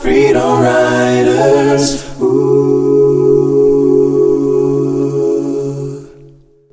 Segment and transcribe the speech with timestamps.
[0.00, 2.02] Freedom Riders.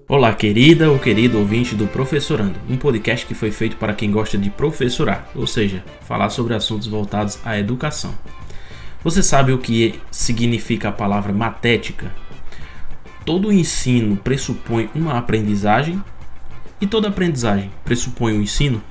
[0.07, 4.37] Olá, querida ou querido ouvinte do Professorando, um podcast que foi feito para quem gosta
[4.37, 8.17] de professorar, ou seja, falar sobre assuntos voltados à educação.
[9.03, 12.15] Você sabe o que significa a palavra matética?
[13.25, 16.01] Todo ensino pressupõe uma aprendizagem
[16.79, 18.81] e toda aprendizagem pressupõe um ensino?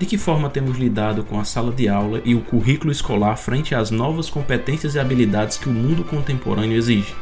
[0.00, 3.74] De que forma temos lidado com a sala de aula e o currículo escolar frente
[3.74, 7.14] às novas competências e habilidades que o mundo contemporâneo exige?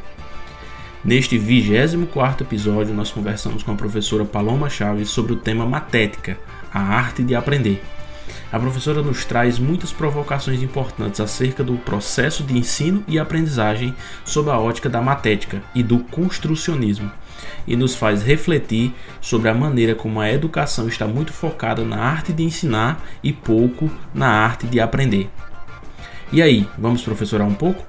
[1.05, 6.39] Neste 24 episódio, nós conversamos com a professora Paloma Chaves sobre o tema Matética,
[6.73, 7.83] a arte de aprender.
[8.53, 13.93] A professora nos traz muitas provocações importantes acerca do processo de ensino e aprendizagem
[14.25, 17.11] sob a ótica da matética e do construcionismo
[17.67, 22.33] e nos faz refletir sobre a maneira como a educação está muito focada na arte
[22.33, 25.31] de ensinar e pouco na arte de aprender.
[26.31, 27.88] E aí, vamos professorar um pouco?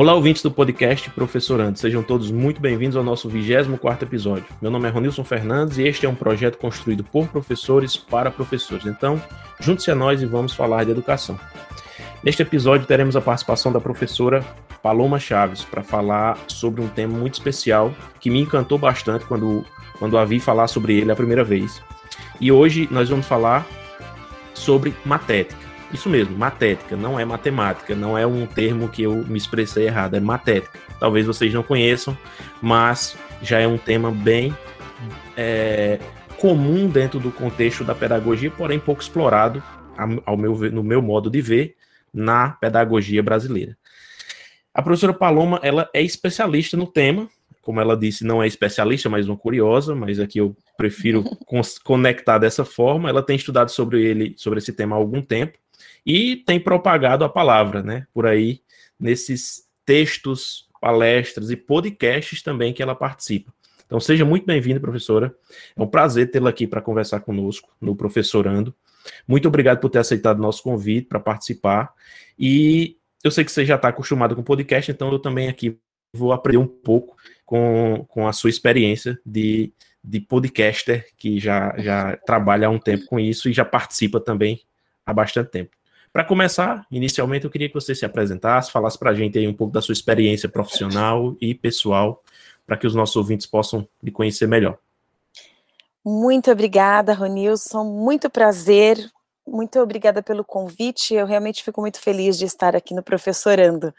[0.00, 1.78] Olá, ouvintes do podcast Professorando.
[1.78, 4.46] Sejam todos muito bem-vindos ao nosso 24 episódio.
[4.58, 8.86] Meu nome é Ronilson Fernandes e este é um projeto construído por professores para professores.
[8.86, 9.22] Então,
[9.60, 11.38] junte-se a nós e vamos falar de educação.
[12.24, 14.42] Neste episódio, teremos a participação da professora
[14.82, 19.66] Paloma Chaves para falar sobre um tema muito especial que me encantou bastante quando,
[19.98, 21.82] quando a vi falar sobre ele a primeira vez.
[22.40, 23.66] E hoje nós vamos falar
[24.54, 25.69] sobre matética.
[25.92, 30.14] Isso mesmo, matética, não é matemática, não é um termo que eu me expressei errado,
[30.14, 30.78] é matética.
[31.00, 32.16] Talvez vocês não conheçam,
[32.62, 34.56] mas já é um tema bem
[35.36, 35.98] é,
[36.38, 39.62] comum dentro do contexto da pedagogia, porém pouco explorado,
[40.24, 41.76] ao meu, no meu modo de ver,
[42.14, 43.76] na pedagogia brasileira.
[44.72, 47.28] A professora Paloma, ela é especialista no tema,
[47.60, 51.24] como ela disse, não é especialista, mas uma curiosa, mas aqui eu prefiro
[51.84, 53.08] conectar dessa forma.
[53.08, 55.58] Ela tem estudado sobre ele, sobre esse tema há algum tempo
[56.04, 58.60] e tem propagado a palavra, né, por aí,
[58.98, 63.52] nesses textos, palestras e podcasts também que ela participa.
[63.86, 65.34] Então, seja muito bem-vinda, professora.
[65.76, 68.72] É um prazer tê-la aqui para conversar conosco no Professorando.
[69.26, 71.92] Muito obrigado por ter aceitado o nosso convite para participar.
[72.38, 75.76] E eu sei que você já está acostumado com podcast, então eu também aqui
[76.14, 79.72] vou aprender um pouco com, com a sua experiência de,
[80.04, 84.62] de podcaster, que já, já trabalha há um tempo com isso e já participa também
[85.04, 85.79] há bastante tempo.
[86.12, 89.54] Para começar, inicialmente eu queria que você se apresentasse, falasse para a gente aí um
[89.54, 92.22] pouco da sua experiência profissional e pessoal,
[92.66, 94.78] para que os nossos ouvintes possam lhe conhecer melhor.
[96.04, 97.84] Muito obrigada, Ronilson.
[97.84, 98.98] Muito prazer.
[99.46, 101.14] Muito obrigada pelo convite.
[101.14, 103.94] Eu realmente fico muito feliz de estar aqui no Professorando.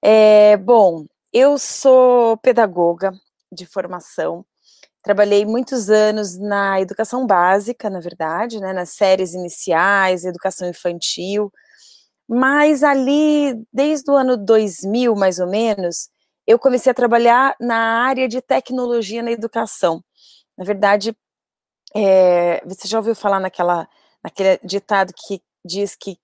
[0.00, 3.12] É, bom, eu sou pedagoga
[3.50, 4.44] de formação.
[5.04, 11.52] Trabalhei muitos anos na educação básica, na verdade, né, nas séries iniciais, educação infantil,
[12.26, 16.08] mas ali, desde o ano 2000, mais ou menos,
[16.46, 20.02] eu comecei a trabalhar na área de tecnologia na educação.
[20.56, 21.14] Na verdade,
[21.94, 23.86] é, você já ouviu falar naquela,
[24.22, 26.16] naquele ditado que diz que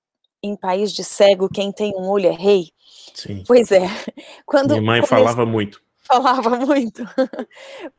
[0.42, 2.70] em país de cego, quem tem um olho é rei?
[3.14, 3.44] Sim.
[3.46, 3.82] Pois é.
[4.46, 5.08] Quando Minha mãe comece...
[5.08, 7.04] falava muito falava muito.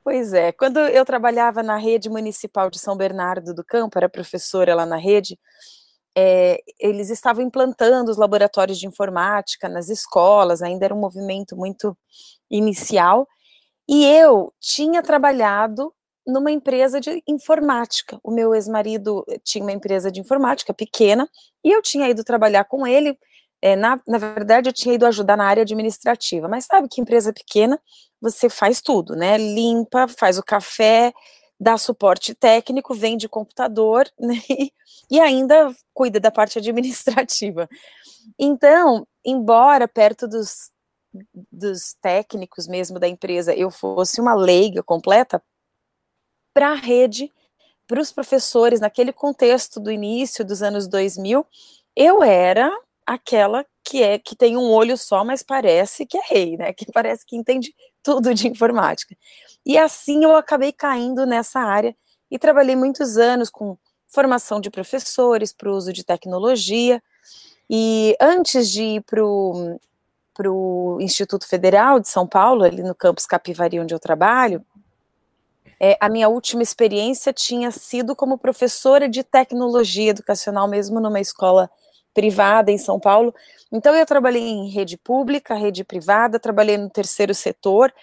[0.04, 4.76] pois é, quando eu trabalhava na rede municipal de São Bernardo do Campo, era professora
[4.76, 5.40] lá na rede,
[6.16, 11.98] é, eles estavam implantando os laboratórios de informática nas escolas, ainda era um movimento muito
[12.50, 13.28] inicial,
[13.88, 15.94] e eu tinha trabalhado
[16.28, 18.20] numa empresa de informática.
[18.24, 21.30] O meu ex-marido tinha uma empresa de informática pequena,
[21.64, 23.18] e eu tinha ido trabalhar com ele
[23.62, 27.32] é, na, na verdade, eu tinha ido ajudar na área administrativa, mas sabe que empresa
[27.32, 27.80] pequena,
[28.20, 29.38] você faz tudo, né?
[29.38, 31.14] Limpa, faz o café,
[31.60, 34.36] dá suporte técnico, vende computador, né?
[35.10, 37.70] E ainda cuida da parte administrativa.
[38.40, 40.72] Então, embora perto dos,
[41.52, 45.42] dos técnicos mesmo da empresa eu fosse uma leiga completa,
[46.54, 47.32] para a rede,
[47.88, 51.46] para os professores, naquele contexto do início dos anos 2000,
[51.96, 52.72] eu era
[53.06, 56.74] aquela que é que tem um olho só, mas parece que é rei, né?
[56.74, 59.16] Que parece que entende tudo de informática.
[59.66, 61.96] E assim eu acabei caindo nessa área
[62.30, 63.78] e trabalhei muitos anos com
[64.08, 67.02] formação de professores para o uso de tecnologia.
[67.70, 73.80] E antes de ir para o Instituto Federal de São Paulo, ali no campus Capivari,
[73.80, 74.66] onde eu trabalho,
[75.80, 81.70] é, a minha última experiência tinha sido como professora de tecnologia educacional, mesmo numa escola
[82.14, 83.34] privada em São Paulo.
[83.72, 87.94] Então, eu trabalhei em rede pública, rede privada, trabalhei no terceiro setor,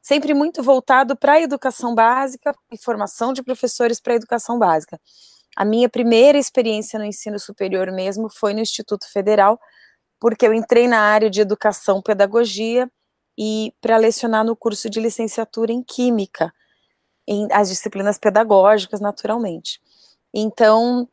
[0.00, 4.98] sempre muito voltado para a educação básica e formação de professores para a educação básica.
[5.56, 9.60] A minha primeira experiência no ensino superior mesmo foi no Instituto Federal,
[10.20, 12.90] porque eu entrei na área de educação pedagogia
[13.36, 16.52] e para lecionar no curso de licenciatura em Química,
[17.26, 19.80] em as disciplinas pedagógicas, naturalmente.
[20.32, 21.08] Então,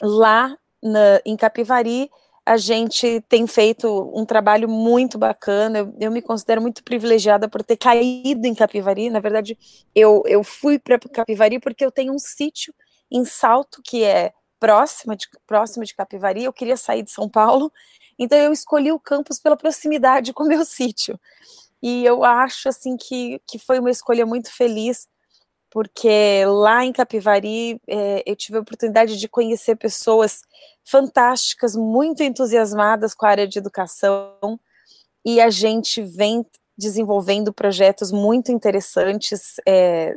[0.00, 2.10] lá na, em Capivari,
[2.48, 5.80] a gente tem feito um trabalho muito bacana.
[5.80, 9.10] Eu, eu, me considero muito privilegiada por ter caído em Capivari.
[9.10, 9.58] Na verdade,
[9.94, 12.72] eu, eu fui para Capivari porque eu tenho um sítio
[13.10, 16.44] em Salto, que é próximo de, próximo de Capivari.
[16.44, 17.70] Eu queria sair de São Paulo,
[18.18, 21.20] então eu escolhi o campus pela proximidade com o meu sítio.
[21.82, 25.06] E eu acho assim que, que foi uma escolha muito feliz,
[25.70, 30.42] porque lá em Capivari é, eu tive a oportunidade de conhecer pessoas
[30.84, 34.58] fantásticas, muito entusiasmadas com a área de educação,
[35.24, 40.14] e a gente vem desenvolvendo projetos muito interessantes é,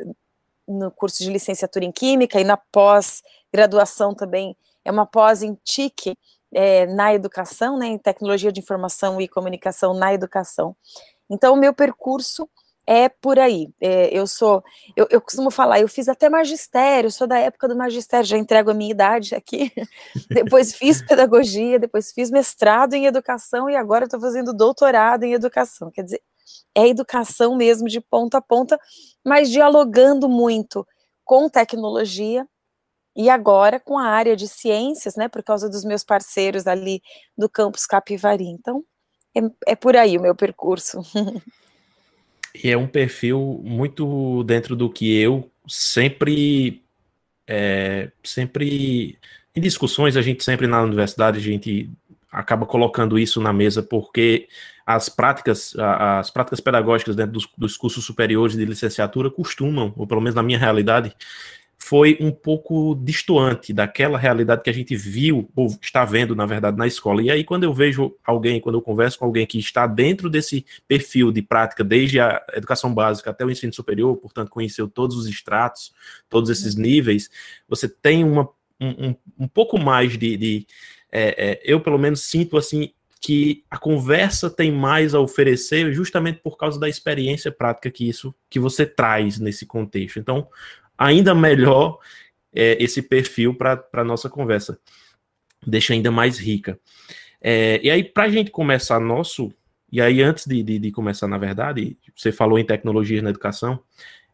[0.67, 4.55] no curso de licenciatura em Química e na pós-graduação também,
[4.85, 6.17] é uma pós em TIC,
[6.53, 10.75] é, na educação, né, em tecnologia de informação e comunicação na educação.
[11.29, 12.49] Então, o meu percurso
[12.85, 13.69] é por aí.
[13.79, 14.63] É, eu sou,
[14.95, 18.71] eu, eu, costumo falar, eu fiz até magistério, sou da época do magistério, já entrego
[18.71, 19.71] a minha idade aqui.
[20.29, 25.91] depois fiz pedagogia, depois fiz mestrado em educação e agora estou fazendo doutorado em educação.
[25.91, 26.21] Quer dizer,
[26.75, 28.79] é educação mesmo de ponta a ponta,
[29.25, 30.85] mas dialogando muito
[31.23, 32.47] com tecnologia
[33.15, 37.01] e agora com a área de ciências, né, por causa dos meus parceiros ali
[37.37, 38.47] do campus Capivari.
[38.47, 38.83] Então,
[39.35, 40.99] é, é por aí o meu percurso.
[42.53, 46.83] E é um perfil muito dentro do que eu sempre,
[47.47, 49.17] é, sempre
[49.55, 51.89] em discussões a gente sempre na universidade a gente
[52.31, 54.47] acaba colocando isso na mesa porque
[54.85, 60.21] as práticas as práticas pedagógicas dentro dos, dos cursos superiores de licenciatura costumam, ou pelo
[60.21, 61.13] menos na minha realidade,
[61.83, 66.77] foi um pouco distoante daquela realidade que a gente viu, ou está vendo, na verdade,
[66.77, 67.23] na escola.
[67.23, 70.63] E aí, quando eu vejo alguém, quando eu converso com alguém que está dentro desse
[70.87, 75.27] perfil de prática, desde a educação básica até o ensino superior, portanto, conheceu todos os
[75.27, 75.91] estratos,
[76.29, 76.83] todos esses uhum.
[76.83, 77.31] níveis,
[77.67, 78.47] você tem uma,
[78.79, 80.37] um, um pouco mais de.
[80.37, 80.67] de
[81.11, 86.39] é, é, eu, pelo menos, sinto assim que a conversa tem mais a oferecer justamente
[86.39, 90.19] por causa da experiência prática que isso que você traz nesse contexto.
[90.19, 90.47] Então,
[91.01, 91.97] ainda melhor
[92.53, 94.79] é, esse perfil para a nossa conversa.
[95.65, 96.79] Deixa ainda mais rica.
[97.41, 99.51] É, e aí, para a gente começar nosso.
[99.91, 103.79] E aí, antes de, de, de, começar, na verdade, você falou em tecnologias na educação.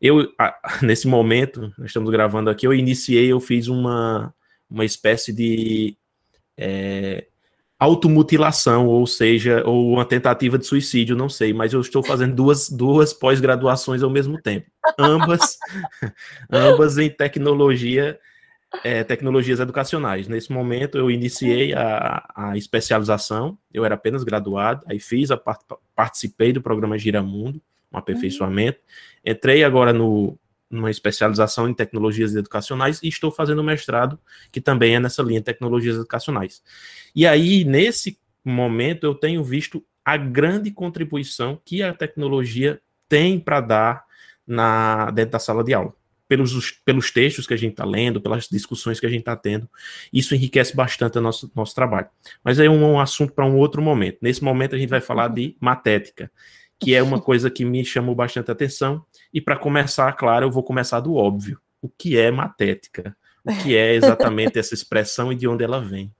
[0.01, 4.33] Eu, a, nesse momento, nós estamos gravando aqui, eu iniciei, eu fiz uma,
[4.69, 5.97] uma espécie de
[6.57, 7.27] é,
[7.79, 12.69] automutilação, ou seja, ou uma tentativa de suicídio, não sei, mas eu estou fazendo duas,
[12.69, 14.65] duas pós-graduações ao mesmo tempo,
[14.97, 15.57] ambas,
[16.51, 18.19] ambas em tecnologia,
[18.83, 20.27] é, tecnologias educacionais.
[20.27, 25.39] Nesse momento eu iniciei a, a especialização, eu era apenas graduado, aí fiz, a,
[25.95, 27.61] participei do programa Giramundo,
[27.93, 28.79] um aperfeiçoamento,
[29.23, 30.37] entrei agora no,
[30.69, 34.19] numa especialização em tecnologias educacionais e estou fazendo mestrado,
[34.51, 36.61] que também é nessa linha tecnologias educacionais.
[37.15, 43.61] E aí, nesse momento, eu tenho visto a grande contribuição que a tecnologia tem para
[43.61, 44.05] dar
[44.45, 45.93] na, dentro da sala de aula.
[46.29, 49.69] Pelos, pelos textos que a gente está lendo, pelas discussões que a gente está tendo,
[50.11, 52.07] isso enriquece bastante o nosso, nosso trabalho.
[52.43, 54.17] Mas é um, um assunto para um outro momento.
[54.21, 56.29] Nesse momento, a gente vai falar de matética,
[56.79, 59.03] que é uma coisa que me chamou bastante atenção.
[59.33, 61.59] E para começar, claro, eu vou começar do óbvio.
[61.81, 63.15] O que é matética?
[63.43, 66.13] O que é exatamente essa expressão e de onde ela vem?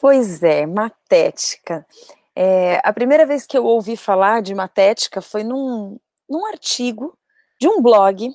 [0.00, 1.86] Pois é, matética.
[2.34, 7.18] É, a primeira vez que eu ouvi falar de matética foi num, num artigo
[7.60, 8.30] de um blog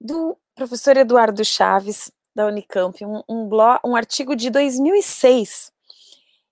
[0.00, 5.72] do professor Eduardo Chaves, da Unicamp, um, um, blog, um artigo de 2006.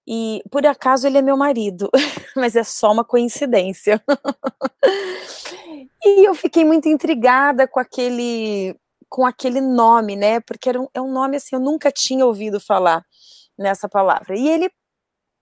[0.07, 1.91] E por acaso ele é meu marido,
[2.37, 4.03] mas é só uma coincidência.
[6.05, 8.77] e eu fiquei muito intrigada com aquele
[9.09, 10.41] com aquele nome, né?
[10.41, 13.05] Porque era um, é um nome assim, eu nunca tinha ouvido falar
[13.57, 14.37] nessa palavra.
[14.37, 14.71] E ele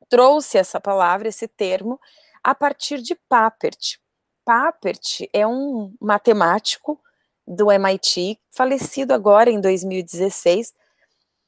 [0.09, 1.99] trouxe essa palavra, esse termo,
[2.43, 3.99] a partir de Papert.
[4.45, 7.01] Papert é um matemático
[7.47, 10.73] do MIT, falecido agora em 2016,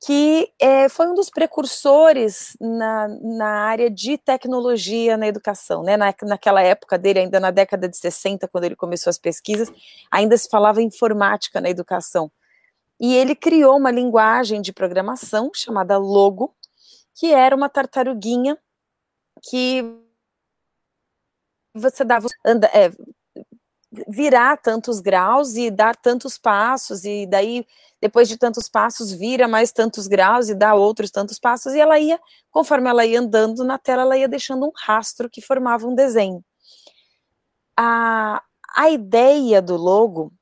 [0.04, 5.96] que é, foi um dos precursores na, na área de tecnologia na educação, né?
[5.96, 9.72] Na, naquela época dele, ainda na década de 60, quando ele começou as pesquisas,
[10.10, 12.30] ainda se falava informática na educação.
[13.00, 16.54] E ele criou uma linguagem de programação chamada Logo,
[17.14, 18.58] que era uma tartaruguinha
[19.42, 19.82] que
[21.74, 22.90] você dava anda, é,
[24.08, 27.66] virar tantos graus e dar tantos passos, e daí,
[28.00, 31.98] depois de tantos passos, vira mais tantos graus e dá outros tantos passos, e ela
[31.98, 35.94] ia, conforme ela ia andando na tela, ela ia deixando um rastro que formava um
[35.94, 36.44] desenho.
[37.78, 38.42] A,
[38.76, 40.32] a ideia do logo,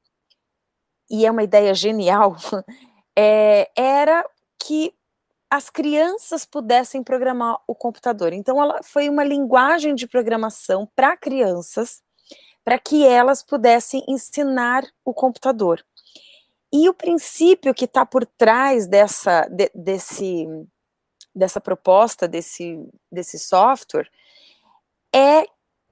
[1.10, 2.36] e é uma ideia genial,
[3.16, 4.24] é, era
[4.58, 4.94] que
[5.54, 8.32] as crianças pudessem programar o computador.
[8.32, 12.02] Então, ela foi uma linguagem de programação para crianças,
[12.64, 15.84] para que elas pudessem ensinar o computador.
[16.72, 20.46] E o princípio que está por trás dessa, de, desse,
[21.34, 24.10] dessa proposta, desse, desse software,
[25.14, 25.46] é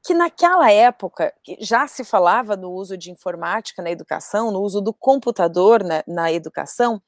[0.05, 4.93] que naquela época já se falava no uso de informática na educação, no uso do
[4.93, 7.01] computador na, na educação,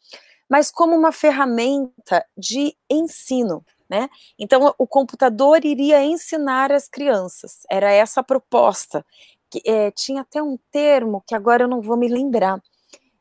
[0.48, 3.64] mas como uma ferramenta de ensino.
[3.90, 4.08] Né?
[4.38, 9.04] Então, o computador iria ensinar as crianças, era essa a proposta
[9.64, 12.60] é, tinha até um termo que agora eu não vou me lembrar.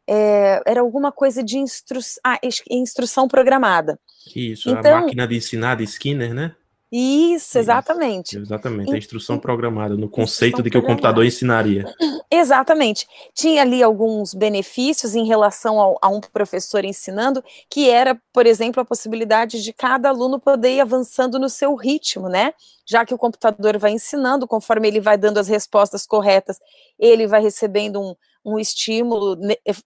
[0.07, 3.99] É, era alguma coisa de instru ah, instrução programada.
[4.35, 6.55] Isso, então, a máquina de ensinar de Skinner, né?
[6.95, 8.35] Isso, exatamente.
[8.35, 11.91] Isso, exatamente, a instrução programada, no conceito de que o computador ensinaria.
[12.29, 13.07] Exatamente.
[13.33, 18.79] Tinha ali alguns benefícios em relação ao, a um professor ensinando, que era, por exemplo,
[18.79, 22.53] a possibilidade de cada aluno poder ir avançando no seu ritmo, né?
[22.85, 26.59] Já que o computador vai ensinando, conforme ele vai dando as respostas corretas,
[26.99, 29.37] ele vai recebendo um, um estímulo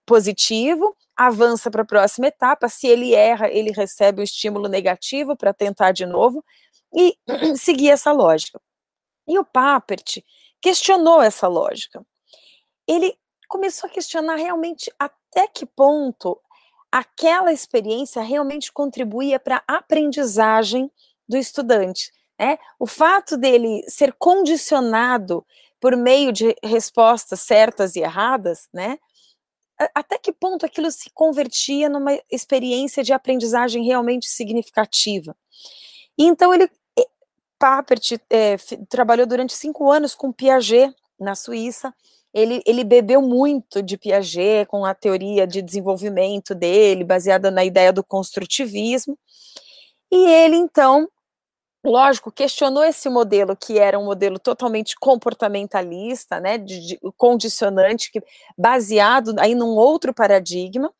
[0.04, 2.68] positivo, avança para a próxima etapa.
[2.68, 6.44] Se ele erra, ele recebe um estímulo negativo para tentar de novo
[6.94, 7.16] e
[7.56, 8.60] seguir essa lógica.
[9.26, 10.22] E o Papert
[10.60, 12.04] questionou essa lógica.
[12.86, 13.16] Ele
[13.48, 16.40] começou a questionar realmente até que ponto
[16.90, 20.90] aquela experiência realmente contribuía para a aprendizagem
[21.28, 22.10] do estudante.
[22.38, 22.58] Né?
[22.78, 25.44] O fato dele ser condicionado
[25.80, 28.98] por meio de respostas certas e erradas, né?
[29.94, 35.36] Até que ponto aquilo se convertia numa experiência de aprendizagem realmente significativa?
[36.18, 36.68] E então ele
[37.58, 38.56] Papert é,
[38.88, 41.92] trabalhou durante cinco anos com Piaget na Suíça.
[42.32, 47.92] Ele, ele bebeu muito de Piaget com a teoria de desenvolvimento dele, baseada na ideia
[47.92, 49.18] do construtivismo.
[50.10, 51.08] E ele, então,
[51.88, 58.22] lógico, questionou esse modelo, que era um modelo totalmente comportamentalista, né, de, de, condicionante, que,
[58.56, 60.92] baseado aí num outro paradigma.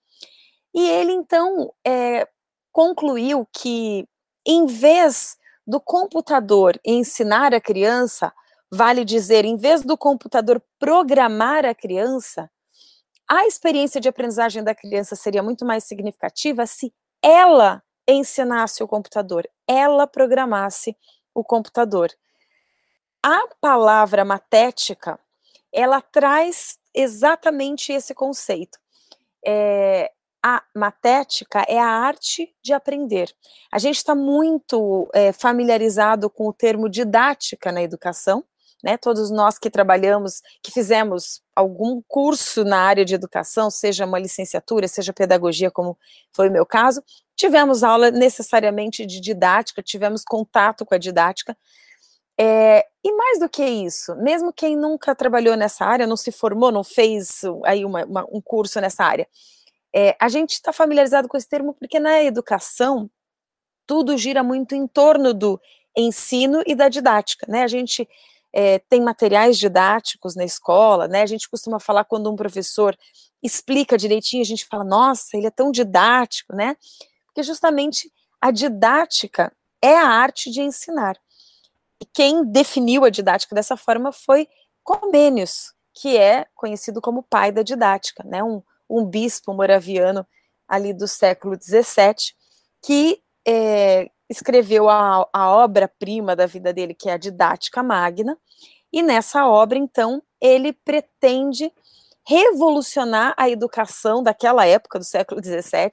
[0.75, 2.27] E ele, então, é,
[2.73, 4.07] concluiu que,
[4.47, 8.33] em vez do computador ensinar a criança,
[8.71, 12.51] vale dizer, em vez do computador programar a criança,
[13.29, 16.93] a experiência de aprendizagem da criança seria muito mais significativa se
[17.23, 20.97] ela ensinasse o computador, ela programasse
[21.35, 22.11] o computador.
[23.23, 25.21] A palavra matética,
[25.73, 28.79] ela traz exatamente esse conceito.
[29.45, 30.11] É,
[30.43, 33.35] a matética é a arte de aprender.
[33.71, 38.45] A gente está muito é, familiarizado com o termo didática na educação,
[38.83, 38.97] né?
[38.97, 44.87] Todos nós que trabalhamos, que fizemos algum curso na área de educação, seja uma licenciatura,
[44.87, 45.99] seja pedagogia, como
[46.33, 47.03] foi o meu caso,
[47.37, 51.57] tivemos aula necessariamente de didática, tivemos contato com a didática.
[52.41, 56.71] É, e mais do que isso, mesmo quem nunca trabalhou nessa área, não se formou,
[56.71, 59.27] não fez aí uma, uma, um curso nessa área,
[59.95, 63.11] é, a gente está familiarizado com esse termo porque na educação
[63.87, 65.61] tudo gira muito em torno do
[65.97, 67.63] ensino e da didática, né?
[67.63, 68.07] A gente
[68.61, 71.23] é, tem materiais didáticos na escola, né?
[71.23, 72.99] A gente costuma falar quando um professor
[73.41, 76.77] explica direitinho, a gente fala, nossa, ele é tão didático, né?
[77.27, 81.17] Porque justamente a didática é a arte de ensinar.
[82.01, 84.49] E quem definiu a didática dessa forma foi
[84.83, 88.43] Comênios, que é conhecido como pai da didática, né?
[88.43, 88.61] Um,
[88.91, 90.27] um bispo moraviano
[90.67, 92.35] ali do século XVII,
[92.83, 98.37] que é, escreveu a, a obra-prima da vida dele, que é a Didática Magna,
[98.93, 101.73] e nessa obra, então, ele pretende
[102.27, 105.91] revolucionar a educação daquela época do século XVII,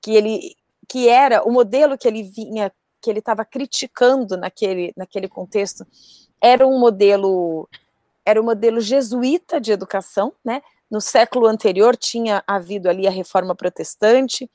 [0.00, 5.28] que ele que era o modelo que ele vinha, que ele estava criticando naquele, naquele
[5.28, 5.86] contexto,
[6.40, 7.68] era um modelo
[8.24, 10.62] era o modelo jesuíta de educação, né?
[10.90, 14.50] No século anterior tinha havido ali a reforma protestante,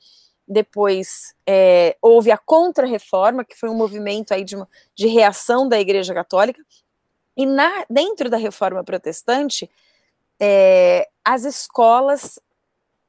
[0.50, 4.56] depois é, houve a contra-reforma, que foi um movimento aí de,
[4.96, 6.60] de reação da Igreja Católica,
[7.36, 9.70] e na, dentro da reforma protestante,
[10.40, 12.40] é, as escolas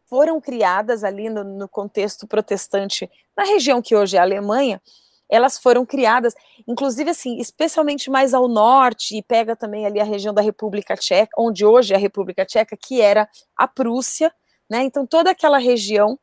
[0.06, 4.80] foram criadas ali no, no, contexto protestante, na região que hoje é a Alemanha,
[5.28, 6.36] elas foram criadas,
[6.68, 11.32] inclusive assim, especialmente mais ao norte, e pega também ali a região da República Tcheca,
[11.38, 14.32] onde hoje é a República Tcheca, que era a Prússia,
[14.70, 14.84] né?
[14.84, 16.20] Então toda aquela região,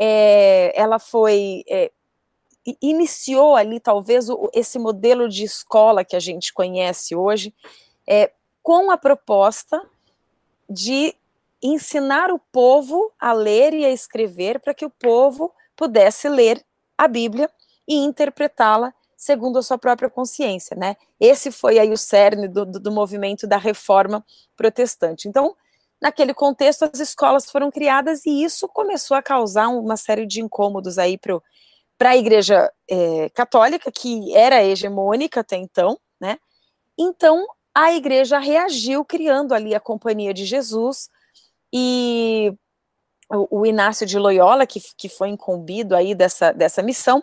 [0.00, 1.92] é, ela foi é,
[2.80, 7.54] iniciou ali talvez o, esse modelo de escola que a gente conhece hoje,
[8.08, 9.80] é, com a proposta
[10.68, 11.14] de
[11.62, 16.64] ensinar o povo a ler e a escrever para que o povo pudesse ler
[16.96, 17.50] a Bíblia
[17.86, 20.96] e interpretá-la segundo a sua própria consciência, né?
[21.18, 24.24] Esse foi aí o cerne do, do, do movimento da reforma
[24.56, 25.28] protestante.
[25.28, 25.54] Então,
[26.00, 30.98] naquele contexto, as escolas foram criadas e isso começou a causar uma série de incômodos
[30.98, 36.38] aí para a Igreja é, Católica, que era hegemônica até então, né?
[36.98, 41.08] Então, a Igreja reagiu criando ali a Companhia de Jesus
[41.72, 42.52] e
[43.30, 47.22] o, o Inácio de Loyola, que, que foi incumbido aí dessa, dessa missão,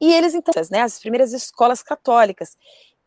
[0.00, 2.58] e eles, então, né, as primeiras escolas católicas,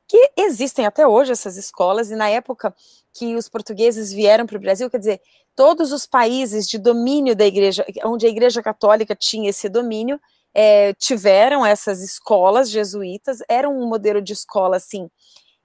[0.07, 2.73] que existem até hoje essas escolas, e na época
[3.13, 5.21] que os portugueses vieram para o Brasil, quer dizer,
[5.55, 10.19] todos os países de domínio da igreja, onde a igreja católica tinha esse domínio,
[10.53, 15.09] é, tiveram essas escolas jesuítas, era um modelo de escola, assim,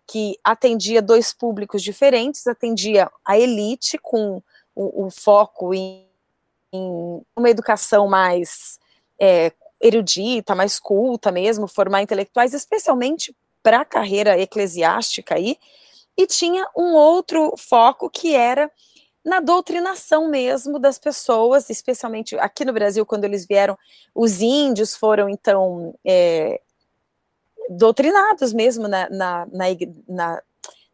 [0.06, 4.42] que atendia dois públicos diferentes, atendia a elite com
[4.74, 6.06] o, o foco em,
[6.72, 8.78] em, uma educação mais
[9.18, 15.56] é, erudita, mais culta mesmo, formar intelectuais, especialmente para a carreira eclesiástica aí,
[16.16, 18.70] e tinha um outro foco que era
[19.24, 23.78] na doutrinação mesmo das pessoas, especialmente aqui no Brasil, quando eles vieram,
[24.14, 26.60] os índios foram então é,
[27.70, 29.66] doutrinados mesmo na, na, na,
[30.08, 30.42] na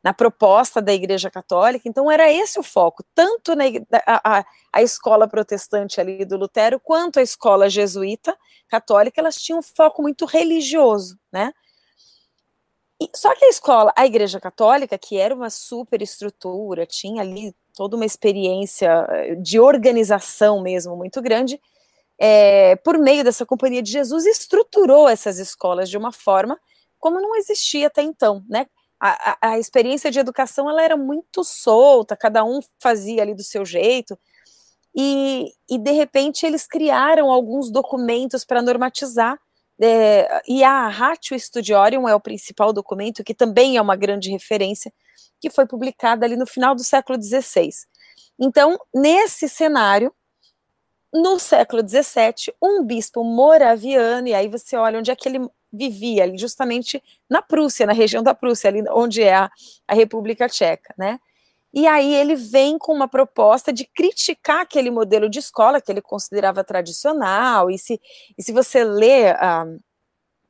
[0.03, 3.65] na proposta da Igreja Católica, então era esse o foco, tanto na,
[4.07, 8.37] a, a, escola protestante ali do Lutero, quanto a escola jesuíta
[8.69, 11.53] católica, elas tinham um foco muito religioso, né?
[13.01, 17.55] E, só que a escola, a Igreja Católica, que era uma super estrutura, tinha ali
[17.75, 21.61] toda uma experiência eh, de organização mesmo muito grande,
[22.19, 26.59] é, por meio dessa Companhia de Jesus, estruturou essas escolas de uma forma
[26.99, 28.67] como não existia até então, né?
[29.01, 33.65] a, a, experiência de educação ela era muito solta, cada um fazia ali do seu
[33.65, 34.19] jeito,
[34.95, 39.39] e, e de repente eles criaram alguns documentos para normatizar,
[39.81, 44.93] é, e a Ratio Studiorium é o principal documento, que também é uma grande referência,
[45.41, 47.71] que foi publicada ali no final do século XVI.
[48.39, 50.13] Então, nesse cenário,
[51.13, 56.25] no século XVII, um bispo moraviano, e aí você olha onde é que ele vivia
[56.25, 59.51] ali justamente na Prússia, na região da Prússia, ali onde é a,
[59.87, 61.19] a República Tcheca, né?
[61.73, 66.01] E aí ele vem com uma proposta de criticar aquele modelo de escola que ele
[66.01, 68.01] considerava tradicional, e se,
[68.37, 69.67] e se você lê a,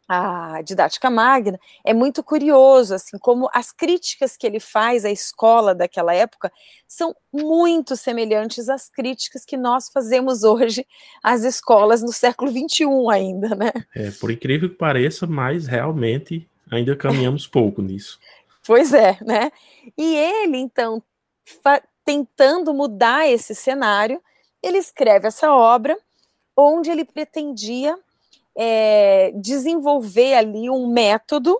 [0.09, 5.75] a didática magna, é muito curioso, assim, como as críticas que ele faz à escola
[5.75, 6.51] daquela época
[6.87, 10.87] são muito semelhantes às críticas que nós fazemos hoje
[11.23, 13.71] às escolas no século XXI ainda, né?
[13.95, 18.19] É, por incrível que pareça, mas realmente ainda caminhamos pouco nisso.
[18.69, 19.51] Pois é, né?
[19.97, 21.03] E ele, então,
[22.05, 24.23] tentando mudar esse cenário,
[24.63, 25.99] ele escreve essa obra
[26.55, 27.99] onde ele pretendia
[28.55, 31.59] é, desenvolver ali um método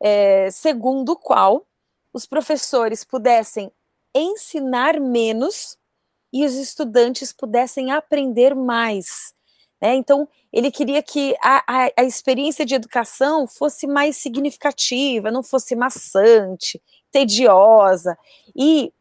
[0.00, 1.66] é, segundo o qual
[2.10, 3.70] os professores pudessem
[4.14, 5.76] ensinar menos
[6.32, 9.34] e os estudantes pudessem aprender mais.
[9.80, 9.94] Né?
[9.94, 15.74] Então, ele queria que a, a, a, experiência de educação fosse mais significativa, não fosse
[15.74, 18.18] maçante, tediosa
[18.54, 18.92] e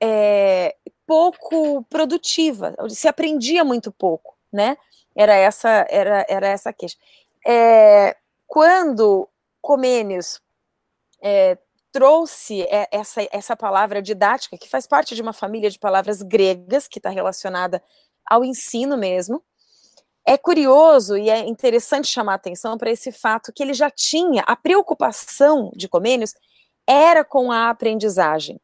[0.00, 0.74] é,
[1.06, 2.74] pouco produtiva.
[2.88, 4.76] Se aprendia muito pouco, né?
[5.14, 6.96] Era essa, era, era essa queixa.
[7.46, 9.28] É, quando
[9.60, 10.40] Comênios
[11.22, 11.58] é,
[11.92, 16.98] trouxe essa, essa palavra didática, que faz parte de uma família de palavras gregas, que
[16.98, 17.82] está relacionada
[18.26, 19.42] ao ensino mesmo,
[20.26, 24.56] é curioso e é interessante chamar atenção para esse fato que ele já tinha, a
[24.56, 26.34] preocupação de Comênios
[26.86, 28.60] era com a aprendizagem.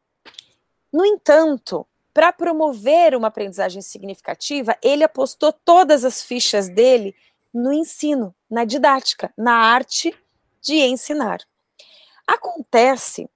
[0.92, 7.14] No entanto, para promover uma aprendizagem significativa, ele apostou todas as fichas dele
[7.52, 10.14] no ensino, na didática, na arte
[10.60, 11.40] de ensinar.
[12.26, 13.28] Acontece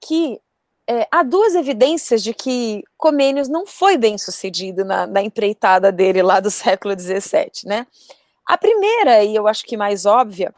[0.00, 0.40] que
[0.88, 6.22] é, há duas evidências de que Comênios não foi bem sucedido na, na empreitada dele
[6.22, 7.86] lá do século XVII, né?
[8.46, 10.54] A primeira, e eu acho que mais óbvia,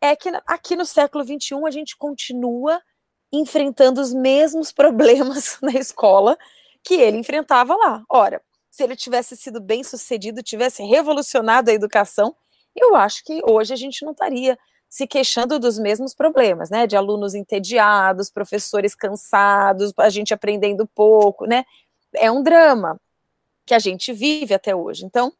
[0.00, 2.80] é que aqui no século XXI a gente continua
[3.30, 6.38] enfrentando os mesmos problemas na escola
[6.82, 8.02] que ele enfrentava lá.
[8.08, 12.34] Ora, se ele tivesse sido bem sucedido, tivesse revolucionado a educação,
[12.74, 16.86] eu acho que hoje a gente não estaria se queixando dos mesmos problemas, né?
[16.86, 21.64] De alunos entediados, professores cansados, a gente aprendendo pouco, né?
[22.14, 22.98] É um drama
[23.66, 25.04] que a gente vive até hoje.
[25.04, 25.32] Então,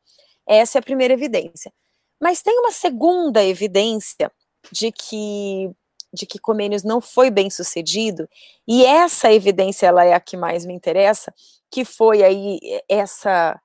[0.47, 1.73] essa é a primeira evidência.
[2.21, 4.31] Mas tem uma segunda evidência
[4.71, 5.71] de que
[6.11, 8.27] de que Comênios não foi bem sucedido,
[8.67, 11.35] e essa evidência ela é a que mais me interessa,
[11.71, 12.59] que foi aí
[12.89, 13.61] essa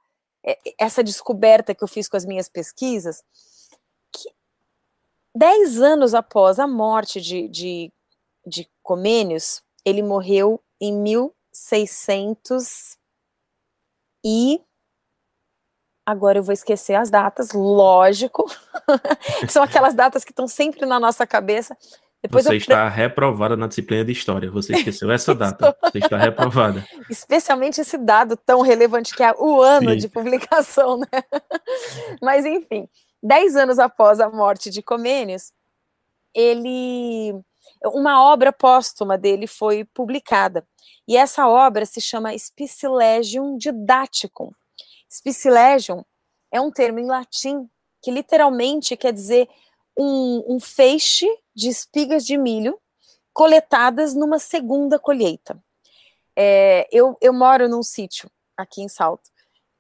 [0.78, 3.24] essa descoberta que eu fiz com as minhas pesquisas,
[5.36, 7.92] dez anos após a morte de, de,
[8.46, 12.98] de Comênios, ele morreu em 1600
[14.26, 14.62] e
[16.06, 18.46] Agora eu vou esquecer as datas, lógico.
[19.48, 21.78] São aquelas datas que estão sempre na nossa cabeça.
[22.22, 22.58] Depois você eu...
[22.58, 24.52] está reprovada na disciplina de história.
[24.52, 25.76] Você esqueceu essa data.
[25.82, 26.86] Você está reprovada.
[27.10, 29.98] Especialmente esse dado tão relevante que é o ano Sim.
[29.98, 31.24] de publicação, né?
[32.22, 32.86] Mas enfim,
[33.24, 35.52] dez anos após a morte de Comênios,
[36.34, 37.34] ele
[37.86, 40.68] uma obra póstuma dele foi publicada.
[41.08, 44.52] E essa obra se chama Spicilegium Didaticum
[45.14, 46.04] Spicilegium
[46.52, 47.70] é um termo em latim
[48.02, 49.48] que literalmente quer dizer
[49.98, 52.80] um, um feixe de espigas de milho
[53.32, 55.58] coletadas numa segunda colheita.
[56.36, 59.30] É, eu, eu moro num sítio aqui em Salto,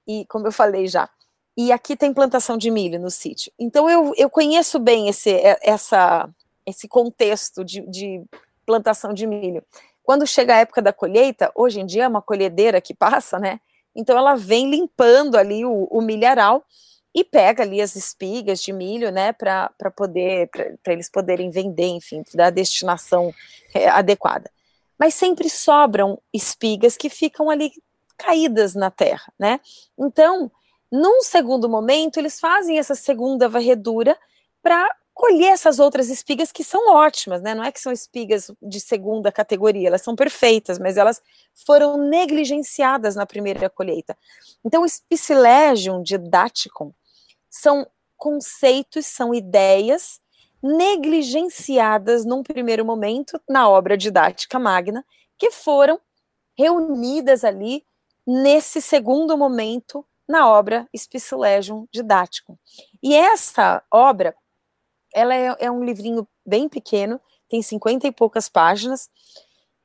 [0.07, 1.09] e como eu falei já,
[1.55, 3.51] e aqui tem plantação de milho no sítio.
[3.57, 6.29] Então eu, eu conheço bem esse, é, essa,
[6.65, 8.23] esse contexto de, de
[8.65, 9.63] plantação de milho.
[10.03, 13.59] Quando chega a época da colheita, hoje em dia é uma colhedeira que passa, né?
[13.95, 16.65] Então ela vem limpando ali o, o milharal
[17.13, 20.49] e pega ali as espigas de milho, né, para poder,
[20.81, 23.31] para eles poderem vender, enfim, da destinação
[23.73, 24.49] é, adequada.
[24.97, 27.71] Mas sempre sobram espigas que ficam ali
[28.17, 29.59] caídas na terra, né?
[29.97, 30.51] Então,
[30.95, 34.15] num segundo momento, eles fazem essa segunda varredura
[34.61, 37.55] para colher essas outras espigas que são ótimas, né?
[37.55, 41.19] Não é que são espigas de segunda categoria, elas são perfeitas, mas elas
[41.65, 44.15] foram negligenciadas na primeira colheita.
[44.63, 46.91] Então, o Spicilegium didaticum
[47.49, 50.21] são conceitos, são ideias
[50.61, 55.03] negligenciadas num primeiro momento na obra didática magna,
[55.39, 55.99] que foram
[56.55, 57.83] reunidas ali
[58.27, 62.57] nesse segundo momento na obra Spicilegium didático.
[63.01, 64.35] E essa obra
[65.13, 69.09] ela é, é, um livrinho bem pequeno, tem cinquenta e poucas páginas,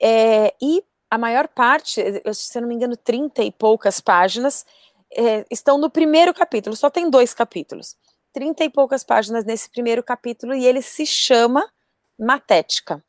[0.01, 2.03] é, e a maior parte,
[2.35, 4.65] se eu não me engano, trinta e poucas páginas,
[5.13, 7.97] é, estão no primeiro capítulo, só tem dois capítulos.
[8.33, 11.67] Trinta e poucas páginas nesse primeiro capítulo, e ele se chama
[12.19, 13.03] Matética.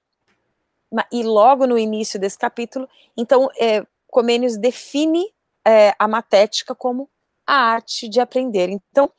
[1.11, 5.31] E logo no início desse capítulo, então, é, Comênios define
[5.65, 7.09] é, a matética como
[7.49, 8.69] a arte de aprender.
[8.69, 9.11] Então,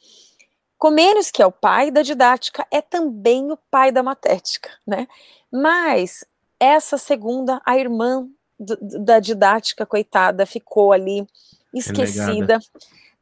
[0.81, 5.07] Comênios, que é o pai da didática, é também o pai da matética, né?
[5.53, 6.25] Mas
[6.59, 8.27] essa segunda, a irmã
[8.59, 11.27] do, da didática, coitada, ficou ali
[11.75, 12.59] esquecida,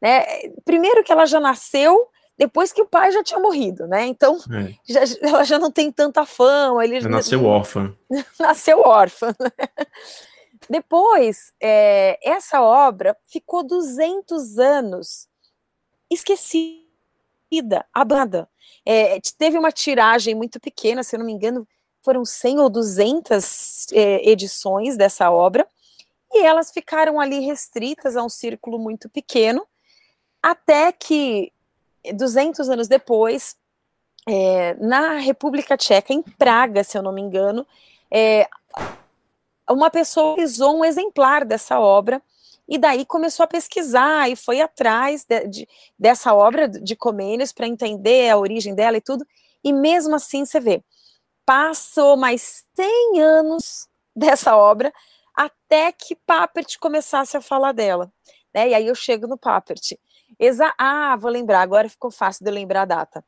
[0.00, 0.24] né?
[0.64, 4.06] Primeiro que ela já nasceu depois que o pai já tinha morrido, né?
[4.06, 4.72] Então, é.
[4.88, 6.84] já, ela já não tem tanta fama.
[6.84, 7.92] Ele já nasceu órfã.
[8.38, 9.34] nasceu órfã.
[9.40, 9.50] Né?
[10.70, 15.28] Depois, é, essa obra ficou 200 anos
[16.10, 18.48] esquecida a banda.
[18.84, 21.66] É, teve uma tiragem muito pequena, se eu não me engano,
[22.02, 25.66] foram 100 ou 200 é, edições dessa obra,
[26.32, 29.66] e elas ficaram ali restritas a um círculo muito pequeno,
[30.42, 31.52] até que
[32.14, 33.56] 200 anos depois,
[34.26, 37.66] é, na República Tcheca, em Praga, se eu não me engano,
[38.10, 38.48] é,
[39.70, 42.22] uma pessoa usou um exemplar dessa obra
[42.68, 47.66] e daí começou a pesquisar e foi atrás de, de, dessa obra de Comênios para
[47.66, 49.26] entender a origem dela e tudo.
[49.64, 50.82] E mesmo assim, você vê,
[51.46, 54.92] passou mais 100 anos dessa obra
[55.34, 58.12] até que Papert começasse a falar dela.
[58.52, 58.70] Né?
[58.70, 59.96] E aí eu chego no Papert.
[60.38, 63.24] Exa ah, vou lembrar, agora ficou fácil de eu lembrar a data.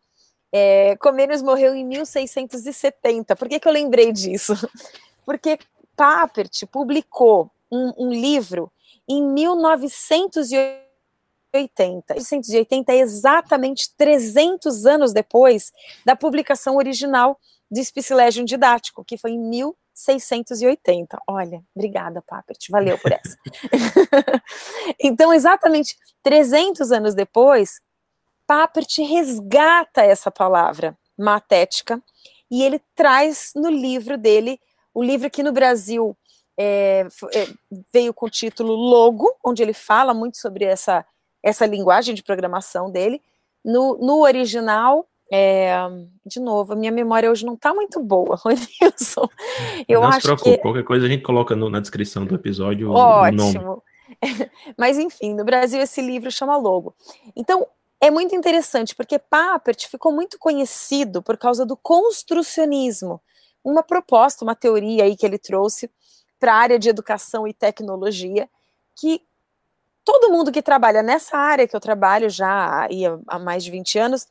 [0.52, 3.36] É, Comênios morreu em 1670.
[3.36, 4.54] Por que, que eu lembrei disso?
[5.24, 5.58] Porque
[5.96, 8.72] Papert publicou um, um livro
[9.08, 12.14] em 1980.
[12.14, 15.72] 1980 é exatamente 300 anos depois
[16.04, 17.38] da publicação original
[17.70, 21.20] do Spicilegium Didático, que foi em 1680.
[21.26, 23.36] Olha, obrigada, Papert, valeu por essa.
[24.98, 27.80] então, exatamente 300 anos depois,
[28.46, 32.02] Papert resgata essa palavra, matética,
[32.50, 34.60] e ele traz no livro dele,
[34.94, 36.16] o livro que no Brasil
[36.58, 37.48] é, é,
[37.92, 41.04] veio com o título Logo, onde ele fala muito sobre essa,
[41.42, 43.22] essa linguagem de programação dele.
[43.64, 45.76] No, no original, É,
[46.26, 49.28] de novo, a minha memória hoje não está muito boa, Ronilson.
[49.88, 50.58] Eu não acho se preocupe, que...
[50.58, 53.82] qualquer coisa a gente coloca no, na descrição do episódio Ótimo.
[54.76, 56.96] Mas enfim, no Brasil esse livro chama Logo.
[57.36, 57.64] Então,
[58.00, 63.20] é muito interessante, porque Papert ficou muito conhecido por causa do construcionismo,
[63.64, 65.90] uma proposta, uma teoria aí que ele trouxe
[66.38, 68.48] para a área de educação e tecnologia,
[68.96, 69.22] que
[70.04, 72.88] todo mundo que trabalha nessa área que eu trabalho já
[73.26, 74.26] há mais de 20 anos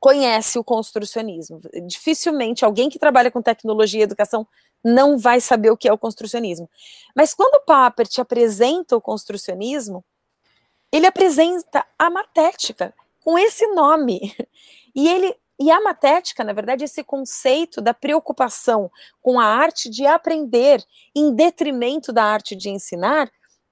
[0.00, 1.60] conhece o construcionismo.
[1.86, 4.46] Dificilmente alguém que trabalha com tecnologia e educação
[4.82, 6.70] não vai saber o que é o construcionismo.
[7.14, 10.04] Mas quando o Papert apresenta o construcionismo,
[10.92, 14.34] ele apresenta a matética com esse nome.
[14.94, 18.90] E ele e a matética, na verdade, esse conceito da preocupação
[19.20, 23.28] com a arte de aprender em detrimento da arte de ensinar,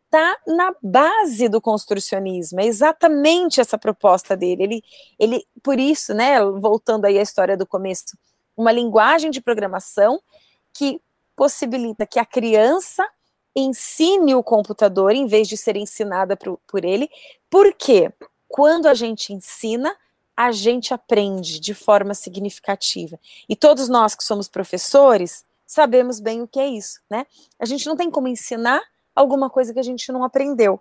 [0.07, 2.61] está na base do construcionismo.
[2.61, 4.62] É exatamente essa proposta dele.
[4.62, 4.83] Ele,
[5.18, 8.16] ele, por isso, né, voltando aí à história do começo,
[8.57, 10.20] uma linguagem de programação
[10.72, 11.01] que
[11.37, 13.07] possibilita que a criança
[13.55, 17.09] ensine o computador em vez de ser ensinada por, por ele.
[17.49, 18.12] Porque
[18.49, 19.94] quando a gente ensina,
[20.37, 23.18] a gente aprende de forma significativa.
[23.49, 27.27] E todos nós que somos professores sabemos bem o que é isso, né?
[27.59, 28.81] A gente não tem como ensinar
[29.14, 30.79] alguma coisa que a gente não aprendeu.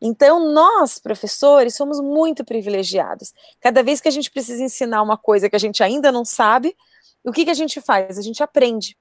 [0.00, 3.32] Então, nós, professores, somos muito privilegiados.
[3.60, 6.76] Cada vez que a gente precisa ensinar uma coisa que a gente ainda não sabe,
[7.24, 8.18] o que, que a gente faz?
[8.18, 8.96] A gente aprende.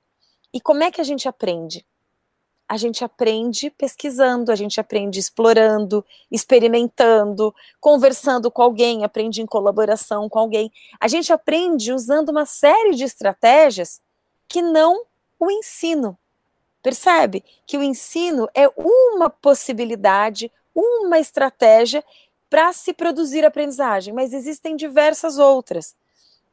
[0.53, 1.85] E como é que a gente aprende?
[2.71, 10.29] A gente aprende pesquisando, a gente aprende explorando, experimentando, conversando com alguém, aprende em colaboração
[10.29, 10.71] com alguém.
[10.97, 14.01] A gente aprende usando uma série de estratégias
[14.47, 15.03] que não
[15.37, 16.17] o ensino.
[16.81, 22.01] Percebe que o ensino é uma possibilidade, uma estratégia
[22.49, 25.93] para se produzir aprendizagem, mas existem diversas outras.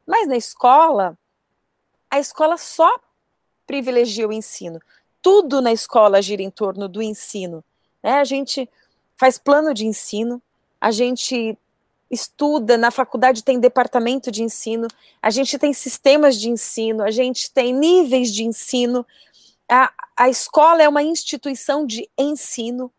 [0.05, 1.17] Mas na escola,
[2.11, 2.93] a escola só
[3.65, 4.81] privilegia o ensino
[5.21, 7.63] tudo na escola gira em torno do ensino.
[8.03, 8.13] Né?
[8.13, 8.69] A gente
[9.17, 10.41] faz plano de ensino,
[10.79, 11.57] a gente
[12.09, 14.87] estuda, na faculdade tem departamento de ensino,
[15.21, 19.05] a gente tem sistemas de ensino, a gente tem níveis de ensino,
[19.69, 22.91] a, a escola é uma instituição de ensino,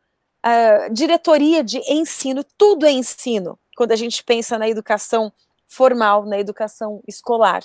[0.92, 5.32] diretoria de ensino, tudo é ensino, quando a gente pensa na educação
[5.66, 7.64] formal, na educação escolar.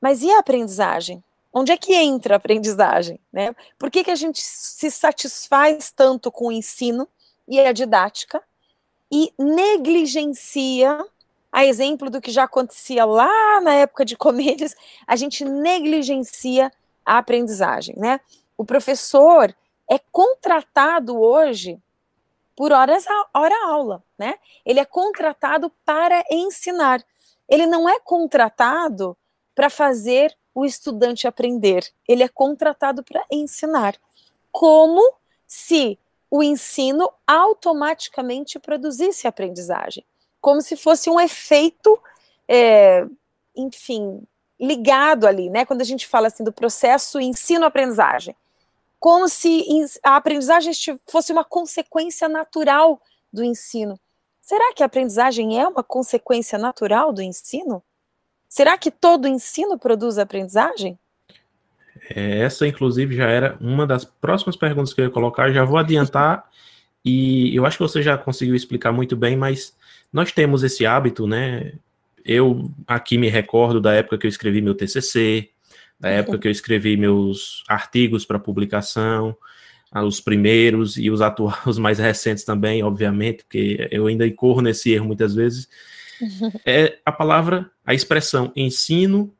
[0.00, 1.22] Mas e a aprendizagem?
[1.52, 3.18] Onde é que entra a aprendizagem?
[3.32, 3.54] Né?
[3.78, 7.08] Por que, que a gente se satisfaz tanto com o ensino
[7.46, 8.42] e a didática
[9.10, 11.04] e negligencia,
[11.50, 14.74] a exemplo do que já acontecia lá na época de Comênios,
[15.06, 16.70] a gente negligencia
[17.04, 17.94] a aprendizagem.
[17.96, 18.20] Né?
[18.56, 19.54] O professor
[19.90, 21.80] é contratado hoje
[22.54, 24.34] por horas hora aula, né?
[24.66, 27.02] Ele é contratado para ensinar.
[27.48, 29.16] Ele não é contratado
[29.54, 33.94] para fazer o estudante aprender, ele é contratado para ensinar.
[34.50, 35.14] Como
[35.46, 35.96] se
[36.28, 40.04] o ensino automaticamente produzisse aprendizagem,
[40.40, 41.96] como se fosse um efeito,
[42.48, 43.06] é,
[43.54, 44.20] enfim,
[44.58, 45.64] ligado ali, né?
[45.64, 48.34] Quando a gente fala assim do processo ensino-aprendizagem,
[48.98, 49.64] como se
[50.02, 50.72] a aprendizagem
[51.06, 53.00] fosse uma consequência natural
[53.32, 53.96] do ensino.
[54.40, 57.80] Será que a aprendizagem é uma consequência natural do ensino?
[58.48, 60.98] Será que todo ensino produz aprendizagem?
[62.10, 65.52] É, essa, inclusive, já era uma das próximas perguntas que eu ia colocar.
[65.52, 66.48] Já vou adiantar,
[67.04, 69.76] e eu acho que você já conseguiu explicar muito bem, mas
[70.12, 71.74] nós temos esse hábito, né?
[72.24, 75.50] Eu aqui me recordo da época que eu escrevi meu TCC,
[76.00, 79.36] da época que eu escrevi meus artigos para publicação,
[79.90, 84.60] ah, os primeiros e os atuais, os mais recentes também, obviamente, porque eu ainda incorro
[84.60, 85.68] nesse erro muitas vezes
[86.64, 89.34] é a palavra, a expressão ensino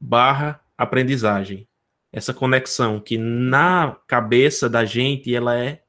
[0.00, 1.66] barra aprendizagem.
[2.12, 5.82] Essa conexão que na cabeça da gente ela é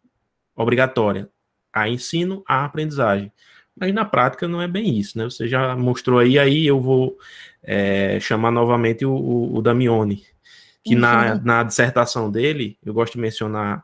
[0.55, 1.29] obrigatória.
[1.71, 3.31] A ensino, a aprendizagem.
[3.75, 5.25] Mas na prática não é bem isso, né?
[5.25, 7.17] Você já mostrou aí, aí eu vou
[7.61, 10.23] é, chamar novamente o, o, o Damione,
[10.83, 11.01] que uhum.
[11.01, 13.83] na, na dissertação dele, eu gosto de mencionar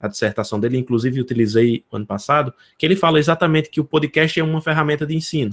[0.00, 4.44] a dissertação dele, inclusive utilizei ano passado, que ele fala exatamente que o podcast é
[4.44, 5.52] uma ferramenta de ensino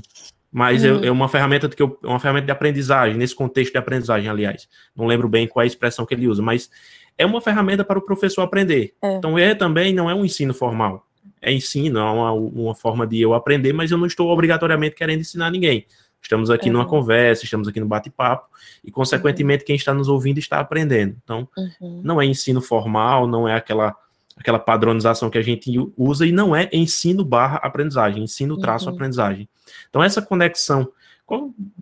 [0.56, 3.78] mas é, é, uma ferramenta que eu, é uma ferramenta de aprendizagem, nesse contexto de
[3.78, 4.70] aprendizagem, aliás.
[4.96, 6.70] Não lembro bem qual é a expressão que ele usa, mas
[7.18, 8.94] é uma ferramenta para o professor aprender.
[9.04, 9.18] É.
[9.18, 11.06] Então, é também não é um ensino formal.
[11.42, 15.20] É ensino, é uma, uma forma de eu aprender, mas eu não estou obrigatoriamente querendo
[15.20, 15.86] ensinar ninguém.
[16.22, 16.78] Estamos aqui uhum.
[16.78, 18.48] numa conversa, estamos aqui no bate-papo,
[18.82, 19.68] e, consequentemente, uhum.
[19.68, 21.18] quem está nos ouvindo está aprendendo.
[21.22, 21.46] Então,
[21.82, 22.00] uhum.
[22.02, 23.94] não é ensino formal, não é aquela
[24.36, 28.96] aquela padronização que a gente usa e não é ensino barra aprendizagem, ensino traço uhum.
[28.96, 29.48] aprendizagem.
[29.90, 30.92] Então essa conexão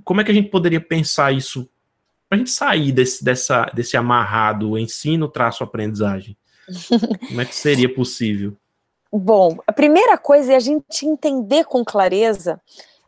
[0.04, 1.70] como é que a gente poderia pensar isso
[2.30, 6.38] para a gente sair desse, dessa, desse amarrado ensino traço aprendizagem?
[7.28, 8.56] Como é que seria possível?
[9.12, 12.60] Bom, a primeira coisa é a gente entender com clareza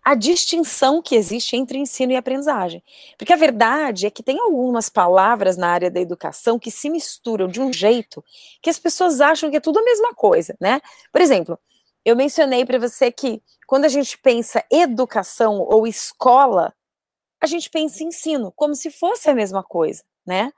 [0.05, 2.83] a distinção que existe entre ensino e aprendizagem.
[3.17, 7.47] Porque a verdade é que tem algumas palavras na área da educação que se misturam
[7.47, 8.23] de um jeito
[8.61, 10.79] que as pessoas acham que é tudo a mesma coisa, né?
[11.11, 11.57] Por exemplo,
[12.05, 16.71] eu mencionei para você que quando a gente pensa educação ou escola,
[17.41, 20.53] a gente pensa em ensino, como se fosse a mesma coisa, né?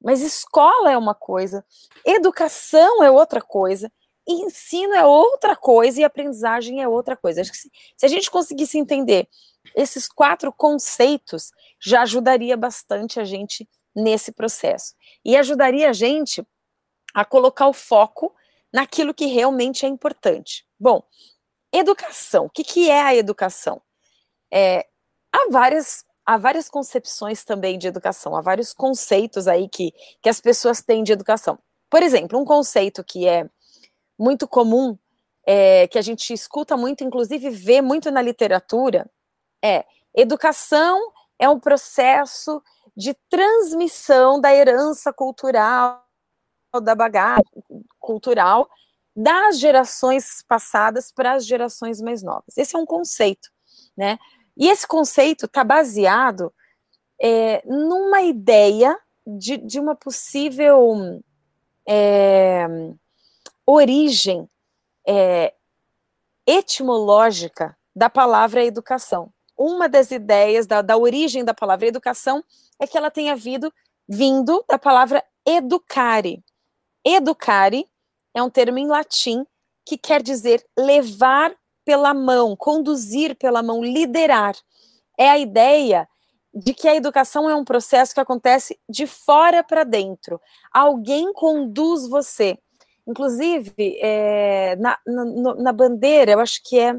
[0.00, 1.64] Mas escola é uma coisa,
[2.04, 3.90] educação é outra coisa,
[4.32, 7.40] ensino é outra coisa e aprendizagem é outra coisa.
[7.40, 9.28] Acho que se, se a gente conseguisse entender
[9.74, 14.94] esses quatro conceitos, já ajudaria bastante a gente nesse processo.
[15.24, 16.46] E ajudaria a gente
[17.14, 18.34] a colocar o foco
[18.72, 20.66] naquilo que realmente é importante.
[20.78, 21.02] Bom,
[21.72, 22.46] educação.
[22.46, 23.80] O que, que é a educação?
[24.52, 24.86] É,
[25.32, 30.40] há, várias, há várias concepções também de educação, há vários conceitos aí que, que as
[30.40, 31.58] pessoas têm de educação.
[31.88, 33.48] Por exemplo, um conceito que é
[34.18, 34.98] muito comum,
[35.46, 39.08] é, que a gente escuta muito, inclusive vê muito na literatura,
[39.62, 40.98] é educação
[41.38, 42.62] é um processo
[42.96, 46.02] de transmissão da herança cultural,
[46.82, 47.44] da bagagem
[47.98, 48.68] cultural
[49.14, 52.56] das gerações passadas para as gerações mais novas.
[52.56, 53.48] Esse é um conceito,
[53.96, 54.18] né?
[54.56, 56.52] E esse conceito está baseado
[57.20, 61.22] é, numa ideia de, de uma possível
[61.88, 62.66] é,
[63.66, 64.48] origem
[65.06, 65.52] é,
[66.46, 69.32] etimológica da palavra educação.
[69.58, 72.44] Uma das ideias da, da origem da palavra educação
[72.78, 73.72] é que ela tenha vindo,
[74.08, 76.44] vindo da palavra educare.
[77.04, 77.88] Educare
[78.34, 79.46] é um termo em latim
[79.84, 84.54] que quer dizer levar pela mão, conduzir pela mão, liderar.
[85.16, 86.08] É a ideia
[86.52, 90.40] de que a educação é um processo que acontece de fora para dentro.
[90.72, 92.58] Alguém conduz você.
[93.06, 96.98] Inclusive, é, na, na, na, bandeira, eu acho que é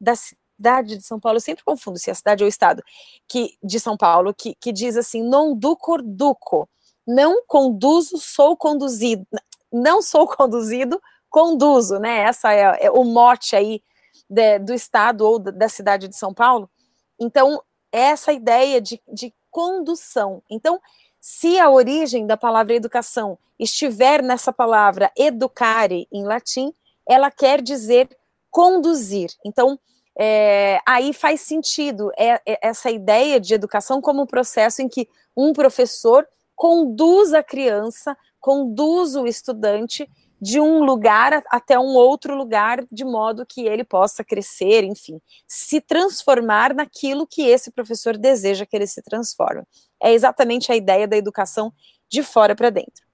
[0.00, 2.82] da cidade de São Paulo, eu sempre confundo se é a cidade ou o estado,
[3.28, 6.68] que, de São Paulo, que, que diz assim, non ducor duco,
[7.06, 9.26] não conduzo, sou conduzido,
[9.72, 13.82] não sou conduzido, conduzo, né, essa é, é o mote aí
[14.30, 16.70] de, do estado ou da cidade de São Paulo,
[17.18, 20.80] então, essa ideia de, de condução, então,
[21.26, 26.70] se a origem da palavra educação estiver nessa palavra educare em latim,
[27.08, 28.10] ela quer dizer
[28.50, 29.30] conduzir.
[29.42, 29.80] Então,
[30.18, 35.08] é, aí faz sentido é, é, essa ideia de educação como um processo em que
[35.34, 40.06] um professor conduz a criança, conduz o estudante
[40.40, 45.80] de um lugar até um outro lugar, de modo que ele possa crescer, enfim, se
[45.80, 49.62] transformar naquilo que esse professor deseja que ele se transforme.
[50.02, 51.72] É exatamente a ideia da educação
[52.08, 53.04] de fora para dentro.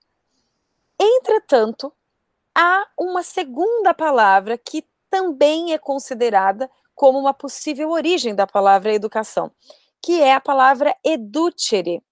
[0.99, 1.93] Entretanto,
[2.55, 9.51] há uma segunda palavra que também é considerada como uma possível origem da palavra educação,
[10.03, 12.03] que é a palavra educere.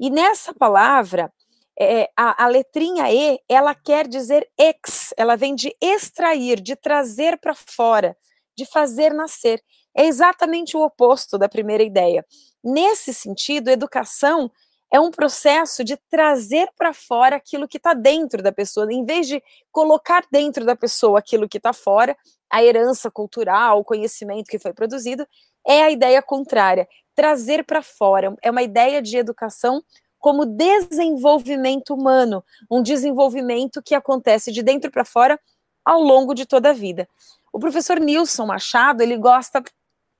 [0.00, 1.32] E nessa palavra,
[1.78, 7.38] é, a, a, letrinha E, ela quer dizer ex, ela vem de extrair, de trazer
[7.38, 8.16] para fora,
[8.56, 9.62] de fazer nascer.
[9.96, 12.24] É exatamente o oposto da primeira ideia.
[12.62, 14.50] Nesse sentido, educação
[14.92, 19.26] é um processo de trazer para fora aquilo que está dentro da pessoa, em vez
[19.26, 22.14] de colocar dentro da pessoa aquilo que está fora,
[22.50, 25.26] a herança cultural, o conhecimento que foi produzido,
[25.66, 28.36] é a ideia contrária, trazer para fora.
[28.42, 29.82] É uma ideia de educação
[30.22, 35.38] como desenvolvimento humano, um desenvolvimento que acontece de dentro para fora
[35.84, 37.08] ao longo de toda a vida.
[37.52, 39.60] O professor Nilson Machado, ele gosta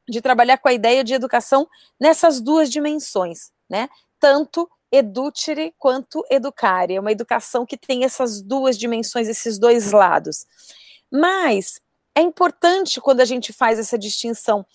[0.09, 1.69] de trabalhar com a ideia de educação
[2.01, 3.88] nessas duas dimensões, né?
[4.19, 6.97] Tanto educere quanto educare.
[6.97, 10.47] É uma educação que tem essas duas dimensões, esses dois lados.
[11.12, 11.81] Mas
[12.12, 14.67] é importante quando a gente faz essa distinção,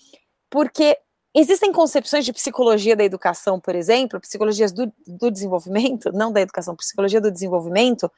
[0.49, 0.97] porque
[1.39, 6.75] Existem concepções de psicologia da educação, por exemplo, psicologias do, do desenvolvimento, não da educação,
[6.75, 8.11] psicologia do desenvolvimento,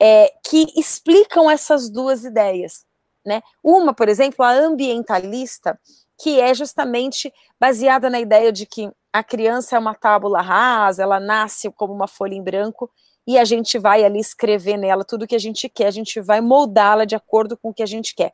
[0.00, 2.86] é, que explicam essas duas ideias.
[3.26, 3.42] Né?
[3.60, 5.76] Uma, por exemplo, a ambientalista,
[6.16, 11.18] que é justamente baseada na ideia de que a criança é uma tábula rasa, ela
[11.18, 12.88] nasce como uma folha em branco
[13.26, 16.20] e a gente vai ali escrever nela tudo o que a gente quer, a gente
[16.20, 18.32] vai moldá-la de acordo com o que a gente quer.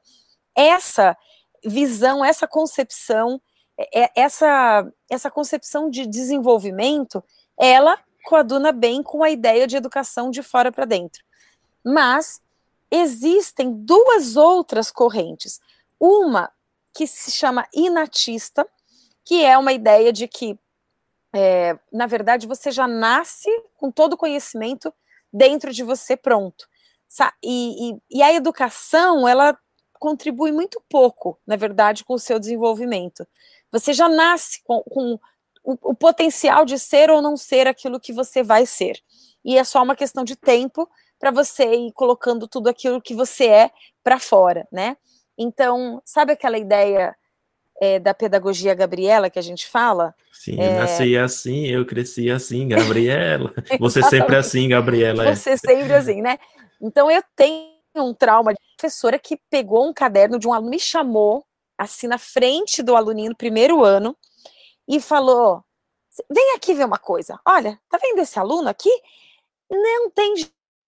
[0.55, 1.17] Essa
[1.65, 3.41] visão, essa concepção
[4.15, 7.23] essa, essa concepção de desenvolvimento,
[7.59, 11.23] ela coaduna bem com a ideia de educação de fora para dentro.
[11.85, 12.41] Mas
[12.91, 15.61] existem duas outras correntes.
[15.99, 16.51] Uma
[16.95, 18.67] que se chama inatista,
[19.25, 20.59] que é uma ideia de que,
[21.35, 24.93] é, na verdade, você já nasce com todo o conhecimento
[25.33, 26.69] dentro de você pronto.
[27.43, 29.59] E, e, e a educação, ela
[29.99, 33.27] contribui muito pouco, na verdade, com o seu desenvolvimento.
[33.73, 35.19] Você já nasce com, com
[35.65, 38.99] o, o, potencial de ser ou não ser aquilo que você vai ser.
[39.45, 43.47] E é só uma questão de tempo para você ir colocando tudo aquilo que você
[43.47, 43.71] é
[44.03, 44.97] para fora, né?
[45.39, 47.15] Então, sabe aquela ideia
[47.81, 50.15] é, da pedagogia Gabriela que a gente fala?
[50.33, 50.69] Sim, é...
[50.69, 53.53] eu nasci assim, eu cresci assim, Gabriela.
[53.81, 55.27] Você sempre assim, Gabriela.
[55.27, 55.35] É.
[55.35, 56.39] Você sempre assim, né?
[56.81, 60.79] Então eu tenho um trauma de professora que pegou um caderno de um aluno, me
[60.79, 61.45] chamou
[61.81, 64.15] assim na frente do aluninho no primeiro ano
[64.87, 65.65] e falou:
[66.31, 67.41] vem aqui ver uma coisa.
[67.47, 68.91] Olha, tá vendo esse aluno aqui?
[69.71, 70.35] Não tem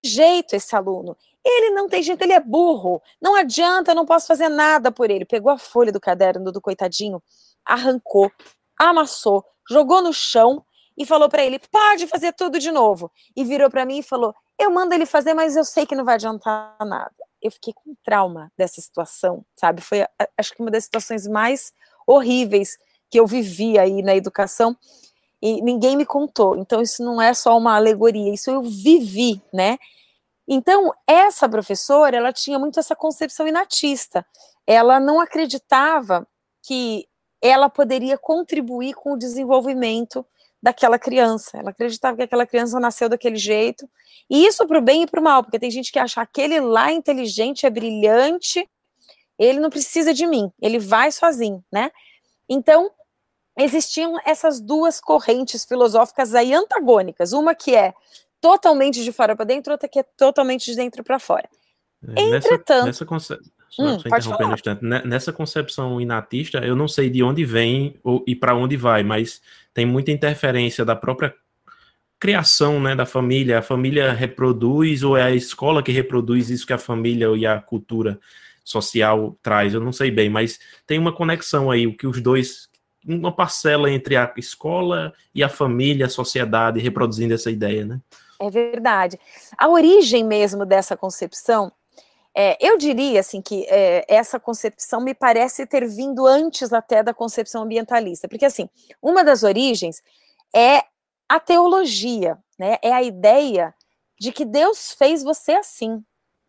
[0.04, 1.16] jeito esse aluno.
[1.42, 3.00] Ele não tem jeito, ele é burro.
[3.20, 5.24] Não adianta, não posso fazer nada por ele.
[5.24, 7.22] Pegou a folha do caderno do coitadinho,
[7.64, 8.30] arrancou,
[8.78, 10.64] amassou, jogou no chão
[10.96, 13.10] e falou para ele: pode fazer tudo de novo.
[13.34, 16.04] E virou para mim e falou: eu mando ele fazer, mas eu sei que não
[16.04, 17.14] vai adiantar nada.
[17.42, 19.80] Eu fiquei com trauma dessa situação, sabe?
[19.80, 20.06] Foi,
[20.38, 21.72] acho que uma das situações mais
[22.06, 22.78] horríveis
[23.10, 24.76] que eu vivi aí na educação
[25.42, 26.56] e ninguém me contou.
[26.56, 29.76] Então, isso não é só uma alegoria, isso eu vivi, né?
[30.46, 34.24] Então, essa professora, ela tinha muito essa concepção inatista.
[34.66, 36.26] Ela não acreditava
[36.62, 37.08] que
[37.42, 40.24] ela poderia contribuir com o desenvolvimento
[40.62, 41.58] daquela criança.
[41.58, 43.88] Ela acreditava que aquela criança nasceu daquele jeito.
[44.30, 46.60] E isso para o bem e para o mal, porque tem gente que acha aquele
[46.60, 48.66] lá inteligente, é brilhante,
[49.38, 51.90] ele não precisa de mim, ele vai sozinho, né?
[52.48, 52.90] Então,
[53.58, 57.92] existiam essas duas correntes filosóficas aí antagônicas, uma que é
[58.40, 61.48] totalmente de fora para dentro, outra que é totalmente de dentro para fora.
[62.16, 63.38] É, Entretanto, nessa, nessa.
[63.72, 67.98] Só, hum, só interrompendo um instante, nessa concepção inatista, eu não sei de onde vem
[68.04, 69.40] ou, e para onde vai, mas
[69.72, 71.34] tem muita interferência da própria
[72.20, 73.58] criação né, da família.
[73.58, 77.60] A família reproduz ou é a escola que reproduz isso que a família e a
[77.60, 78.20] cultura
[78.62, 79.72] social traz?
[79.72, 82.70] Eu não sei bem, mas tem uma conexão aí, o que os dois
[83.04, 88.00] uma parcela entre a escola e a família, a sociedade, reproduzindo essa ideia, né?
[88.40, 89.18] É verdade.
[89.58, 91.72] A origem mesmo dessa concepção,
[92.34, 97.12] é, eu diria assim que é, essa concepção me parece ter vindo antes até da
[97.12, 98.68] concepção ambientalista, porque assim,
[99.02, 100.02] uma das origens
[100.54, 100.82] é
[101.28, 102.76] a teologia, né?
[102.82, 103.74] É a ideia
[104.20, 106.02] de que Deus fez você assim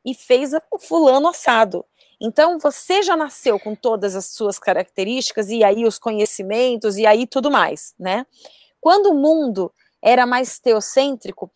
[0.06, 1.86] e fez o fulano assado.
[2.22, 7.26] Então, você já nasceu com todas as suas características, e aí os conhecimentos, e aí
[7.26, 8.26] tudo mais, né?
[8.80, 11.52] Quando o mundo era mais teocêntrico,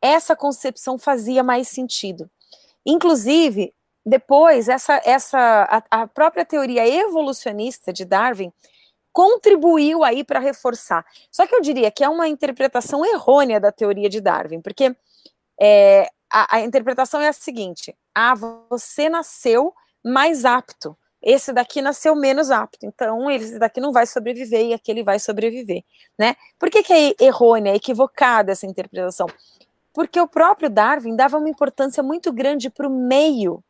[0.00, 2.30] essa concepção fazia mais sentido.
[2.88, 3.74] Inclusive,
[4.04, 5.38] depois, essa, essa
[5.90, 8.50] a, a própria teoria evolucionista de Darwin
[9.12, 11.04] contribuiu aí para reforçar.
[11.30, 14.96] Só que eu diria que é uma interpretação errônea da teoria de Darwin, porque
[15.60, 18.34] é, a, a interpretação é a seguinte: ah,
[18.70, 20.96] você nasceu mais apto.
[21.20, 25.82] Esse daqui nasceu menos apto, então esse daqui não vai sobreviver e aquele vai sobreviver,
[26.16, 26.36] né?
[26.56, 29.26] Por que, que é errônea, equivocada essa interpretação?
[29.98, 33.64] Porque o próprio Darwin dava uma importância muito grande para o meio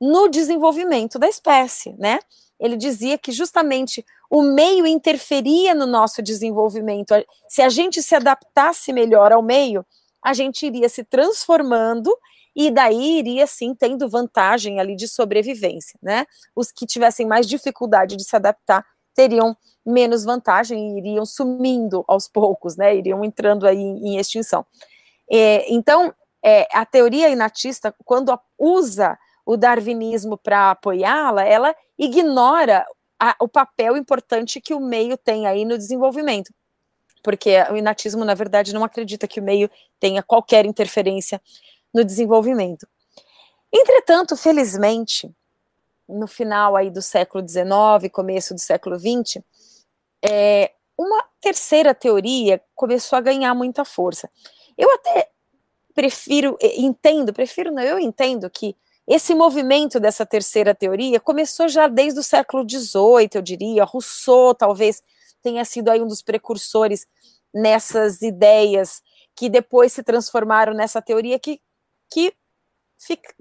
[0.00, 2.18] no desenvolvimento da espécie, né?
[2.58, 7.12] Ele dizia que justamente o meio interferia no nosso desenvolvimento.
[7.46, 9.84] Se a gente se adaptasse melhor ao meio,
[10.24, 12.10] a gente iria se transformando
[12.56, 16.24] e daí iria sim tendo vantagem ali de sobrevivência, né?
[16.56, 18.82] Os que tivessem mais dificuldade de se adaptar
[19.14, 19.54] teriam
[19.84, 22.96] menos vantagem e iriam sumindo aos poucos, né?
[22.96, 24.64] Iriam entrando aí em, extinção.
[25.30, 26.14] É, então,
[26.44, 32.84] é, a teoria inatista, quando usa o darwinismo para apoiá-la, ela ignora
[33.18, 36.52] a, o papel importante que o meio tem aí no desenvolvimento.
[37.22, 41.40] Porque o inatismo, na verdade, não acredita que o meio tenha qualquer interferência
[41.92, 42.86] no desenvolvimento.
[43.72, 45.30] Entretanto, felizmente,
[46.08, 49.42] no final aí do século XIX, começo do século XX,
[50.24, 54.30] é, uma terceira teoria começou a ganhar muita força.
[54.76, 55.28] Eu até
[55.94, 62.20] prefiro, entendo, prefiro não, eu entendo que esse movimento dessa terceira teoria começou já desde
[62.20, 65.02] o século XVIII, eu diria, Rousseau talvez
[65.42, 67.06] tenha sido aí um dos precursores
[67.54, 69.02] nessas ideias
[69.34, 71.60] que depois se transformaram nessa teoria que
[72.10, 72.34] que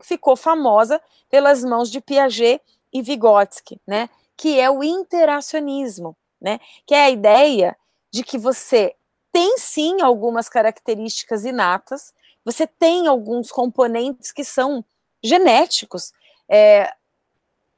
[0.04, 2.62] ficou famosa pelas mãos de Piaget
[2.92, 4.10] e Vygotsky, né?
[4.36, 6.60] Que é o interacionismo, né?
[6.86, 7.78] Que é a ideia
[8.12, 8.94] de que você
[9.36, 12.14] tem sim algumas características inatas,
[12.46, 14.82] você tem alguns componentes que são
[15.22, 16.14] genéticos.
[16.48, 16.90] É,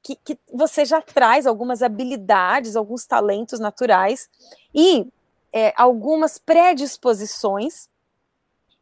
[0.04, 4.30] que, que você já traz algumas habilidades, alguns talentos naturais
[4.72, 5.08] e
[5.52, 7.90] é, algumas predisposições.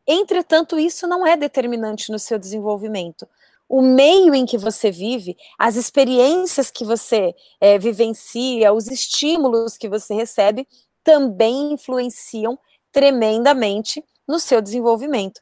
[0.05, 3.25] Entretanto, isso não é determinante no seu desenvolvimento.
[3.69, 9.87] O meio em que você vive, as experiências que você é, vivencia, os estímulos que
[9.87, 10.67] você recebe,
[11.05, 12.59] também influenciam
[12.91, 15.39] tremendamente no seu desenvolvimento.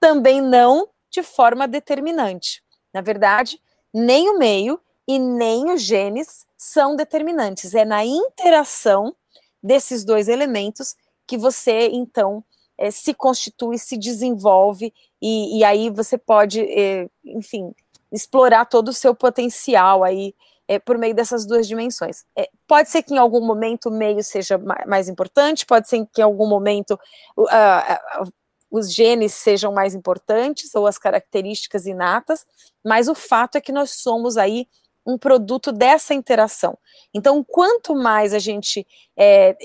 [0.00, 2.62] Também não de forma determinante.
[2.92, 3.60] Na verdade,
[3.92, 7.74] nem o meio e nem os genes são determinantes.
[7.74, 9.14] É na interação
[9.62, 12.42] desses dois elementos que você, então,
[12.78, 17.74] é, se constitui, se desenvolve, e, e aí você pode, é, enfim,
[18.10, 20.34] explorar todo o seu potencial aí
[20.68, 22.24] é, por meio dessas duas dimensões.
[22.36, 26.20] É, pode ser que em algum momento o meio seja mais importante, pode ser que
[26.20, 26.98] em algum momento
[27.38, 28.32] uh,
[28.70, 32.44] os genes sejam mais importantes ou as características inatas,
[32.84, 34.68] mas o fato é que nós somos aí
[35.04, 36.76] um produto dessa interação.
[37.14, 38.84] Então, quanto mais a gente
[39.16, 39.56] é,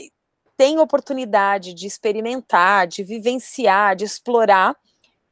[0.56, 4.76] tem oportunidade de experimentar, de vivenciar, de explorar,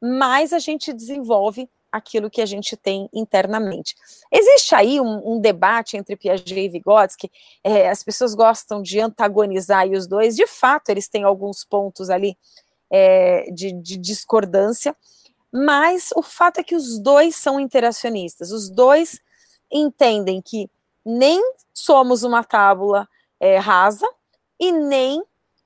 [0.02, 3.94] mais a gente desenvolve aquilo que a gente tem internamente.
[4.30, 7.30] Existe aí um, um debate entre Piaget e Vygotsky,
[7.64, 12.36] é, as pessoas gostam de antagonizar os dois, de fato eles têm alguns pontos ali
[12.90, 14.96] é, de, de discordância,
[15.52, 19.20] mas o fato é que os dois são interacionistas, os dois
[19.70, 20.70] entendem que
[21.04, 21.40] nem
[21.72, 24.08] somos uma tábula é, rasa
[24.58, 25.22] e nem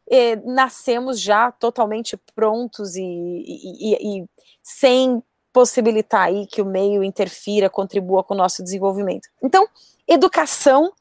[0.09, 4.29] é, nascemos já totalmente prontos e, e, e,
[4.63, 5.23] sem
[5.55, 9.29] possibilitar aí que o meio interfira, contribua com o nosso desenvolvimento.
[9.41, 9.69] Então,
[10.07, 10.93] educação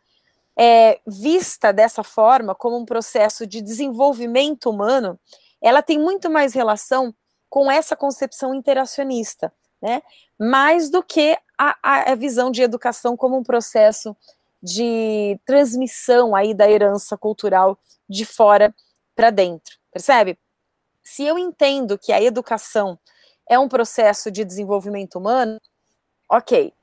[0.56, 5.20] é, vista dessa forma, como um processo de desenvolvimento humano,
[5.60, 7.16] ela tem muito mais relação
[7.50, 9.52] com essa concepção interacionista,
[9.82, 10.04] né?
[10.40, 14.16] Mais do que a, a visão de educação como um processo
[14.62, 17.78] de transmissão aí da herança cultural
[18.08, 18.74] de fora
[19.16, 20.38] para dentro, percebe?
[21.04, 23.00] Se eu entendo que a educação
[23.50, 25.60] é um processo de desenvolvimento humano,
[26.30, 26.74] ok.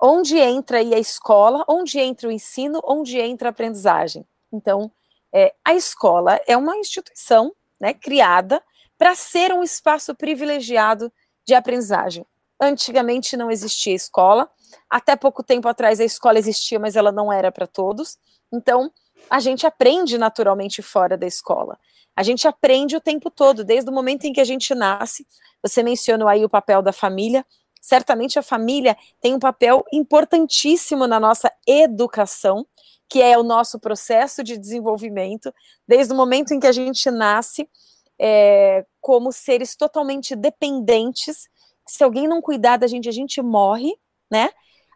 [0.00, 4.24] Onde entra aí a escola, onde entra o ensino, onde entra a aprendizagem?
[4.52, 4.90] Então,
[5.32, 8.62] é, a escola é uma instituição né, criada
[8.96, 11.12] para ser um espaço privilegiado
[11.44, 12.26] de aprendizagem.
[12.60, 14.50] Antigamente não existia escola,
[14.90, 18.18] até pouco tempo atrás a escola existia, mas ela não era para todos.
[18.52, 18.92] Então,
[19.30, 21.78] a gente aprende naturalmente fora da escola.
[22.18, 25.24] A gente aprende o tempo todo, desde o momento em que a gente nasce.
[25.62, 27.46] Você mencionou aí o papel da família.
[27.80, 32.66] Certamente a família tem um papel importantíssimo na nossa educação,
[33.08, 35.54] que é o nosso processo de desenvolvimento,
[35.86, 37.70] desde o momento em que a gente nasce,
[38.18, 41.48] é, como seres totalmente dependentes.
[41.86, 43.96] Se alguém não cuidar da gente, a gente morre,
[44.28, 44.50] né?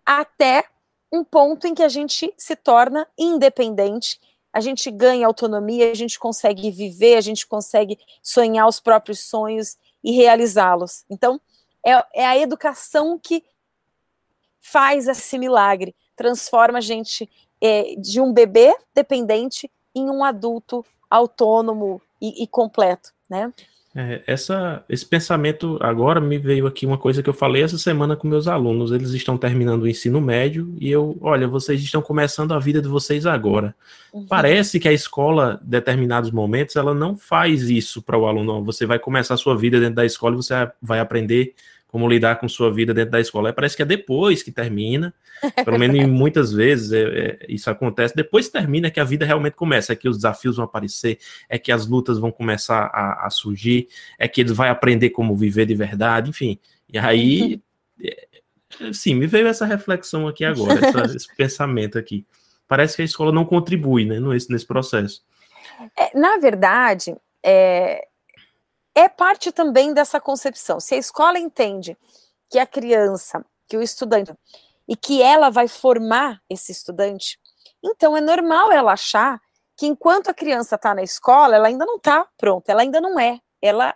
[0.04, 0.64] Até
[1.12, 4.18] um ponto em que a gente se torna independente
[4.52, 9.78] a gente ganha autonomia, a gente consegue viver, a gente consegue sonhar os próprios sonhos
[10.04, 11.04] e realizá-los.
[11.08, 11.40] Então,
[11.84, 13.42] é, é, a educação que
[14.60, 17.28] faz esse milagre, transforma a gente
[17.60, 23.52] é, de um bebê dependente em um adulto autônomo e, e completo, né?
[23.94, 28.16] É, essa, esse pensamento agora me veio aqui uma coisa que eu falei essa semana
[28.16, 28.90] com meus alunos.
[28.90, 32.88] Eles estão terminando o ensino médio e eu, olha, vocês estão começando a vida de
[32.88, 33.74] vocês agora.
[34.12, 34.26] Uhum.
[34.26, 38.64] Parece que a escola, em determinados momentos, ela não faz isso para o aluno.
[38.64, 41.54] Você vai começar a sua vida dentro da escola e você vai aprender
[41.92, 43.50] como lidar com sua vida dentro da escola.
[43.50, 45.12] É, parece que é depois que termina,
[45.62, 49.92] pelo menos muitas vezes é, é, isso acontece, depois termina que a vida realmente começa,
[49.92, 51.18] é que os desafios vão aparecer,
[51.50, 53.88] é que as lutas vão começar a, a surgir,
[54.18, 56.58] é que ele vai aprender como viver de verdade, enfim.
[56.90, 57.60] E aí,
[58.02, 58.26] é,
[58.90, 62.24] sim, me veio essa reflexão aqui agora, essa, esse pensamento aqui.
[62.66, 65.22] Parece que a escola não contribui né, nesse, nesse processo.
[65.98, 67.14] É, na verdade,
[67.44, 68.08] é,
[68.94, 70.80] é parte também dessa concepção.
[70.80, 71.96] Se a escola entende
[72.50, 74.32] que a criança, que o estudante,
[74.86, 77.38] e que ela vai formar esse estudante,
[77.82, 79.40] então é normal ela achar
[79.76, 83.18] que enquanto a criança está na escola, ela ainda não está pronta, ela ainda não
[83.18, 83.94] é, ela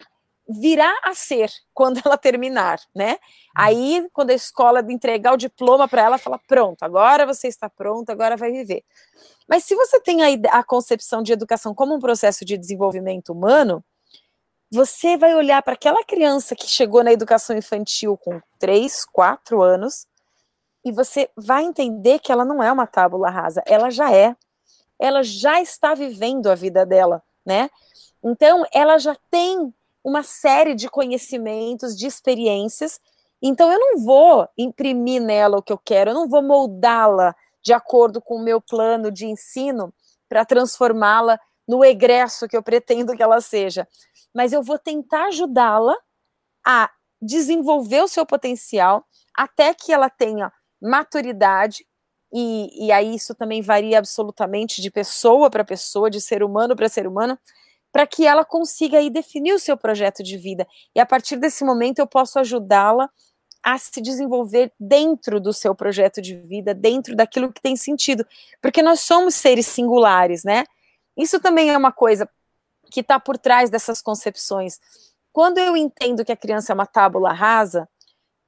[0.48, 3.18] virá a ser quando ela terminar, né?
[3.54, 8.10] Aí, quando a escola entregar o diploma para ela, fala: pronto, agora você está pronto,
[8.10, 8.84] agora vai viver.
[9.48, 13.84] Mas se você tem a, a concepção de educação como um processo de desenvolvimento humano,
[14.70, 20.06] você vai olhar para aquela criança que chegou na educação infantil com 3, 4 anos
[20.84, 24.36] e você vai entender que ela não é uma tábula rasa, ela já é.
[24.98, 27.68] Ela já está vivendo a vida dela, né?
[28.24, 33.00] Então, ela já tem uma série de conhecimentos, de experiências
[33.42, 37.72] Então eu não vou imprimir nela o que eu quero, eu não vou moldá-la de
[37.72, 39.92] acordo com o meu plano de ensino
[40.28, 43.86] para transformá-la no egresso que eu pretendo que ela seja.
[44.36, 45.96] Mas eu vou tentar ajudá-la
[46.66, 46.90] a
[47.22, 51.86] desenvolver o seu potencial até que ela tenha maturidade,
[52.30, 56.86] e, e aí isso também varia absolutamente de pessoa para pessoa, de ser humano para
[56.86, 57.38] ser humano,
[57.90, 60.66] para que ela consiga aí definir o seu projeto de vida.
[60.94, 63.08] E a partir desse momento eu posso ajudá-la
[63.62, 68.26] a se desenvolver dentro do seu projeto de vida, dentro daquilo que tem sentido,
[68.60, 70.64] porque nós somos seres singulares, né?
[71.16, 72.28] Isso também é uma coisa
[72.90, 74.80] que está por trás dessas concepções.
[75.32, 77.88] Quando eu entendo que a criança é uma tábula rasa,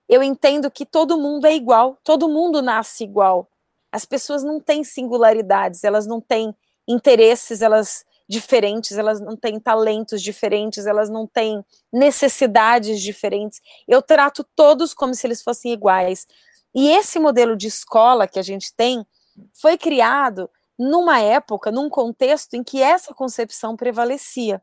[0.08, 3.48] eu entendo que todo mundo é igual, todo mundo nasce igual.
[3.92, 6.54] As pessoas não têm singularidades, elas não têm
[6.86, 13.60] interesses, elas diferentes, elas não têm talentos diferentes, elas não têm necessidades diferentes.
[13.86, 16.26] Eu trato todos como se eles fossem iguais.
[16.74, 19.06] E esse modelo de escola que a gente tem
[19.52, 24.62] foi criado numa época, num contexto em que essa concepção prevalecia.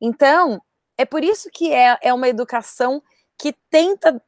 [0.00, 0.60] Então,
[0.98, 3.02] é por isso que é, é uma educação
[3.38, 4.22] que tenta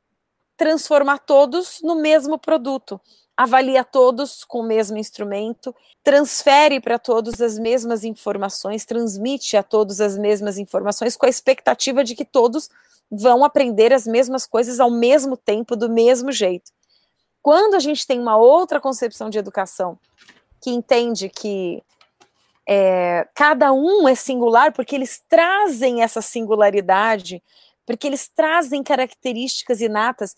[0.56, 3.00] transformar todos no mesmo produto
[3.36, 10.00] avalia todos com o mesmo instrumento, transfere para todos as mesmas informações, transmite a todos
[10.00, 12.70] as mesmas informações, com a expectativa de que todos
[13.10, 16.72] vão aprender as mesmas coisas ao mesmo tempo, do mesmo jeito.
[17.42, 19.98] Quando a gente tem uma outra concepção de educação,
[20.60, 21.82] que entende que
[22.68, 27.42] é, cada um é singular, porque eles trazem essa singularidade,
[27.86, 30.34] porque eles trazem características inatas.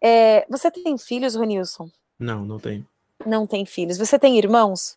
[0.00, 1.90] É, você tem filhos, Ronilson?
[2.18, 2.86] Não, não tenho.
[3.26, 3.98] Não tem filhos.
[3.98, 4.96] Você tem irmãos?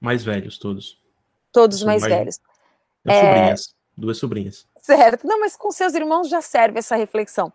[0.00, 0.98] Mais velhos, todos.
[1.52, 2.40] Todos mais, mais velhos.
[3.06, 3.20] É...
[3.20, 4.66] Sobrinhas, duas sobrinhas.
[4.78, 5.26] Certo.
[5.26, 7.52] Não, mas com seus irmãos já serve essa reflexão.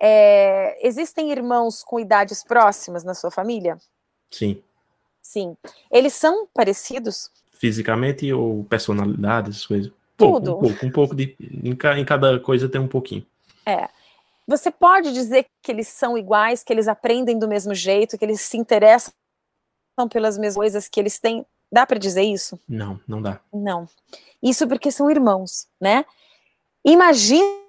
[0.00, 0.86] É...
[0.86, 3.76] Existem irmãos com idades próximas na sua família?
[4.30, 4.62] Sim.
[5.20, 5.56] Sim.
[5.90, 7.30] Eles são parecidos?
[7.52, 9.92] Fisicamente ou personalidade, essas coisas?
[10.16, 10.56] Pouco, Tudo.
[10.56, 11.36] Um pouco, um pouco de.
[11.40, 13.24] Em cada coisa tem um pouquinho.
[13.64, 13.88] É.
[14.46, 18.40] Você pode dizer que eles são iguais, que eles aprendem do mesmo jeito, que eles
[18.40, 19.12] se interessam
[20.10, 21.46] pelas mesmas coisas, que eles têm.
[21.70, 22.58] Dá para dizer isso?
[22.68, 23.40] Não, não dá.
[23.52, 23.88] Não.
[24.42, 26.04] Isso porque são irmãos, né?
[26.84, 27.59] Imagina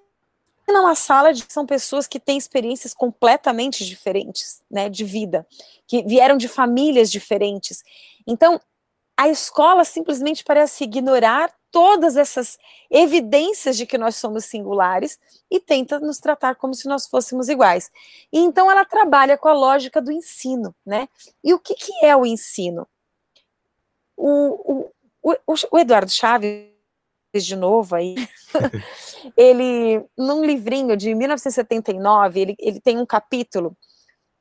[0.79, 5.45] uma sala de são pessoas que têm experiências completamente diferentes, né, de vida,
[5.85, 7.83] que vieram de famílias diferentes.
[8.25, 8.61] Então,
[9.17, 12.57] a escola simplesmente parece ignorar todas essas
[12.89, 15.19] evidências de que nós somos singulares
[15.49, 17.91] e tenta nos tratar como se nós fôssemos iguais.
[18.31, 21.07] E então ela trabalha com a lógica do ensino, né?
[21.43, 22.87] E o que, que é o ensino?
[24.17, 24.89] O,
[25.21, 26.70] o, o, o Eduardo Chaves,
[27.39, 28.15] de novo aí,
[29.37, 33.75] ele, num livrinho de 1979, ele, ele tem um capítulo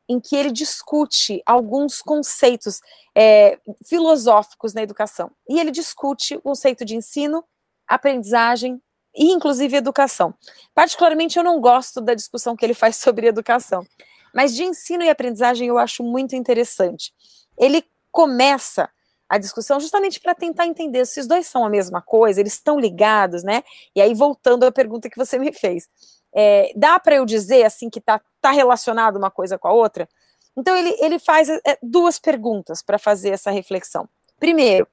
[0.09, 2.80] em que ele discute alguns conceitos
[3.16, 5.30] é, filosóficos na educação.
[5.49, 7.45] E ele discute o conceito de ensino,
[7.86, 8.82] aprendizagem
[9.14, 10.34] e, inclusive, educação.
[10.74, 13.86] Particularmente, eu não gosto da discussão que ele faz sobre educação,
[14.34, 17.12] mas de ensino e aprendizagem eu acho muito interessante.
[17.57, 18.91] Ele começa
[19.31, 22.81] a discussão justamente para tentar entender se os dois são a mesma coisa, eles estão
[22.81, 23.62] ligados, né?
[23.95, 25.89] E aí, voltando à pergunta que você me fez.
[26.35, 30.09] É, dá para eu dizer assim que está tá relacionado uma coisa com a outra?
[30.57, 34.09] Então ele, ele faz é, duas perguntas para fazer essa reflexão.
[34.37, 34.89] Primeiro,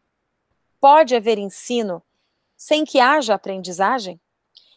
[0.80, 2.04] pode haver ensino
[2.56, 4.22] sem que haja aprendizagem?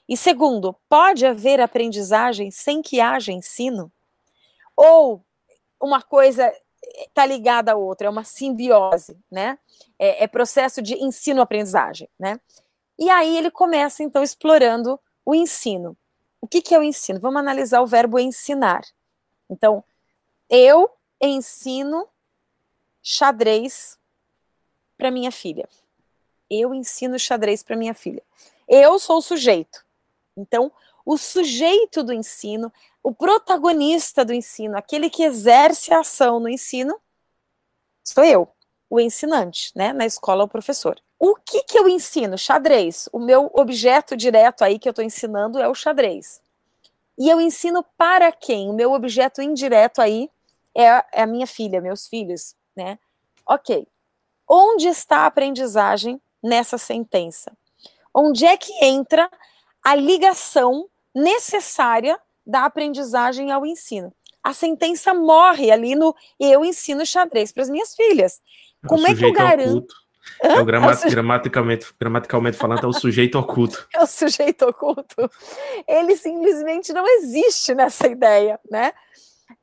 [0.08, 3.92] E segundo, pode haver aprendizagem sem que haja ensino?
[4.74, 5.22] Ou
[5.78, 6.50] uma coisa
[6.82, 9.58] está ligada à outra, é uma simbiose, né?
[9.98, 12.40] É, é processo de ensino-aprendizagem, né?
[12.98, 15.96] E aí ele começa então explorando o ensino.
[16.40, 17.20] O que, que é o ensino?
[17.20, 18.82] Vamos analisar o verbo ensinar.
[19.48, 19.84] Então,
[20.48, 22.08] eu ensino
[23.02, 23.98] xadrez
[24.96, 25.68] para minha filha.
[26.48, 28.22] Eu ensino xadrez para minha filha.
[28.66, 29.84] Eu sou o sujeito.
[30.36, 30.72] Então,
[31.04, 32.72] o sujeito do ensino,
[33.02, 36.98] o protagonista do ensino, aquele que exerce a ação no ensino,
[38.04, 38.48] sou eu,
[38.88, 39.92] o ensinante, né?
[39.92, 41.00] Na escola, o professor.
[41.18, 42.36] O que, que eu ensino?
[42.36, 43.08] Xadrez.
[43.12, 46.40] O meu objeto direto aí que eu estou ensinando é o xadrez.
[47.16, 48.68] E eu ensino para quem?
[48.68, 50.30] O meu objeto indireto aí
[50.74, 52.98] é a, é a minha filha, meus filhos, né?
[53.46, 53.86] Ok.
[54.48, 57.52] Onde está a aprendizagem nessa sentença?
[58.12, 59.30] Onde é que entra
[59.84, 64.12] a ligação necessária da aprendizagem ao ensino?
[64.42, 68.40] A sentença morre ali no eu ensino xadrez para as minhas filhas.
[68.86, 69.94] Como é que eu garanto?
[70.42, 71.14] É o, gramat, é o suje...
[71.14, 73.86] gramaticalmente, gramaticalmente falando, é o sujeito oculto.
[73.94, 75.30] É o sujeito oculto.
[75.86, 78.92] Ele simplesmente não existe nessa ideia, né?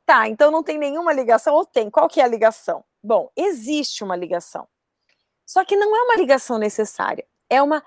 [0.04, 1.90] Tá, então não tem nenhuma ligação, ou tem?
[1.90, 2.84] Qual que é a ligação?
[3.02, 4.68] Bom, existe uma ligação.
[5.46, 7.82] Só que não é uma ligação necessária, é uma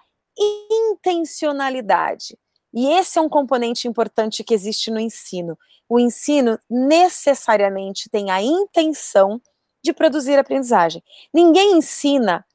[0.70, 2.38] intencionalidade.
[2.74, 5.58] E esse é um componente importante que existe no ensino.
[5.90, 9.42] O ensino necessariamente tem a intenção
[9.84, 11.04] de produzir aprendizagem.
[11.34, 12.46] Ninguém ensina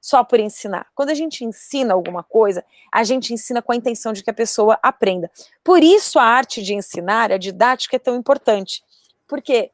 [0.00, 0.86] só por ensinar.
[0.94, 4.34] Quando a gente ensina alguma coisa, a gente ensina com a intenção de que a
[4.34, 5.28] pessoa aprenda.
[5.64, 8.84] Por isso a arte de ensinar, a didática é tão importante.
[9.26, 9.72] Porque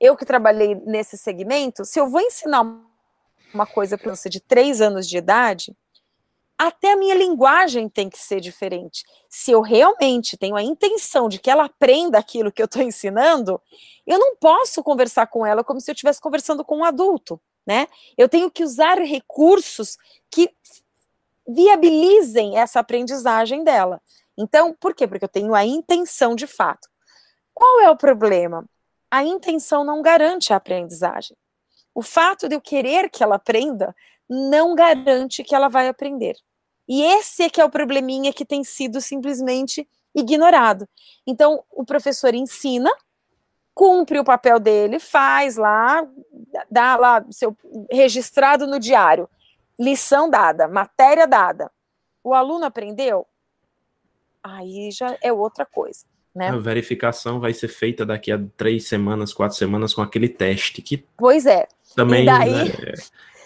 [0.00, 2.62] eu que trabalhei nesse segmento, se eu vou ensinar
[3.54, 5.72] uma coisa para você de três anos de idade,
[6.58, 9.04] até a minha linguagem tem que ser diferente.
[9.28, 13.60] Se eu realmente tenho a intenção de que ela aprenda aquilo que eu estou ensinando,
[14.06, 17.88] eu não posso conversar com ela como se eu estivesse conversando com um adulto, né?
[18.16, 19.96] Eu tenho que usar recursos
[20.30, 20.48] que
[21.46, 24.00] viabilizem essa aprendizagem dela.
[24.36, 25.06] Então, por quê?
[25.06, 26.88] Porque eu tenho a intenção de fato.
[27.52, 28.64] Qual é o problema?
[29.10, 31.36] A intenção não garante a aprendizagem.
[31.94, 33.94] O fato de eu querer que ela aprenda
[34.28, 36.36] não garante que ela vai aprender.
[36.88, 40.88] E esse é que é o probleminha que tem sido simplesmente ignorado.
[41.26, 42.90] Então, o professor ensina,
[43.74, 46.06] cumpre o papel dele, faz lá,
[46.70, 47.56] dá lá seu
[47.90, 49.28] registrado no diário,
[49.78, 51.70] lição dada, matéria dada.
[52.22, 53.26] O aluno aprendeu?
[54.42, 56.04] Aí já é outra coisa.
[56.34, 56.48] Né?
[56.48, 61.04] A verificação vai ser feita daqui a três semanas, quatro semanas com aquele teste que.
[61.16, 61.68] Pois é.
[61.94, 62.24] Também.
[62.24, 62.94] E daí, né,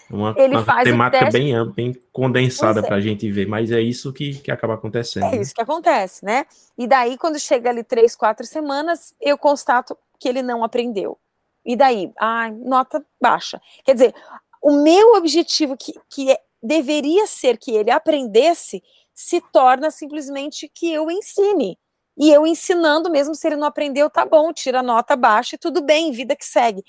[0.09, 3.79] uma, ele uma faz temática bem ampla, bem condensada para a gente ver, mas é
[3.79, 5.25] isso que, que acaba acontecendo.
[5.25, 5.41] É né?
[5.41, 6.45] isso que acontece, né?
[6.77, 11.17] E daí, quando chega ali três, quatro semanas, eu constato que ele não aprendeu.
[11.65, 12.11] E daí?
[12.19, 13.61] Ah, nota baixa.
[13.83, 14.15] Quer dizer,
[14.61, 18.81] o meu objetivo, que, que é, deveria ser que ele aprendesse,
[19.13, 21.77] se torna simplesmente que eu ensine.
[22.17, 25.81] E eu ensinando, mesmo se ele não aprendeu, tá bom, tira nota baixa e tudo
[25.81, 26.83] bem, vida que segue.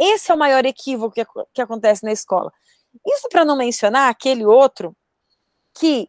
[0.00, 2.50] Esse é o maior equívoco que, que acontece na escola.
[3.06, 4.96] Isso para não mencionar aquele outro
[5.74, 6.08] que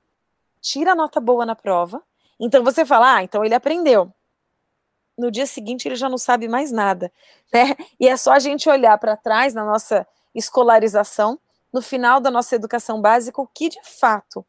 [0.61, 2.01] tira nota boa na prova,
[2.39, 4.11] então você fala, ah, então ele aprendeu.
[5.17, 7.11] No dia seguinte ele já não sabe mais nada,
[7.53, 7.75] né?
[7.99, 11.37] E é só a gente olhar para trás na nossa escolarização,
[11.71, 14.45] no final da nossa educação básica, o que de fato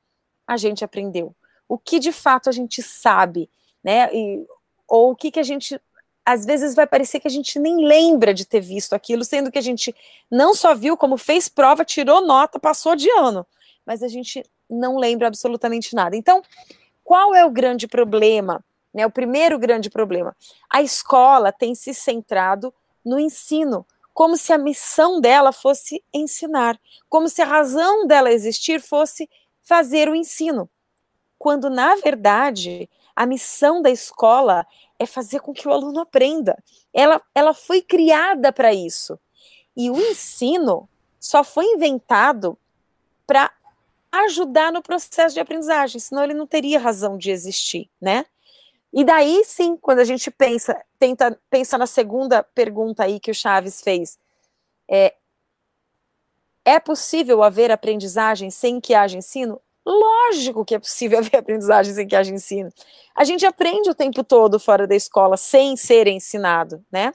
[0.46, 1.34] a gente aprendeu,
[1.68, 3.50] o que de fato a gente sabe,
[3.82, 4.08] né?
[4.14, 4.46] E,
[4.88, 5.80] ou o que, que a gente
[6.24, 9.58] às vezes vai parecer que a gente nem lembra de ter visto aquilo, sendo que
[9.58, 9.94] a gente
[10.30, 13.46] não só viu, como fez prova, tirou nota, passou de ano,
[13.84, 16.16] mas a gente não lembra absolutamente nada.
[16.16, 16.42] Então,
[17.02, 18.64] qual é o grande problema?
[18.94, 20.36] Né, o primeiro grande problema.
[20.70, 22.72] A escola tem se centrado
[23.04, 28.80] no ensino, como se a missão dela fosse ensinar, como se a razão dela existir
[28.80, 29.28] fosse
[29.62, 30.68] fazer o ensino.
[31.38, 34.66] Quando, na verdade, a missão da escola
[34.98, 36.56] é fazer com que o aluno aprenda.
[36.92, 39.18] Ela, ela foi criada para isso.
[39.76, 40.88] E o ensino
[41.18, 42.58] só foi inventado
[43.26, 43.50] para
[44.10, 48.26] ajudar no processo de aprendizagem, senão ele não teria razão de existir, né?
[48.92, 53.34] E daí sim, quando a gente pensa, tenta pensa na segunda pergunta aí que o
[53.34, 54.18] Chaves fez,
[54.86, 55.14] é,
[56.64, 59.60] é possível haver aprendizagem sem que haja ensino?
[59.84, 62.70] Lógico que é possível haver aprendizagem sem que haja ensino.
[63.14, 67.12] A gente aprende o tempo todo fora da escola sem ser ensinado, né?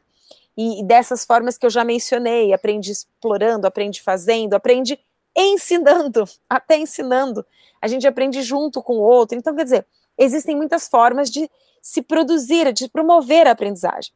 [0.55, 4.99] E, e dessas formas que eu já mencionei, aprende explorando, aprende fazendo, aprende
[5.36, 7.45] ensinando, até ensinando.
[7.82, 9.38] A gente aprende junto com o outro.
[9.38, 9.88] Então, quer dizer,
[10.18, 11.49] existem muitas formas de
[11.82, 14.11] se produzir, de promover a aprendizagem.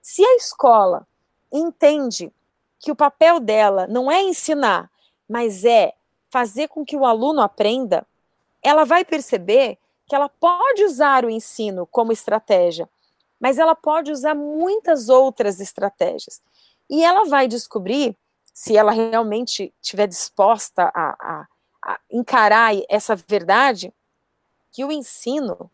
[0.00, 1.06] Se a escola
[1.52, 2.32] entende
[2.78, 4.90] que o papel dela não é ensinar,
[5.28, 5.92] mas é
[6.30, 8.06] fazer com que o aluno aprenda,
[8.62, 12.88] ela vai perceber que ela pode usar o ensino como estratégia,
[13.38, 16.40] mas ela pode usar muitas outras estratégias.
[16.88, 18.16] E ela vai descobrir,
[18.52, 21.46] se ela realmente estiver disposta a, a,
[21.82, 23.92] a encarar essa verdade,
[24.72, 25.70] que o ensino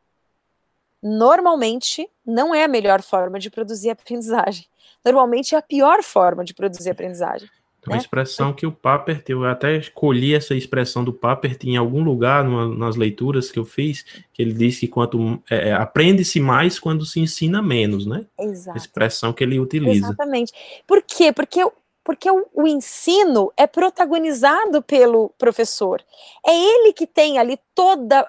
[1.03, 4.67] normalmente não é a melhor forma de produzir aprendizagem.
[5.05, 7.49] Normalmente é a pior forma de produzir aprendizagem.
[7.87, 7.99] Uma é.
[7.99, 12.69] expressão que o Papert, eu até escolhi essa expressão do Papert em algum lugar numa,
[12.69, 17.07] nas leituras que eu fiz, que ele disse que quanto é, é, aprende-se mais quando
[17.07, 18.27] se ensina menos, né?
[18.39, 18.77] Exato.
[18.77, 20.07] A expressão que ele utiliza.
[20.07, 20.53] Exatamente.
[20.87, 21.33] Por quê?
[21.33, 21.61] Porque
[22.05, 26.01] Porque o, o, ensino é protagonizado pelo professor.
[26.47, 28.25] É ele que tem ali toda,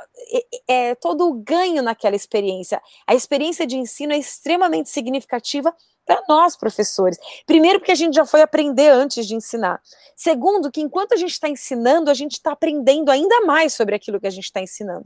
[0.67, 2.81] é, todo o ganho naquela experiência.
[3.05, 5.71] A experiência de ensino é extremamente significativa
[6.07, 7.19] para nós, professores.
[7.45, 9.79] Primeiro, porque a gente já foi aprender antes de ensinar.
[10.15, 14.19] Segundo, que enquanto a gente está ensinando, a gente está aprendendo ainda mais sobre aquilo
[14.19, 15.05] que a gente está ensinando.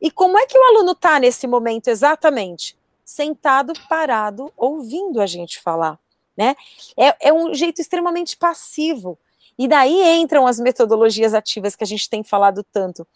[0.00, 2.76] E como é que o aluno está nesse momento exatamente?
[3.04, 5.98] Sentado, parado, ouvindo a gente falar
[6.36, 6.56] né?
[6.96, 9.18] É, é um jeito extremamente passivo.
[9.56, 13.06] E daí entram as metodologias ativas que a gente tem falado tanto.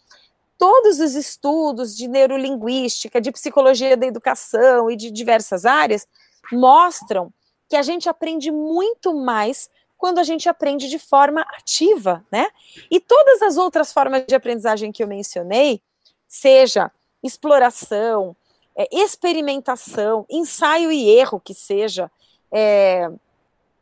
[0.57, 6.07] Todos os estudos de neurolinguística, de psicologia da educação e de diversas áreas
[6.51, 7.33] mostram
[7.67, 12.47] que a gente aprende muito mais quando a gente aprende de forma ativa, né?
[12.89, 15.81] E todas as outras formas de aprendizagem que eu mencionei,
[16.27, 16.91] seja
[17.21, 18.35] exploração,
[18.75, 22.09] é, experimentação, ensaio e erro, que seja,
[22.49, 23.11] é,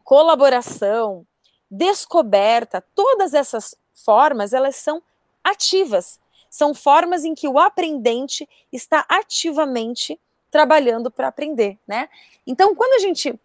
[0.04, 1.26] colaboração,
[1.70, 5.02] descoberta, todas essas formas, elas são
[5.44, 6.20] ativas.
[6.50, 10.20] São formas em que o aprendente está ativamente
[10.50, 12.10] trabalhando para aprender, né?
[12.46, 13.40] Então, quando a gente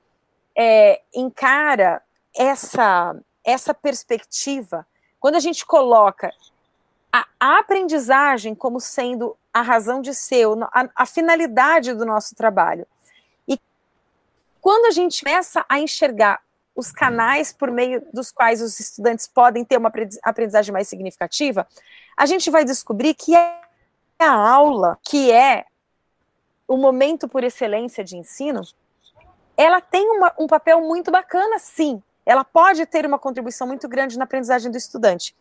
[0.56, 2.02] é, encara
[2.34, 4.86] essa, essa perspectiva,
[5.18, 6.32] quando a gente coloca
[7.12, 12.86] a, a aprendizagem como sendo a razão de ser, a, a finalidade do nosso trabalho,
[14.62, 16.40] quando a gente começa a enxergar
[16.74, 19.92] os canais por meio dos quais os estudantes podem ter uma
[20.22, 21.66] aprendizagem mais significativa,
[22.16, 23.60] a gente vai descobrir que é
[24.20, 25.66] a aula, que é
[26.72, 28.62] o momento por excelência de ensino,
[29.58, 32.02] ela tem uma, um papel muito bacana, sim.
[32.24, 35.36] Ela pode ter uma contribuição muito grande na aprendizagem do estudante.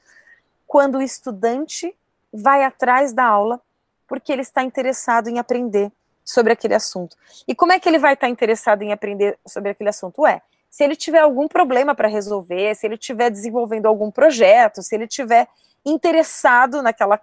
[0.68, 1.96] Quando o estudante
[2.34, 3.62] vai atrás da aula
[4.06, 5.90] porque ele está interessado em aprender
[6.26, 7.16] sobre aquele assunto.
[7.48, 10.24] E como é que ele vai estar interessado em aprender sobre aquele assunto?
[10.24, 14.94] Ué, se ele tiver algum problema para resolver, se ele estiver desenvolvendo algum projeto, se
[14.96, 15.48] ele estiver
[15.86, 17.22] interessado naquela,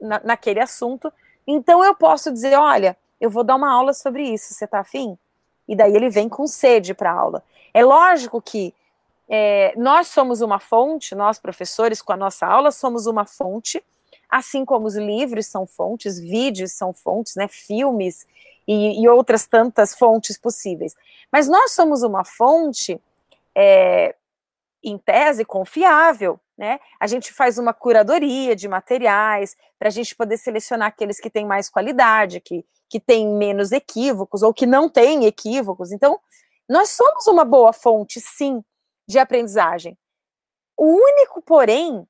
[0.00, 1.12] na, naquele assunto,
[1.44, 5.18] então eu posso dizer, olha, eu vou dar uma aula sobre isso, você está afim?
[5.66, 7.42] E daí ele vem com sede para a aula.
[7.74, 8.74] É lógico que
[9.28, 13.82] é, nós somos uma fonte, nós professores com a nossa aula somos uma fonte,
[14.28, 18.26] assim como os livros são fontes, vídeos são fontes, né, filmes
[18.66, 20.94] e, e outras tantas fontes possíveis.
[21.30, 23.00] Mas nós somos uma fonte,
[23.54, 24.14] é,
[24.82, 26.80] em tese, confiável, né?
[26.98, 31.44] A gente faz uma curadoria de materiais para a gente poder selecionar aqueles que têm
[31.44, 35.92] mais qualidade, que, que têm menos equívocos ou que não têm equívocos.
[35.92, 36.18] Então,
[36.68, 38.62] nós somos uma boa fonte, sim,
[39.08, 39.96] de aprendizagem.
[40.76, 42.06] O único, porém,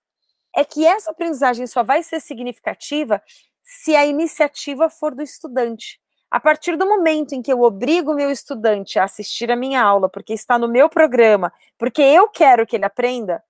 [0.57, 3.23] é que essa aprendizagem só vai ser significativa
[3.63, 6.01] se a iniciativa for do estudante.
[6.31, 9.83] A partir do momento em que eu obrigo o meu estudante a assistir a minha
[9.83, 13.43] aula, porque está no meu programa, porque eu quero que ele aprenda,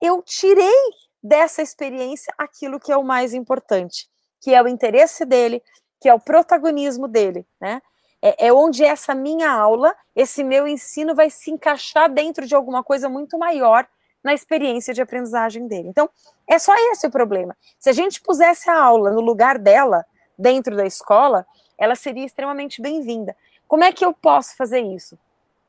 [0.00, 4.08] eu tirei dessa experiência aquilo que é o mais importante,
[4.40, 5.62] que é o interesse dele,
[6.02, 7.80] que é o protagonismo dele, né?
[8.20, 12.82] É, é onde essa minha aula, esse meu ensino vai se encaixar dentro de alguma
[12.82, 13.86] coisa muito maior
[14.22, 15.88] na experiência de aprendizagem dele.
[15.88, 16.10] Então,
[16.48, 17.56] é só esse o problema.
[17.78, 20.04] Se a gente pusesse a aula no lugar dela,
[20.36, 21.46] dentro da escola,
[21.78, 23.36] ela seria extremamente bem-vinda.
[23.68, 25.16] Como é que eu posso fazer isso?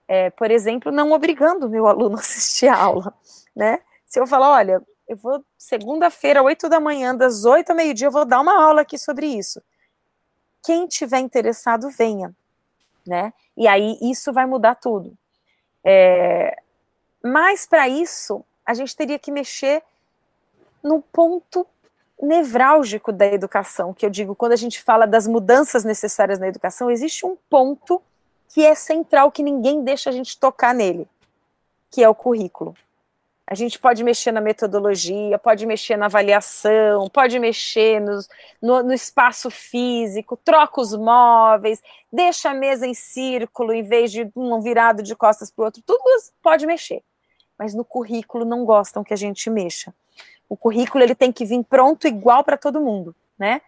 [0.07, 3.13] É, por exemplo, não obrigando o meu aluno a assistir a aula,
[3.55, 3.79] né?
[4.07, 8.11] Se eu falar, olha, eu vou segunda-feira, 8 da manhã, das 8 ao meio-dia, eu
[8.11, 9.61] vou dar uma aula aqui sobre isso.
[10.63, 12.33] Quem tiver interessado, venha,
[13.05, 13.33] né?
[13.55, 15.15] E aí isso vai mudar tudo.
[15.83, 16.57] É,
[17.21, 19.83] mas para isso, a gente teria que mexer
[20.81, 21.67] no ponto
[22.21, 26.89] nevrálgico da educação, que eu digo, quando a gente fala das mudanças necessárias na educação,
[26.89, 28.01] existe um ponto
[28.49, 31.07] que é central, que ninguém deixa a gente tocar nele,
[31.89, 32.75] que é o currículo.
[33.53, 38.19] A gente pode mexer na metodologia, pode mexer na avaliação, pode mexer no,
[38.61, 41.81] no, no, espaço físico, troca os móveis,
[42.11, 45.83] deixa a mesa em círculo em vez de um virado de costas para o outro,
[45.85, 46.03] tudo
[46.41, 47.03] pode mexer
[47.57, 49.93] mas no currículo não gostam que a gente mexa.
[50.49, 53.61] O currículo ele tem que vir pronto igual para todo mundo, né?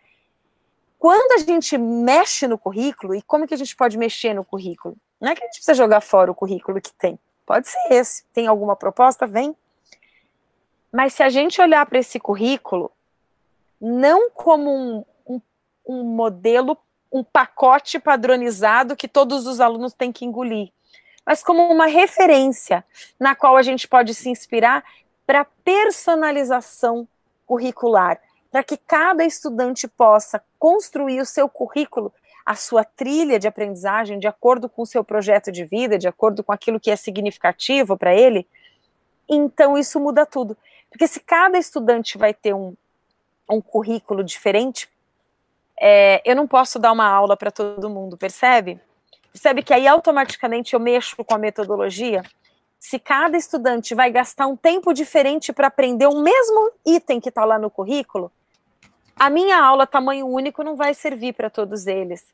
[0.99, 4.97] Quando a gente mexe no currículo, e como que a gente pode mexer no currículo?
[5.19, 7.19] Não é que a gente precisa jogar fora o currículo que tem.
[7.45, 8.25] Pode ser esse.
[8.33, 9.27] Tem alguma proposta?
[9.27, 9.55] Vem.
[10.95, 12.89] Mas se a gente olhar para esse currículo,
[13.81, 15.41] não como um, um,
[15.85, 16.77] um modelo,
[17.11, 20.71] um pacote padronizado que todos os alunos têm que engolir,
[21.25, 22.81] mas como uma referência
[23.19, 24.85] na qual a gente pode se inspirar
[25.27, 27.05] para personalização
[27.45, 28.17] curricular,
[28.49, 32.13] para que cada estudante possa construir o seu currículo,
[32.45, 36.41] a sua trilha de aprendizagem, de acordo com o seu projeto de vida, de acordo
[36.41, 38.47] com aquilo que é significativo para ele,
[39.27, 40.55] então isso muda tudo.
[40.95, 42.73] Porque se cada estudante vai ter um,
[43.49, 44.89] um currículo diferente,
[45.77, 48.79] é, eu não posso dar uma aula para todo mundo, percebe?
[49.29, 52.23] Percebe que aí automaticamente eu mexo com a metodologia?
[52.79, 57.43] Se cada estudante vai gastar um tempo diferente para aprender o mesmo item que está
[57.43, 58.31] lá no currículo,
[59.17, 62.25] a minha aula tamanho único não vai servir para todos eles.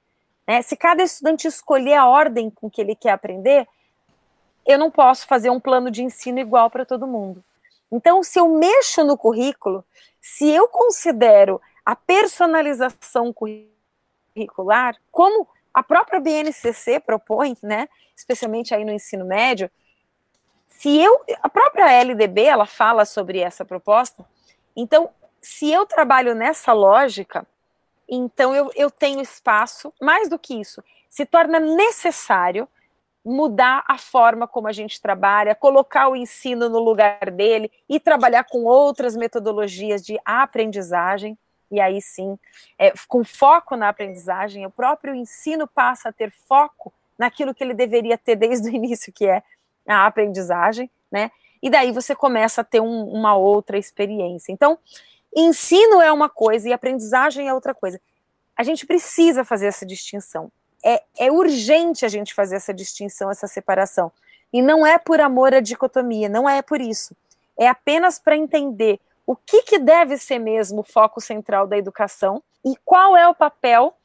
[0.47, 0.61] Né?
[0.61, 3.67] Se cada estudante escolher a ordem com que ele quer aprender,
[4.67, 7.43] eu não posso fazer um plano de ensino igual para todo mundo.
[7.91, 9.83] Então, se eu mexo no currículo,
[10.19, 18.91] se eu considero a personalização curricular, como a própria BNCC propõe, né, especialmente aí no
[18.91, 19.69] ensino médio,
[20.67, 24.25] se eu, a própria LDB, ela fala sobre essa proposta,
[24.75, 25.09] então,
[25.41, 27.45] se eu trabalho nessa lógica,
[28.07, 32.67] então eu, eu tenho espaço, mais do que isso, se torna necessário
[33.23, 38.43] mudar a forma como a gente trabalha, colocar o ensino no lugar dele e trabalhar
[38.45, 41.37] com outras metodologias de aprendizagem.
[41.69, 42.37] E aí sim,
[42.77, 47.73] é, com foco na aprendizagem, o próprio ensino passa a ter foco naquilo que ele
[47.73, 49.43] deveria ter desde o início, que é
[49.87, 51.31] a aprendizagem, né?
[51.61, 54.51] E daí você começa a ter um, uma outra experiência.
[54.51, 54.79] Então,
[55.35, 58.01] ensino é uma coisa e aprendizagem é outra coisa.
[58.55, 60.51] A gente precisa fazer essa distinção
[60.83, 64.11] é, é urgente a gente fazer essa distinção, essa separação.
[64.51, 67.15] E não é por amor à dicotomia, não é por isso.
[67.57, 72.43] É apenas para entender o que, que deve ser mesmo o foco central da educação
[72.65, 73.95] e qual é o papel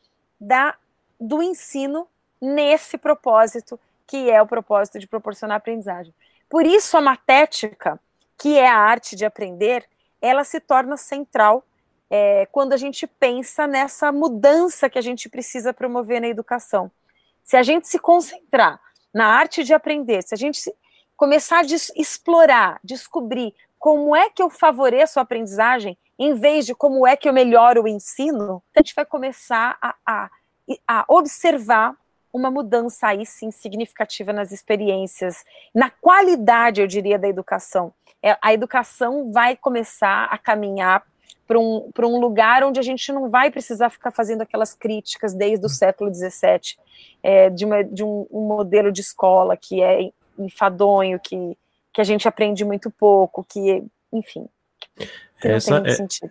[0.40, 0.74] da,
[1.18, 2.06] do ensino
[2.40, 6.14] nesse propósito, que é o propósito de proporcionar aprendizagem.
[6.48, 7.98] Por isso, a matética,
[8.38, 9.84] que é a arte de aprender,
[10.20, 11.64] ela se torna central
[12.10, 16.90] é, quando a gente pensa nessa mudança que a gente precisa promover na educação.
[17.42, 18.80] Se a gente se concentrar
[19.12, 20.60] na arte de aprender, se a gente
[21.16, 27.06] começar a explorar, descobrir como é que eu favoreço a aprendizagem, em vez de como
[27.06, 30.30] é que eu melhoro o ensino, a gente vai começar a, a,
[30.86, 31.94] a observar
[32.32, 35.44] uma mudança aí sim significativa nas experiências,
[35.74, 37.92] na qualidade, eu diria, da educação.
[38.22, 41.02] É, a educação vai começar a caminhar
[41.46, 45.64] para um, um lugar onde a gente não vai precisar ficar fazendo aquelas críticas desde
[45.64, 46.76] o século XVII,
[47.22, 51.56] é, de, uma, de um, um, modelo de escola que é enfadonho, que,
[51.92, 54.46] que a gente aprende muito pouco, que, enfim,
[55.40, 56.30] que essa, é, sentido.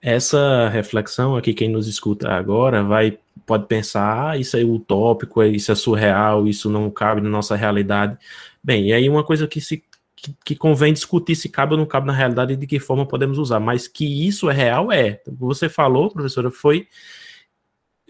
[0.00, 5.70] Essa reflexão aqui, quem nos escuta agora, vai pode pensar, ah, isso é utópico, isso
[5.70, 8.18] é surreal, isso não cabe na nossa realidade.
[8.62, 9.78] Bem, e aí uma coisa que se
[10.16, 13.06] que, que, convém discutir se cabe ou não cabe na realidade e de que forma
[13.06, 15.20] podemos usar, mas que isso é real, é.
[15.38, 16.88] Você falou, professora, foi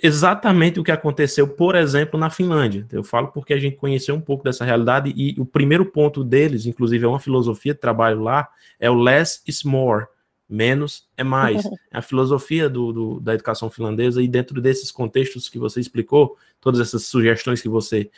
[0.01, 2.87] exatamente o que aconteceu, por exemplo, na Finlândia.
[2.93, 6.67] Eu falo porque a gente conheceu um pouco dessa realidade e o primeiro ponto deles,
[6.67, 8.49] inclusive é uma filosofia de trabalho lá,
[8.79, 10.07] é o less is more,
[10.49, 11.65] menos é mais.
[11.65, 16.37] É a filosofia do, do, da educação finlandesa e dentro desses contextos que você explicou,
[16.61, 18.11] todas essas sugestões que você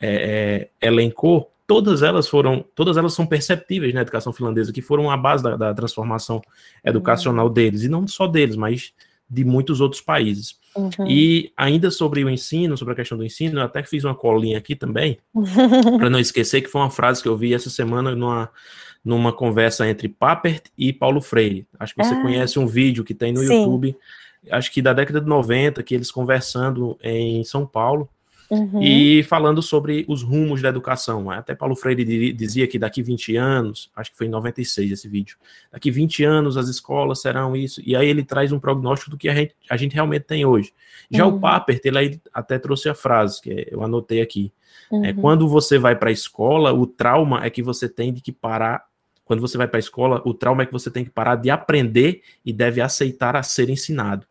[0.00, 5.10] é, é, elencou, todas elas foram, todas elas são perceptíveis na educação finlandesa, que foram
[5.10, 6.42] a base da, da transformação
[6.84, 7.52] educacional uhum.
[7.52, 8.92] deles, e não só deles, mas
[9.28, 10.58] de muitos outros países.
[10.76, 11.08] Uhum.
[11.08, 14.58] E ainda sobre o ensino, sobre a questão do ensino, eu até fiz uma colinha
[14.58, 15.18] aqui também,
[15.98, 18.50] para não esquecer que foi uma frase que eu vi essa semana numa,
[19.04, 21.66] numa conversa entre Papert e Paulo Freire.
[21.78, 23.60] Acho que você ah, conhece um vídeo que tem no sim.
[23.60, 23.96] YouTube,
[24.50, 28.08] acho que da década de 90, que eles conversando em São Paulo,
[28.50, 28.82] Uhum.
[28.82, 31.30] E falando sobre os rumos da educação.
[31.30, 35.36] Até Paulo Freire dizia que daqui 20 anos, acho que foi em 96 esse vídeo,
[35.72, 37.80] daqui 20 anos as escolas serão isso.
[37.84, 40.72] E aí ele traz um prognóstico do que a gente, a gente realmente tem hoje.
[41.10, 41.36] Já uhum.
[41.36, 44.52] o Papert, ele até trouxe a frase, que eu anotei aqui.
[44.90, 45.04] É, uhum.
[45.04, 48.32] É, quando você vai para a escola, o trauma é que você tem de que
[48.32, 48.84] parar.
[49.24, 51.48] Quando você vai para a escola, o trauma é que você tem que parar de
[51.48, 54.26] aprender e deve aceitar a ser ensinado.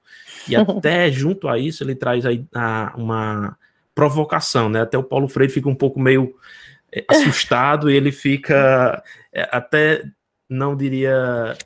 [0.47, 3.57] E até junto a isso, ele traz aí a, uma
[3.96, 4.82] provocação, né?
[4.82, 6.36] Até o Paulo Freire fica um pouco meio
[6.91, 10.04] é, assustado e ele fica é, até
[10.50, 11.58] não diria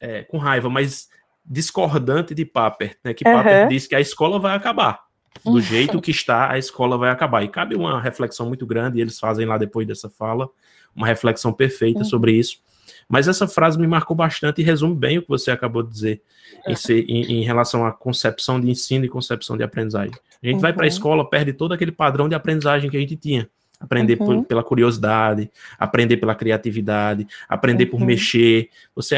[0.00, 1.08] é, com raiva, mas
[1.44, 3.14] discordante de Papert, né?
[3.14, 5.08] Que Papert diz que a escola vai acabar.
[5.44, 7.42] Do jeito que está, a escola vai acabar.
[7.42, 10.48] E cabe uma reflexão muito grande, e eles fazem lá depois dessa fala,
[10.94, 12.04] uma reflexão perfeita uhum.
[12.04, 12.60] sobre isso.
[13.08, 16.22] Mas essa frase me marcou bastante e resume bem o que você acabou de dizer
[16.66, 20.12] em, ser, em, em relação à concepção de ensino e concepção de aprendizagem.
[20.42, 20.60] A gente uhum.
[20.60, 23.48] vai para a escola, perde todo aquele padrão de aprendizagem que a gente tinha.
[23.80, 24.40] Aprender uhum.
[24.40, 25.48] por, pela curiosidade,
[25.78, 27.90] aprender pela criatividade, aprender uhum.
[27.90, 28.68] por mexer.
[28.94, 29.16] Você,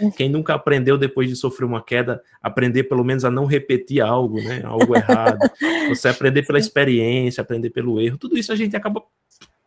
[0.00, 0.10] uhum.
[0.10, 4.42] quem nunca aprendeu depois de sofrer uma queda, aprender pelo menos a não repetir algo,
[4.42, 4.62] né?
[4.64, 5.38] Algo errado.
[5.90, 8.16] Você aprender pela experiência, aprender pelo erro.
[8.16, 9.02] Tudo isso a gente acaba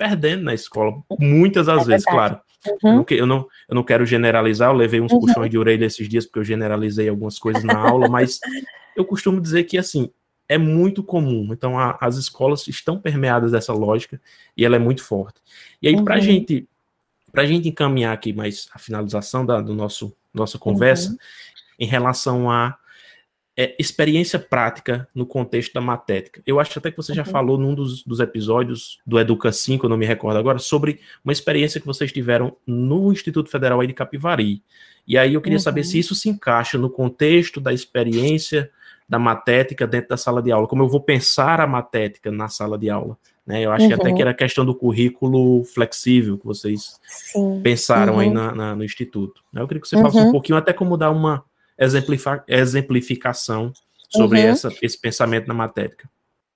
[0.02, 2.40] perdendo na escola, muitas das é vezes, claro.
[2.84, 3.06] Uhum.
[3.08, 5.20] Eu, não, eu não quero generalizar, eu levei uns uhum.
[5.20, 8.40] puxões de orelha esses dias porque eu generalizei algumas coisas na aula, mas
[8.98, 10.10] eu costumo dizer que, assim,
[10.50, 11.50] é muito comum.
[11.52, 14.20] Então, a, as escolas estão permeadas dessa lógica
[14.58, 15.40] e ela é muito forte.
[15.80, 16.04] E aí, uhum.
[16.04, 16.68] para gente,
[17.32, 21.18] a gente encaminhar aqui mais a finalização da do nosso, nossa conversa, uhum.
[21.80, 22.76] em relação a
[23.58, 26.42] é, experiência prática no contexto da matética.
[26.46, 27.32] Eu acho até que você já uhum.
[27.32, 31.34] falou num dos, dos, episódios do Educa 5, eu não me recordo agora, sobre uma
[31.34, 34.64] experiência que vocês tiveram no Instituto Federal aí de Capivari.
[35.06, 35.64] E aí eu queria uhum.
[35.64, 38.70] saber se isso se encaixa no contexto da experiência
[39.08, 42.78] da matética dentro da sala de aula, como eu vou pensar a matética na sala
[42.78, 43.18] de aula.
[43.46, 43.62] Né?
[43.62, 43.90] Eu acho uhum.
[43.90, 44.22] que até que uhum.
[44.22, 47.60] era a questão do currículo flexível que vocês Sim.
[47.62, 48.34] pensaram aí uhum.
[48.34, 49.44] na, na, no Instituto.
[49.54, 50.32] Eu queria que você falasse um uhum.
[50.32, 51.44] pouquinho até como dar uma
[52.48, 53.74] exemplificação
[54.10, 54.50] sobre uhum.
[54.50, 56.10] essa, esse pensamento na matética.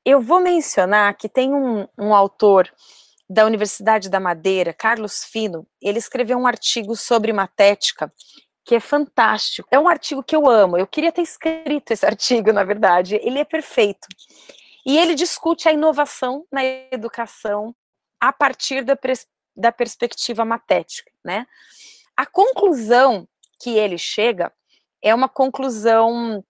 [0.06, 2.72] Eu vou mencionar que tem um, um autor
[3.28, 8.12] da Universidade da Madeira, Carlos Fino, ele escreveu um artigo sobre matética
[8.64, 9.68] que é fantástico.
[9.72, 10.78] É um artigo que eu amo.
[10.78, 13.16] Eu queria ter escrito esse artigo, na verdade.
[13.22, 14.08] Ele é perfeito.
[14.84, 17.76] E ele discute a inovação na educação
[18.20, 18.98] a partir da,
[19.56, 21.46] da perspectiva matética, né?
[22.18, 23.28] A conclusão
[23.60, 24.52] que ele chega
[25.06, 26.44] é uma conclusão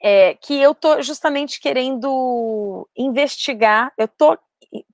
[0.00, 4.38] é, que eu tô justamente querendo investigar, eu tô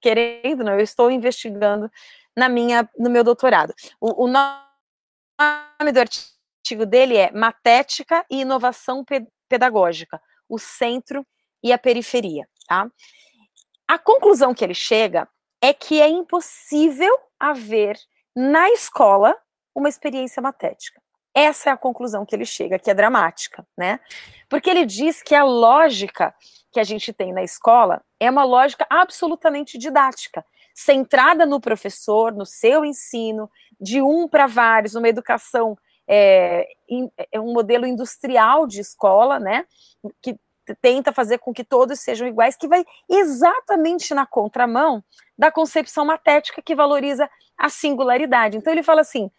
[0.01, 1.91] querendo, não, eu estou investigando
[2.35, 3.75] na minha, no meu doutorado.
[4.01, 9.05] O, o nome do artigo dele é Matética e Inovação
[9.51, 11.27] Pedagógica, o centro
[11.63, 12.91] e a periferia, tá?
[13.87, 15.29] A conclusão que ele chega
[15.61, 17.99] é que é impossível haver
[18.35, 19.37] na escola
[19.75, 21.04] uma experiência matética.
[21.35, 23.99] Essa é a conclusão que ele chega, que é dramática, né?
[24.49, 26.33] Porque ele diz que a lógica
[26.73, 32.47] que a gente tem na escola é uma lógica absolutamente didática, centrada no professor, no
[32.47, 35.77] seu ensino, de um para vários, uma educação
[36.07, 36.69] é,
[37.33, 39.65] é, um modelo industrial de escola, né?
[40.23, 40.37] Que
[40.81, 45.03] tenta fazer com que todos sejam iguais, que vai exatamente na contramão
[45.37, 47.29] da concepção matética que valoriza
[47.59, 48.57] a singularidade.
[48.57, 49.31] Então ele fala assim: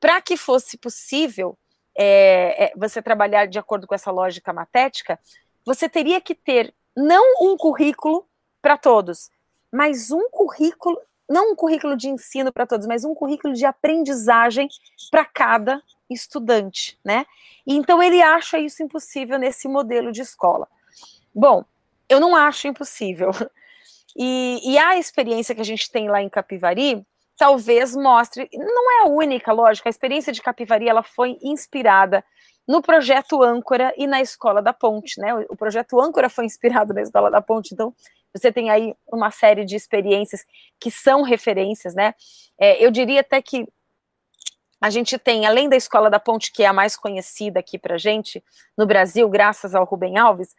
[0.00, 1.56] para que fosse possível
[1.96, 5.18] é, é, você trabalhar de acordo com essa lógica matética,
[5.64, 8.26] você teria que ter não um currículo
[8.60, 9.30] para todos,
[9.72, 14.68] mas um currículo, não um currículo de ensino para todos, mas um currículo de aprendizagem
[15.10, 17.26] para cada estudante, né?
[17.66, 20.68] E então ele acha isso impossível nesse modelo de escola.
[21.34, 21.64] Bom,
[22.08, 23.30] eu não acho impossível.
[24.16, 27.04] E, e a experiência que a gente tem lá em Capivari
[27.36, 32.24] talvez mostre, não é a única, lógico, a experiência de Capivari ela foi inspirada
[32.66, 35.34] no projeto Âncora e na Escola da Ponte, né?
[35.50, 37.94] O projeto Âncora foi inspirado na Escola da Ponte, então
[38.32, 40.44] você tem aí uma série de experiências
[40.80, 42.14] que são referências, né?
[42.58, 43.66] É, eu diria até que
[44.80, 47.96] a gente tem, além da Escola da Ponte, que é a mais conhecida aqui para
[47.96, 48.42] gente
[48.76, 50.54] no Brasil, graças ao Rubem Alves,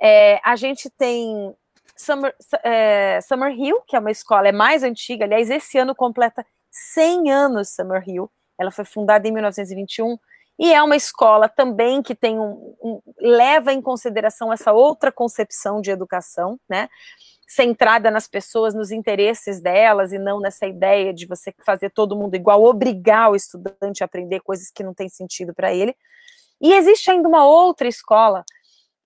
[0.00, 1.54] é, a gente tem
[1.96, 6.44] Summer, é, Summer Hill, que é uma escola, é mais antiga, aliás, esse ano completa
[6.70, 10.18] 100 anos Summer Hill, ela foi fundada em 1921,
[10.58, 15.80] e é uma escola também que tem um, um, leva em consideração essa outra concepção
[15.80, 16.88] de educação, né,
[17.46, 22.34] centrada nas pessoas, nos interesses delas, e não nessa ideia de você fazer todo mundo
[22.34, 25.94] igual, obrigar o estudante a aprender coisas que não têm sentido para ele.
[26.60, 28.44] E existe ainda uma outra escola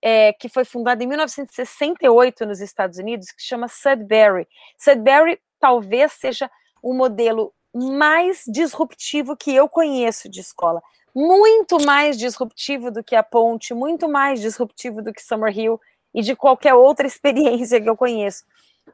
[0.01, 4.47] é, que foi fundada em 1968 nos Estados Unidos, que chama Sudbury.
[4.77, 6.49] Sudbury talvez seja
[6.81, 10.81] o modelo mais disruptivo que eu conheço de escola.
[11.13, 15.79] Muito mais disruptivo do que a Ponte, muito mais disruptivo do que Summerhill
[16.13, 18.45] e de qualquer outra experiência que eu conheço.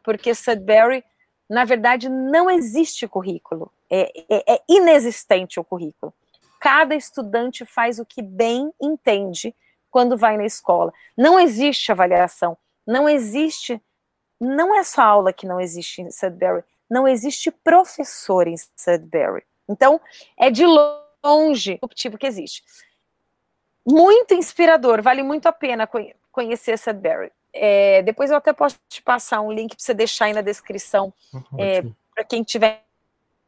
[0.03, 1.03] Porque Sudbury,
[1.49, 3.71] na verdade, não existe currículo.
[3.89, 6.13] É, é, é inexistente o currículo.
[6.59, 9.53] Cada estudante faz o que bem entende
[9.95, 10.93] quando vai na escola.
[11.17, 13.81] Não existe avaliação, não existe,
[14.37, 19.45] não é só aula que não existe em Sudbury, não existe professor em Sudbury.
[19.69, 20.01] Então,
[20.37, 22.61] é de longe o tipo que existe.
[23.87, 25.89] Muito inspirador, vale muito a pena
[26.29, 27.31] conhecer Sudbury.
[27.53, 31.13] É, depois eu até posso te passar um link para você deixar aí na descrição
[31.57, 32.83] é, para quem tiver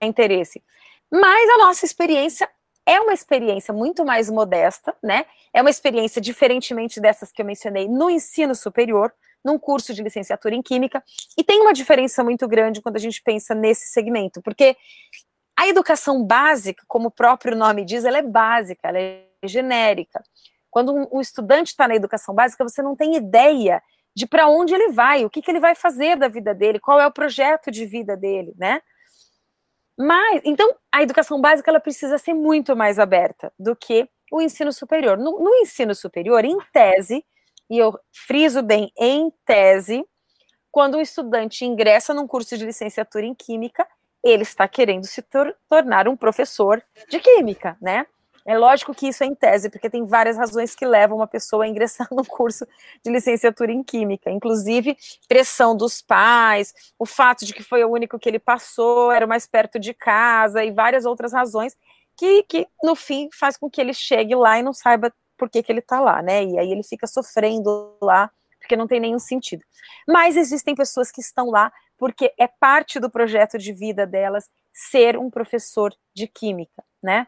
[0.02, 0.64] interesse.
[1.12, 2.50] Mas a nossa experiência
[2.88, 5.26] é uma experiência muito mais modesta, né?
[5.54, 10.56] É uma experiência diferentemente dessas que eu mencionei no ensino superior, num curso de licenciatura
[10.56, 11.04] em Química,
[11.38, 14.78] e tem uma diferença muito grande quando a gente pensa nesse segmento, porque
[15.58, 20.24] a educação básica, como o próprio nome diz, ela é básica, ela é genérica.
[20.70, 23.82] Quando um, estudante está na educação básica, você não tem ideia
[24.16, 27.00] de para onde ele vai, o que, que ele vai fazer da vida dele, qual
[27.00, 28.82] é o projeto de vida dele, né?
[29.98, 34.72] Mas, então, a educação básica ela precisa ser muito mais aberta do que o ensino
[34.72, 35.18] superior.
[35.18, 37.26] No, no ensino superior, em tese,
[37.70, 37.98] e eu
[38.28, 40.06] friso bem, em tese,
[40.72, 43.88] quando o estudante ingressa num curso de licenciatura em Química,
[44.24, 48.06] ele está querendo se tor tornar um professor de Química, né?
[48.48, 51.66] É lógico que isso é em tese, porque tem várias razões que levam uma pessoa
[51.66, 52.66] a ingressar no curso
[53.04, 54.98] de licenciatura em Química, inclusive
[55.28, 59.46] pressão dos pais, o fato de que foi o único que ele passou, era mais
[59.46, 61.76] perto de casa e várias outras razões
[62.16, 65.62] que, que no fim faz com que ele chegue lá e não saiba por que,
[65.62, 66.46] que ele está lá, né?
[66.46, 69.64] E aí ele fica sofrendo lá, porque não tem nenhum sentido.
[70.08, 75.18] Mas existem pessoas que estão lá porque é parte do projeto de vida delas ser
[75.18, 77.28] um professor de química, né?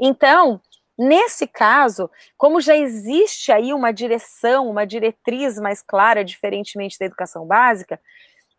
[0.00, 0.60] Então,
[0.98, 7.46] nesse caso, como já existe aí uma direção, uma diretriz mais clara, diferentemente da educação
[7.46, 8.00] básica,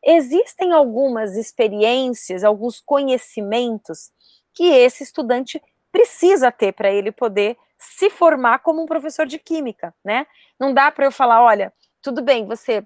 [0.03, 4.11] existem algumas experiências, alguns conhecimentos
[4.53, 5.61] que esse estudante
[5.91, 10.27] precisa ter para ele poder se formar como um professor de química, né?
[10.59, 12.85] Não dá para eu falar, olha, tudo bem, você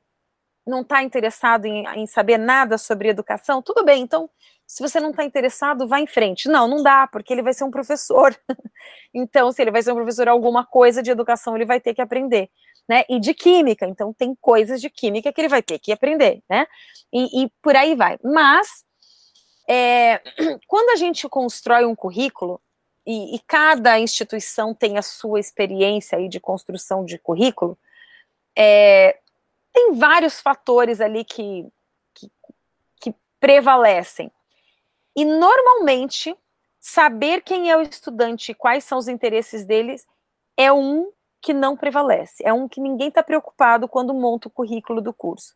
[0.66, 4.30] não está interessado em, em, saber nada sobre educação, tudo bem, então
[4.68, 6.48] se você não está interessado, vá em frente.
[6.48, 8.36] Não, não dá, porque ele vai ser um professor.
[9.14, 12.02] então, se ele vai ser um professor alguma coisa de educação, ele vai ter que
[12.02, 12.50] aprender.
[12.88, 13.04] Né?
[13.10, 16.68] E de química, então tem coisas de química que ele vai ter que aprender, né?
[17.12, 18.20] E, e por aí vai.
[18.24, 18.86] Mas
[19.68, 20.22] é,
[20.68, 22.62] quando a gente constrói um currículo,
[23.08, 27.78] e, e, cada instituição tem a sua experiência aí de construção de currículo,
[28.58, 29.20] é,
[29.72, 31.68] tem vários fatores ali que,
[32.16, 32.32] que,
[33.00, 34.32] que prevalecem.
[35.16, 36.36] E normalmente,
[36.80, 40.06] saber quem é o estudante e quais são os interesses deles
[40.58, 41.12] é um
[41.42, 45.54] que não prevalece, é um que ninguém está preocupado quando monta o currículo do curso.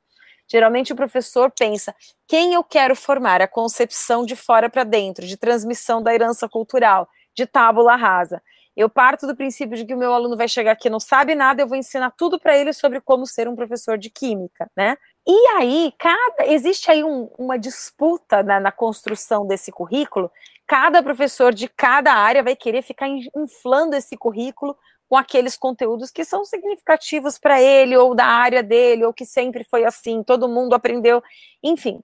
[0.48, 1.96] Geralmente o professor pensa
[2.28, 7.08] quem eu quero formar, a concepção de fora para dentro, de transmissão da herança cultural,
[7.36, 8.42] de tábula rasa.
[8.76, 11.62] Eu parto do princípio de que o meu aluno vai chegar aqui não sabe nada,
[11.62, 14.96] eu vou ensinar tudo para ele sobre como ser um professor de química, né?
[15.32, 20.32] E aí, cada, existe aí um, uma disputa na, na, construção desse currículo.
[20.66, 24.76] Cada professor de cada área vai querer ficar inflando esse currículo
[25.08, 29.64] com aqueles conteúdos que são significativos para ele, ou da área dele, ou que sempre
[29.64, 31.22] foi assim, todo mundo aprendeu,
[31.62, 32.02] enfim.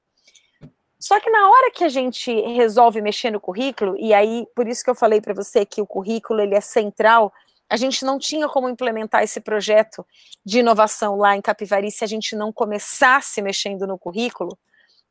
[1.00, 4.84] Só que na hora que a gente resolve mexer no currículo, e aí, por isso
[4.84, 7.34] que eu falei para você que o currículo ele é central
[7.70, 10.06] a gente não tinha como implementar esse projeto
[10.46, 14.58] de inovação lá em Capivari se a gente não começasse mexendo no currículo.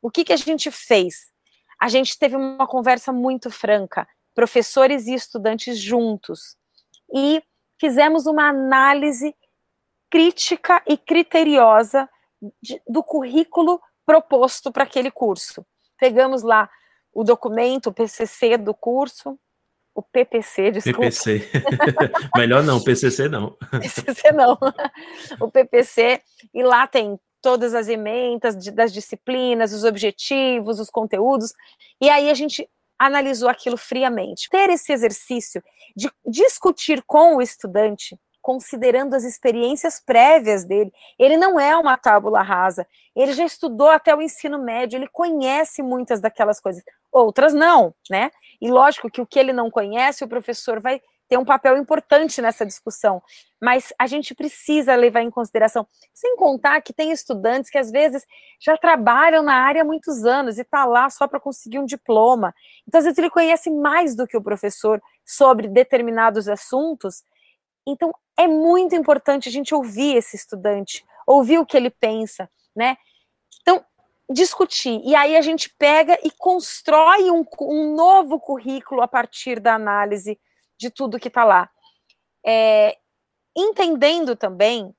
[0.00, 1.32] O que, que a gente fez?
[1.80, 6.56] A gente teve uma conversa muito franca, professores e estudantes juntos,
[7.12, 7.42] e
[7.78, 9.34] fizemos uma análise
[10.08, 12.08] crítica e criteriosa
[12.62, 15.66] de, do currículo proposto para aquele curso.
[15.98, 16.70] Pegamos lá
[17.12, 19.38] o documento, o PCC do curso,
[19.94, 21.00] o PPC, desculpa.
[21.00, 21.50] PPC.
[22.36, 23.56] Melhor não, PCC não.
[23.70, 24.58] PCC não.
[25.40, 26.20] O PPC,
[26.52, 31.52] e lá tem todas as emendas das disciplinas, os objetivos, os conteúdos,
[32.00, 32.68] e aí a gente
[32.98, 34.48] analisou aquilo friamente.
[34.50, 35.62] Ter esse exercício
[35.94, 40.92] de discutir com o estudante, considerando as experiências prévias dele.
[41.18, 45.82] Ele não é uma tábula rasa, ele já estudou até o ensino médio, ele conhece
[45.82, 46.82] muitas daquelas coisas,
[47.14, 48.30] outras não, né?
[48.60, 52.42] E lógico que o que ele não conhece, o professor vai ter um papel importante
[52.42, 53.22] nessa discussão,
[53.60, 58.26] mas a gente precisa levar em consideração, sem contar que tem estudantes que às vezes
[58.60, 62.54] já trabalham na área há muitos anos e está lá só para conseguir um diploma.
[62.86, 67.24] Então, às vezes, ele conhece mais do que o professor sobre determinados assuntos.
[67.86, 72.96] Então, é muito importante a gente ouvir esse estudante, ouvir o que ele pensa, né?
[73.62, 73.82] Então,
[74.30, 75.00] discutir.
[75.04, 80.38] E aí a gente pega e constrói um, um novo currículo a partir da análise
[80.78, 81.70] de tudo que está lá.
[82.46, 82.96] É,
[83.56, 84.94] entendendo também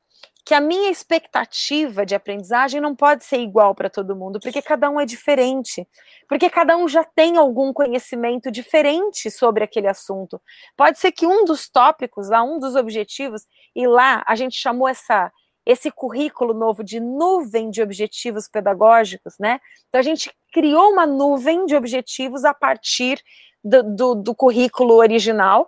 [0.46, 4.92] que a minha expectativa de aprendizagem não pode ser igual para todo mundo, porque cada
[4.92, 5.88] um é diferente,
[6.30, 10.40] porque cada um já tem algum conhecimento diferente sobre aquele assunto.
[10.78, 14.88] Pode ser que um dos tópicos, lá, um dos objetivos, e lá a gente chamou
[14.88, 15.32] essa
[15.66, 19.60] esse currículo novo de nuvem de objetivos pedagógicos, né?
[19.88, 23.22] Então a gente criou uma nuvem de objetivos a partir
[23.64, 25.68] do, do, do currículo original.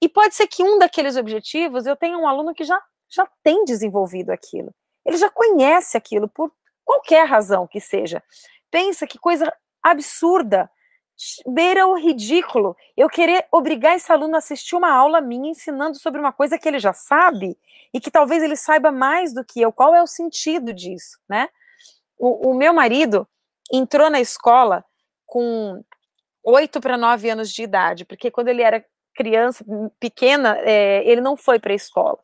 [0.00, 2.80] E pode ser que um daqueles objetivos eu tenha um aluno que já,
[3.10, 4.72] já tem desenvolvido aquilo.
[5.04, 6.52] Ele já conhece aquilo por
[6.84, 8.22] qualquer razão que seja.
[8.70, 9.52] Pensa que coisa
[9.82, 10.70] absurda
[11.46, 12.76] beira o ridículo.
[12.96, 16.68] Eu querer obrigar esse aluno a assistir uma aula minha ensinando sobre uma coisa que
[16.68, 17.58] ele já sabe
[17.92, 19.72] e que talvez ele saiba mais do que eu.
[19.72, 21.48] Qual é o sentido disso, né?
[22.18, 23.26] O, o meu marido
[23.72, 24.84] entrou na escola
[25.26, 25.82] com
[26.42, 28.84] oito para nove anos de idade, porque quando ele era
[29.14, 29.64] criança
[29.98, 32.18] pequena, é, ele não foi para a escola.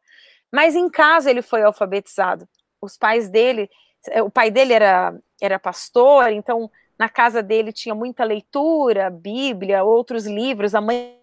[0.52, 2.48] Mas em casa ele foi alfabetizado.
[2.80, 3.68] Os pais dele,
[4.08, 9.84] é, o pai dele era, era pastor, então na casa dele tinha muita leitura, Bíblia,
[9.84, 11.18] outros livros, a mãe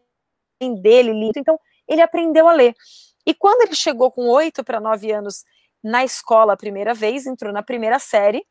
[0.81, 2.75] dele lia, então ele aprendeu a ler.
[3.25, 5.43] E quando ele chegou com oito para nove anos
[5.83, 8.45] na escola a primeira vez, entrou na primeira série,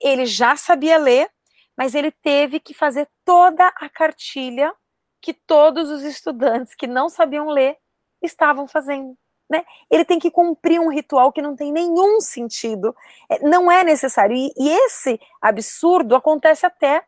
[0.00, 1.28] ele já sabia ler,
[1.76, 4.72] mas ele teve que fazer toda a cartilha
[5.20, 7.76] que todos os estudantes que não sabiam ler
[8.22, 9.16] estavam fazendo.
[9.50, 9.64] Né?
[9.90, 12.94] Ele tem que cumprir um ritual que não tem nenhum sentido,
[13.28, 14.36] é, não é necessário.
[14.36, 17.02] E, e esse absurdo acontece até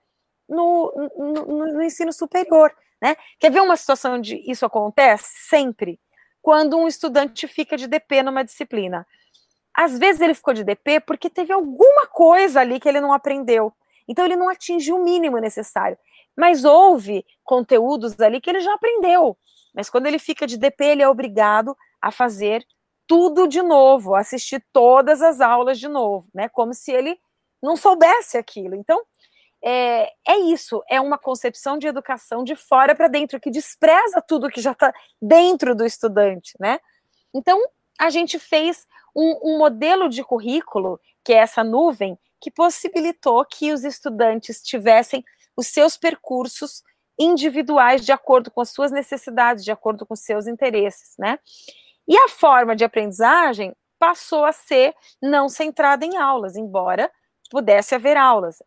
[0.49, 2.75] no, no, no, ensino superior.
[3.01, 3.17] Né?
[3.39, 5.49] Quer ver uma situação onde isso acontece?
[5.49, 6.01] Sempre.
[6.43, 9.07] Quando um estudante fica de DP numa disciplina.
[9.73, 13.73] Às vezes ele ficou de DP porque teve alguma coisa ali que ele não aprendeu.
[14.09, 15.97] Então ele não atingiu o mínimo necessário.
[16.37, 19.39] Mas houve conteúdos ali que ele já aprendeu.
[19.73, 22.67] Mas quando ele fica de DP, ele é obrigado a fazer
[23.07, 26.49] tudo de novo, assistir todas as aulas de novo, né?
[26.49, 27.19] Como se ele
[27.63, 28.75] não soubesse aquilo.
[28.75, 29.01] Então,
[29.65, 34.51] é, é isso, é uma concepção de educação de fora para dentro, que despreza tudo
[34.51, 36.81] que já está dentro do estudante, né?
[37.33, 37.63] Então,
[37.99, 43.73] a gente fez um, um modelo de currículo, que é essa nuvem, que possibilitou que
[43.73, 45.25] os estudantes tivessem
[45.57, 46.83] os seus percursos
[47.17, 51.39] individuais de acordo com as suas necessidades, de acordo com os seus interesses, né?
[52.13, 57.11] E a forma de aprendizagem passou a ser não centrada em aulas, embora
[57.51, 58.59] pudesse haver aulas.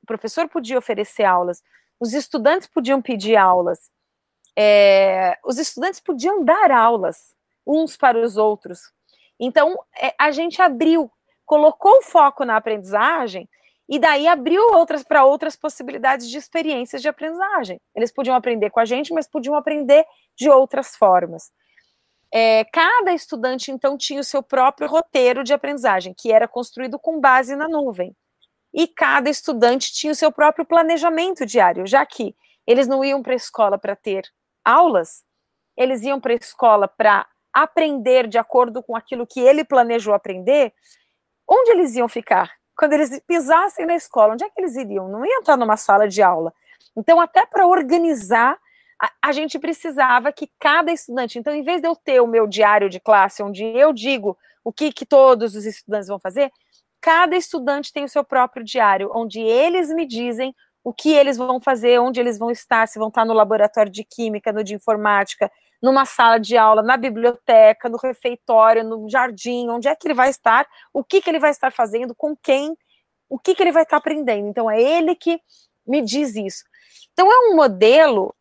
[0.00, 1.64] O professor podia oferecer aulas,
[1.98, 3.90] os estudantes podiam pedir aulas,
[4.56, 7.34] é, os estudantes podiam dar aulas
[7.66, 8.92] uns para os outros.
[9.40, 11.10] Então, é, a gente abriu,
[11.44, 13.48] colocou o foco na aprendizagem
[13.88, 17.80] e daí abriu outras para outras possibilidades de experiências de aprendizagem.
[17.96, 20.06] Eles podiam aprender com a gente, mas podiam aprender
[20.36, 21.50] de outras formas.
[22.32, 27.20] É, cada estudante, então, tinha o seu próprio roteiro de aprendizagem, que era construído com
[27.20, 28.14] base na nuvem.
[28.72, 32.36] E cada estudante tinha o seu próprio planejamento diário, já que
[32.66, 34.22] eles não iam para a escola para ter
[34.64, 35.24] aulas,
[35.76, 40.72] eles iam para a escola para aprender de acordo com aquilo que ele planejou aprender.
[41.48, 42.52] Onde eles iam ficar?
[42.76, 45.08] Quando eles pisassem na escola, onde é que eles iriam?
[45.08, 46.54] Não iam estar numa sala de aula.
[46.96, 48.56] Então, até para organizar
[49.00, 52.46] a, a, gente precisava que cada estudante, então, em vez de eu ter o meu
[52.46, 56.52] diário de classe, onde eu digo o que, que todos os estudantes vão fazer,
[57.00, 60.54] cada estudante tem o seu próprio diário, onde eles me dizem
[60.84, 64.04] o que eles vão fazer, onde eles vão estar, se vão estar no laboratório de
[64.04, 65.50] química, no de informática,
[65.80, 70.28] numa sala de aula, na biblioteca, no refeitório, no jardim, onde é que ele vai
[70.28, 72.76] estar, o que, que ele vai estar fazendo, com quem,
[73.28, 74.46] o que, que ele vai estar aprendendo.
[74.46, 75.40] Então, é ele que
[75.86, 76.64] me diz isso.
[77.12, 78.34] Então, é um modelo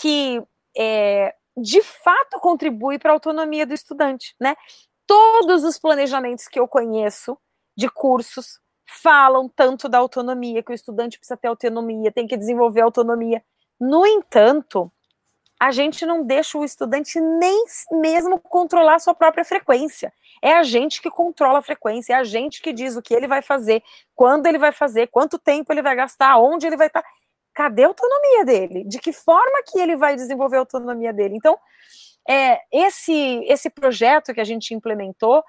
[0.00, 0.42] que
[0.76, 4.54] é, de fato contribui para a autonomia do estudante, né?
[5.06, 7.38] Todos os planejamentos que eu conheço
[7.76, 8.60] de cursos
[9.02, 13.42] falam tanto da autonomia, que o estudante precisa ter autonomia, tem que desenvolver autonomia.
[13.80, 14.90] No entanto,
[15.58, 20.12] a gente não deixa o estudante nem mesmo controlar sua própria frequência.
[20.42, 23.26] É a gente que controla a frequência, é a gente que diz o que ele
[23.26, 23.82] vai fazer,
[24.14, 27.02] quando ele vai fazer, quanto tempo ele vai gastar, onde ele vai estar
[27.56, 28.84] cadê a autonomia dele?
[28.84, 31.36] De que forma que ele vai desenvolver a autonomia dele?
[31.36, 31.58] Então,
[32.28, 35.42] é, esse, esse projeto que a gente implementou,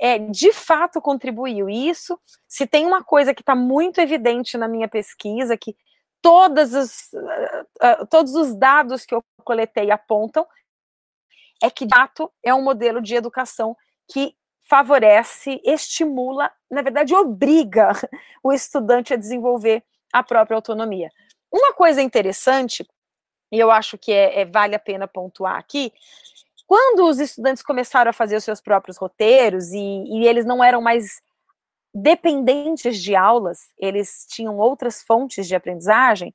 [0.00, 1.70] é, de fato contribuiu.
[1.70, 5.76] isso, se tem uma coisa que está muito evidente na minha pesquisa, que
[6.20, 10.44] todas as, uh, uh, todos os dados que eu coletei apontam,
[11.62, 13.76] é que, de fato, é um modelo de educação
[14.10, 14.34] que
[14.68, 17.92] favorece, estimula, na verdade, obriga
[18.42, 21.08] o estudante a desenvolver a própria autonomia.
[21.56, 22.86] Uma coisa interessante,
[23.50, 25.90] e eu acho que é, é, vale a pena pontuar aqui,
[26.66, 30.82] quando os estudantes começaram a fazer os seus próprios roteiros e, e eles não eram
[30.82, 31.22] mais
[31.94, 36.34] dependentes de aulas, eles tinham outras fontes de aprendizagem,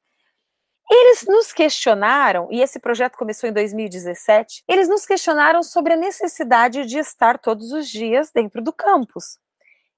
[0.90, 6.84] eles nos questionaram, e esse projeto começou em 2017, eles nos questionaram sobre a necessidade
[6.88, 9.38] de estar todos os dias dentro do campus.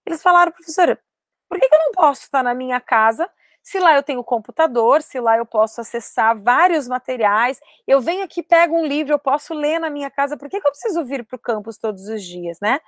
[0.05, 0.99] Eles falaram, professora,
[1.47, 3.29] por que eu não posso estar na minha casa
[3.64, 8.44] se lá eu tenho computador, se lá eu posso acessar vários materiais, eu venho aqui,
[8.44, 11.26] pego um livro, eu posso ler na minha casa, por que, que eu preciso vir
[11.26, 12.80] para o campus todos os dias, né?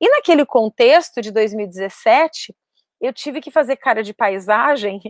[0.00, 2.54] E naquele contexto de 2017,
[3.00, 5.00] eu tive que fazer cara de paisagem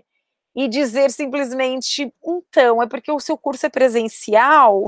[0.56, 4.82] e dizer simplesmente, então, é porque o seu curso é presencial,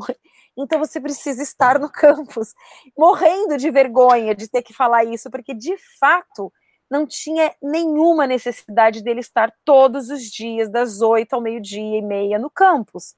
[0.59, 2.53] então você precisa estar no campus,
[2.99, 6.53] morrendo de vergonha de ter que falar isso, porque de fato
[6.91, 12.39] não tinha nenhuma necessidade dele estar todos os dias, das oito ao meio-dia e meia,
[12.39, 13.15] no campus.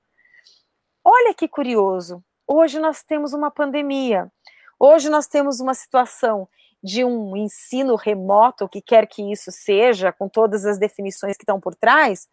[1.03, 2.23] Olha que curioso.
[2.47, 4.31] Hoje nós temos uma pandemia.
[4.79, 6.49] Hoje nós temos uma situação
[6.83, 11.45] de um ensino remoto, o que quer que isso seja, com todas as definições que
[11.45, 12.29] estão por trás,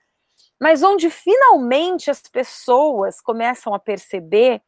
[0.60, 4.62] mas onde finalmente as pessoas começam a perceber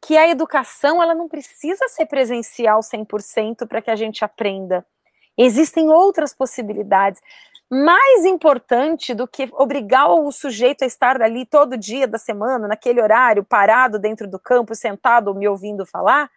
[0.00, 4.86] que a educação ela não precisa ser presencial 100% para que a gente aprenda.
[5.38, 7.22] Existem outras possibilidades.
[7.70, 13.00] Mais importante do que obrigar o sujeito a estar ali todo dia da semana, naquele
[13.00, 16.30] horário, parado dentro do campo, sentado, me ouvindo falar,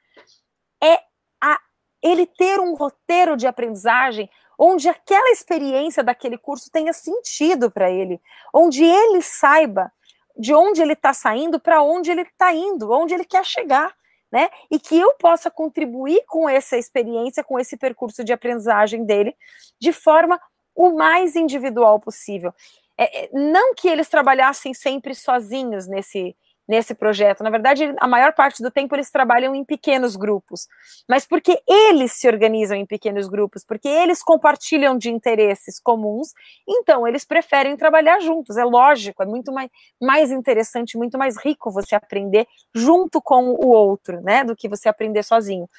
[0.83, 0.99] é
[1.41, 1.57] a,
[2.01, 4.29] ele ter um roteiro de aprendizagem
[4.59, 8.21] onde aquela experiência daquele curso tenha sentido para ele,
[8.53, 9.91] onde ele saiba
[10.37, 13.91] de onde ele está saindo, para onde ele está indo, onde ele quer chegar,
[14.31, 14.49] né?
[14.69, 19.35] E que eu possa contribuir com essa experiência, com esse percurso de aprendizagem dele,
[19.79, 20.39] de forma
[20.73, 22.53] o mais individual possível.
[22.97, 26.35] É, é não que eles trabalhassem sempre sozinhos nesse
[26.71, 27.43] nesse projeto.
[27.43, 30.69] Na verdade, a maior parte do tempo eles trabalham em pequenos grupos,
[31.05, 36.29] mas porque eles se organizam em pequenos grupos, porque eles compartilham de interesses comuns,
[36.65, 38.55] então eles preferem trabalhar juntos.
[38.55, 39.69] É lógico, é muito mais,
[40.01, 44.87] mais interessante, muito mais rico você aprender junto com o outro, né, do que você
[44.87, 45.69] aprender sozinho.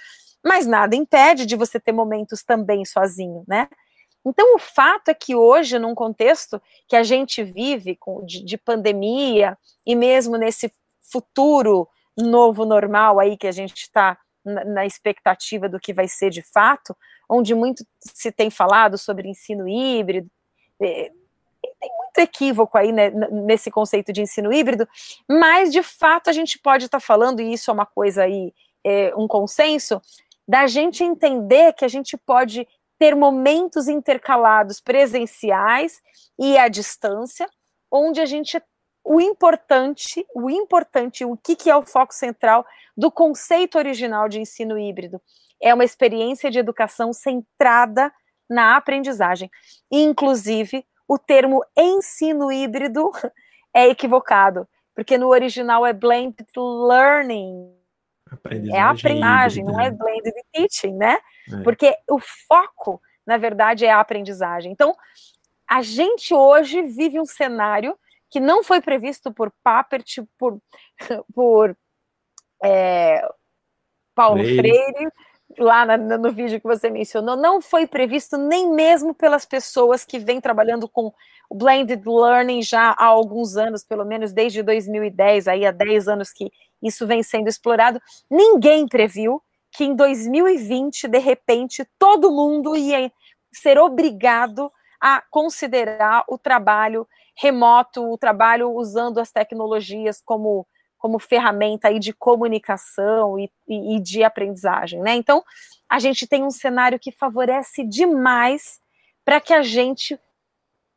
[0.44, 3.66] Mas nada impede de você ter momentos também sozinho, né?
[4.24, 9.96] Então, o fato é que hoje, num contexto que a gente vive de pandemia, e
[9.96, 10.72] mesmo nesse
[11.12, 16.42] futuro novo normal aí que a gente está na, expectativa do que vai ser de
[16.42, 16.96] fato,
[17.28, 20.28] onde muito se tem falado sobre ensino híbrido,
[20.80, 21.10] é,
[21.80, 24.86] tem muito equívoco aí né, nesse conceito de ensino híbrido,
[25.28, 28.52] mas de fato a gente pode estar tá falando, e isso é uma coisa aí,
[28.84, 30.00] é, um consenso,
[30.46, 32.66] da gente entender que a gente pode
[32.98, 36.00] ter momentos intercalados presenciais
[36.38, 37.48] e à distância,
[37.90, 38.60] onde a gente
[39.04, 42.64] o importante, o importante, o que, que é o foco central
[42.96, 45.20] do conceito original de ensino híbrido?
[45.60, 48.12] É uma experiência de educação centrada
[48.48, 49.50] na aprendizagem.
[49.90, 53.10] Inclusive, o termo ensino híbrido
[53.74, 57.74] é equivocado, porque no original é blended learning.
[58.30, 59.78] Aprendizagem é aprendizagem, híbrida.
[59.78, 61.18] não é blended teaching, né?
[61.52, 61.62] É.
[61.62, 64.72] Porque o foco, na verdade, é a aprendizagem.
[64.72, 64.96] Então,
[65.68, 67.98] a gente hoje vive um cenário
[68.32, 70.58] que não foi previsto por Papert, por,
[71.34, 71.76] por
[72.64, 73.22] é,
[74.14, 74.58] Paulo Freire.
[74.58, 75.12] Freire
[75.58, 80.18] lá na, no vídeo que você mencionou, não foi previsto nem mesmo pelas pessoas que
[80.18, 81.12] vêm trabalhando com
[81.50, 86.32] o blended learning já há alguns anos, pelo menos desde 2010, aí há 10 anos
[86.32, 86.50] que
[86.82, 88.00] isso vem sendo explorado.
[88.30, 93.12] Ninguém previu que em 2020, de repente, todo mundo ia
[93.52, 97.06] ser obrigado a considerar o trabalho
[97.36, 100.66] remoto, o trabalho usando as tecnologias como,
[100.98, 105.14] como ferramenta aí de comunicação e, e, e de aprendizagem, né?
[105.14, 105.42] Então,
[105.88, 108.80] a gente tem um cenário que favorece demais
[109.24, 110.18] para que a gente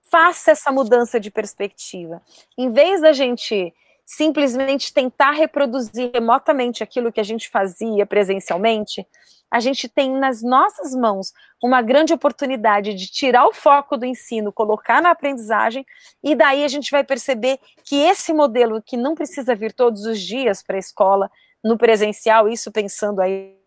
[0.10, 2.22] faça essa mudança de perspectiva.
[2.58, 3.74] Em vez da gente
[4.06, 9.06] simplesmente tentar reproduzir remotamente aquilo que a gente fazia presencialmente,
[9.52, 11.32] a gente tem nas nossas mãos
[11.64, 15.86] uma grande oportunidade de tirar o foco do ensino, colocar na aprendizagem,
[16.24, 20.20] e daí a gente vai perceber que esse modelo, que não precisa vir todos os
[20.20, 21.30] dias para a escola,
[21.64, 23.58] no presencial, isso pensando aí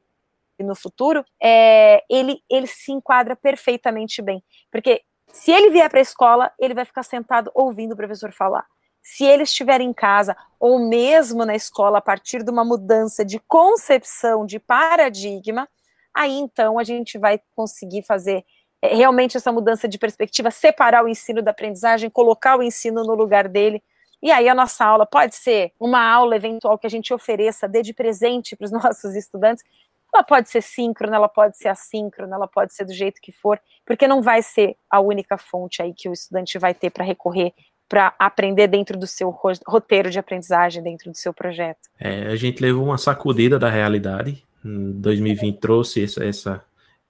[0.60, 4.42] no futuro, é, ele, ele se enquadra perfeitamente bem.
[4.70, 5.02] Porque
[5.32, 8.66] se ele vier para a escola, ele vai ficar sentado ouvindo o professor falar
[9.02, 13.38] se ele estiver em casa ou mesmo na escola a partir de uma mudança de
[13.40, 15.68] concepção, de paradigma,
[16.14, 18.44] aí então a gente vai conseguir fazer
[18.82, 23.14] é, realmente essa mudança de perspectiva, separar o ensino da aprendizagem, colocar o ensino no
[23.14, 23.82] lugar dele.
[24.22, 27.82] E aí a nossa aula pode ser uma aula eventual que a gente ofereça, dê
[27.82, 29.64] de presente para os nossos estudantes.
[30.12, 33.60] Ela pode ser síncrona, ela pode ser assíncrona, ela pode ser do jeito que for,
[33.84, 37.52] porque não vai ser a única fonte aí que o estudante vai ter para recorrer
[37.88, 39.30] para aprender dentro do seu
[39.66, 41.88] roteiro de aprendizagem, dentro do seu projeto?
[41.98, 44.44] É, a gente levou uma sacudida da realidade.
[44.64, 46.64] Em 2020 trouxe essa, essa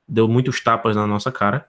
[0.07, 1.67] deu muitos tapas na nossa cara.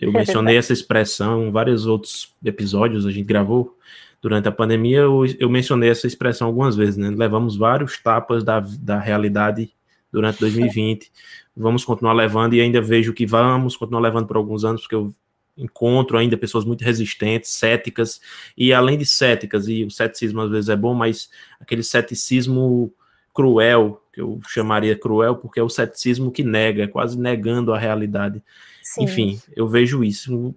[0.00, 3.76] Eu mencionei essa expressão em vários outros episódios, a gente gravou
[4.20, 7.08] durante a pandemia, eu, eu mencionei essa expressão algumas vezes, né?
[7.10, 9.70] Levamos vários tapas da, da realidade
[10.12, 11.10] durante 2020.
[11.56, 15.12] Vamos continuar levando e ainda vejo que vamos continuar levando por alguns anos, porque eu
[15.60, 18.20] encontro ainda pessoas muito resistentes, céticas,
[18.56, 21.30] e além de céticas, e o ceticismo às vezes é bom, mas
[21.60, 22.92] aquele ceticismo
[23.34, 28.42] cruel, que eu chamaria cruel, porque é o ceticismo que nega, quase negando a realidade.
[28.82, 29.04] Sim.
[29.04, 30.54] Enfim, eu vejo isso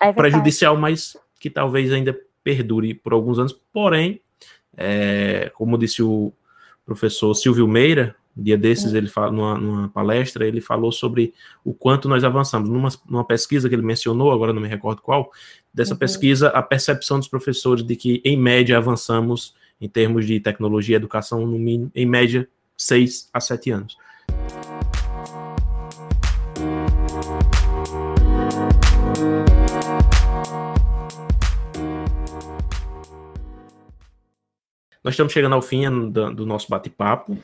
[0.00, 3.52] é prejudicial, mas que talvez ainda perdure por alguns anos.
[3.72, 4.20] Porém,
[4.76, 6.32] é, como disse o
[6.84, 11.34] professor Silvio Meira, um dia desses, ele fala, numa, numa, palestra, ele falou sobre
[11.64, 12.68] o quanto nós avançamos.
[12.68, 15.32] Numa, numa, pesquisa que ele mencionou, agora não me recordo qual,
[15.74, 15.98] dessa uhum.
[15.98, 20.96] pesquisa, a percepção dos professores de que, em média, avançamos em termos de tecnologia e
[20.96, 23.96] educação, no mínimo, em média, seis a sete anos.
[35.02, 37.38] Nós estamos chegando ao fim do nosso bate-papo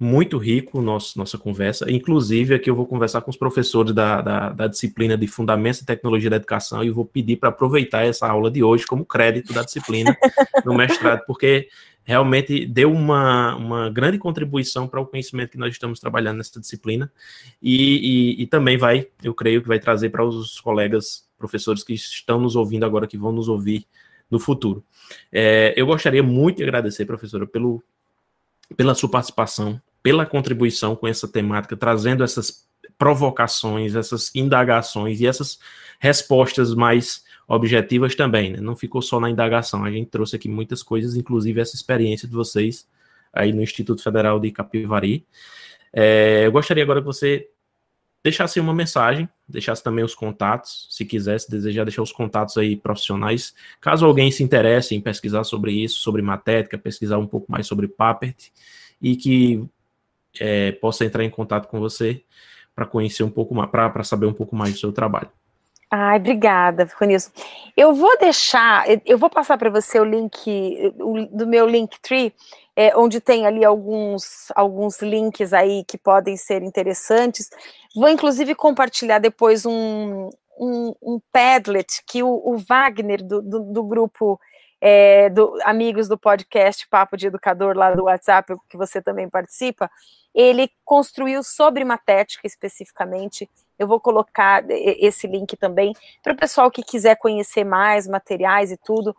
[0.00, 1.90] muito rico nosso, nossa conversa.
[1.90, 5.86] Inclusive, aqui eu vou conversar com os professores da, da, da disciplina de Fundamentos e
[5.86, 9.62] Tecnologia da Educação e vou pedir para aproveitar essa aula de hoje como crédito da
[9.62, 10.16] disciplina
[10.64, 11.68] no mestrado, porque
[12.04, 17.12] realmente deu uma, uma grande contribuição para o conhecimento que nós estamos trabalhando nessa disciplina
[17.60, 21.92] e, e, e também vai, eu creio que vai trazer para os colegas professores que
[21.92, 23.84] estão nos ouvindo agora, que vão nos ouvir
[24.30, 24.84] no futuro.
[25.30, 27.82] É, eu gostaria muito de agradecer, professora, pelo,
[28.76, 32.66] pela sua participação, pela contribuição com essa temática, trazendo essas
[32.96, 35.58] provocações, essas indagações e essas
[36.00, 38.60] respostas mais objetivas também, né?
[38.60, 42.34] Não ficou só na indagação, a gente trouxe aqui muitas coisas, inclusive essa experiência de
[42.34, 42.86] vocês
[43.32, 45.26] aí no Instituto Federal de Capivari.
[45.92, 47.48] É, eu gostaria agora que você
[48.22, 52.76] deixasse uma mensagem, deixasse também os contatos, se quiser, se desejar deixar os contatos aí
[52.76, 57.66] profissionais, caso alguém se interesse em pesquisar sobre isso, sobre matética, pesquisar um pouco mais
[57.66, 58.50] sobre Papert,
[59.00, 59.64] e que
[60.40, 62.22] é, possa entrar em contato com você
[62.74, 65.30] para conhecer um pouco mais, para saber um pouco mais do seu trabalho.
[65.90, 67.30] Ai, obrigada, Ronilson.
[67.74, 72.34] Eu vou deixar, eu vou passar para você o link o, do meu Linktree,
[72.76, 77.48] é, onde tem ali alguns, alguns links aí que podem ser interessantes.
[77.96, 80.28] Vou, inclusive, compartilhar depois um,
[80.60, 84.38] um, um Padlet que o, o Wagner, do, do, do grupo
[84.80, 89.90] é, do, amigos do podcast Papo de Educador, lá do WhatsApp, que você também participa,
[90.34, 93.48] ele construiu sobre matética especificamente.
[93.78, 95.92] Eu vou colocar esse link também
[96.22, 99.16] para o pessoal que quiser conhecer mais materiais e tudo.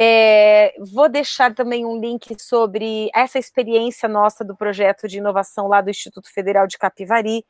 [0.00, 5.80] É, vou deixar também um link sobre essa experiência nossa do projeto de inovação lá
[5.80, 7.44] do Instituto Federal de Capivari.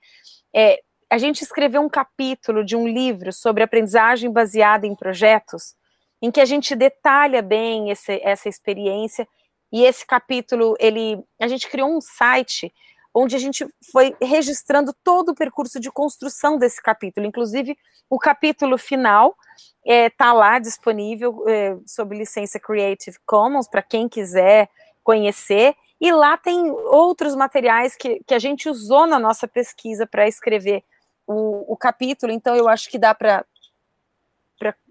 [0.55, 0.81] É,
[1.11, 5.75] a gente escreveu um capítulo de um livro sobre aprendizagem baseada em projetos,
[6.21, 9.27] em que a gente detalha bem esse, essa experiência.
[9.71, 12.73] E esse capítulo, ele, a gente criou um site
[13.15, 17.77] onde a gente foi registrando todo o percurso de construção desse capítulo, inclusive
[18.09, 19.37] o capítulo final
[19.85, 24.69] está é, tá lá disponível é, sob licença Creative Commons para quem quiser
[25.03, 25.75] conhecer.
[26.01, 30.85] E lá tem outros materiais que, que a gente usou na nossa pesquisa para escrever
[31.27, 33.45] o, o, capítulo, então eu acho que dá para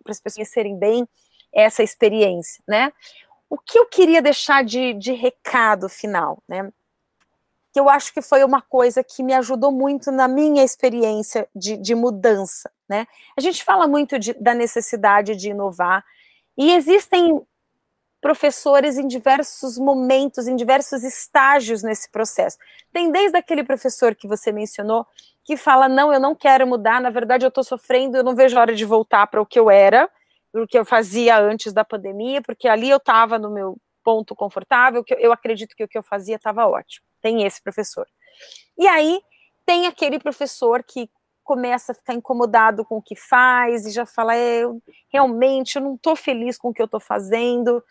[0.07, 1.07] as pessoas conhecerem bem
[1.53, 2.91] essa experiência, né?
[3.49, 6.71] O que eu queria deixar de, de recado final, né?
[7.77, 11.77] que eu acho que foi uma coisa que me ajudou muito na minha experiência de,
[11.77, 13.05] de mudança, né?
[13.37, 16.03] A gente fala muito de, da necessidade de inovar,
[16.57, 17.39] e existem
[18.21, 22.57] professores em diversos momentos, em diversos estágios nesse processo.
[22.91, 25.05] Tem desde aquele professor que você mencionou,
[25.43, 28.57] que fala: não, eu não quero mudar, na verdade eu estou sofrendo, eu não vejo
[28.57, 30.09] a hora de voltar para o que eu era,
[30.53, 35.03] o que eu fazia antes da pandemia, porque ali eu estava no meu ponto confortável,
[35.03, 37.05] que eu acredito que o que eu fazia estava ótimo.
[37.21, 38.07] Tem esse professor.
[38.77, 39.21] E aí
[39.65, 41.09] tem aquele professor que
[41.43, 45.81] começa a ficar incomodado com o que faz e já fala, é, eu, realmente eu
[45.81, 47.81] não estou feliz com o que eu estou fazendo,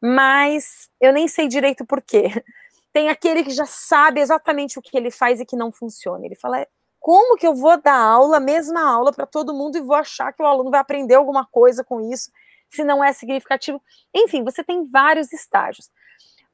[0.00, 2.24] mas eu nem sei direito por quê.
[2.92, 6.24] Tem aquele que já sabe exatamente o que ele faz e que não funciona.
[6.26, 6.66] Ele fala, é,
[6.98, 10.42] como que eu vou dar aula, mesma aula para todo mundo e vou achar que
[10.42, 12.30] o aluno vai aprender alguma coisa com isso
[12.68, 13.82] se não é significativo.
[14.14, 15.90] Enfim, você tem vários estágios.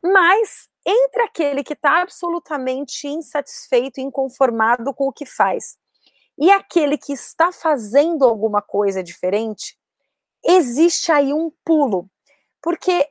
[0.02, 5.77] Mas entre aquele que está absolutamente insatisfeito, inconformado com o que faz,
[6.39, 9.77] e aquele que está fazendo alguma coisa diferente,
[10.44, 12.09] existe aí um pulo,
[12.62, 13.09] porque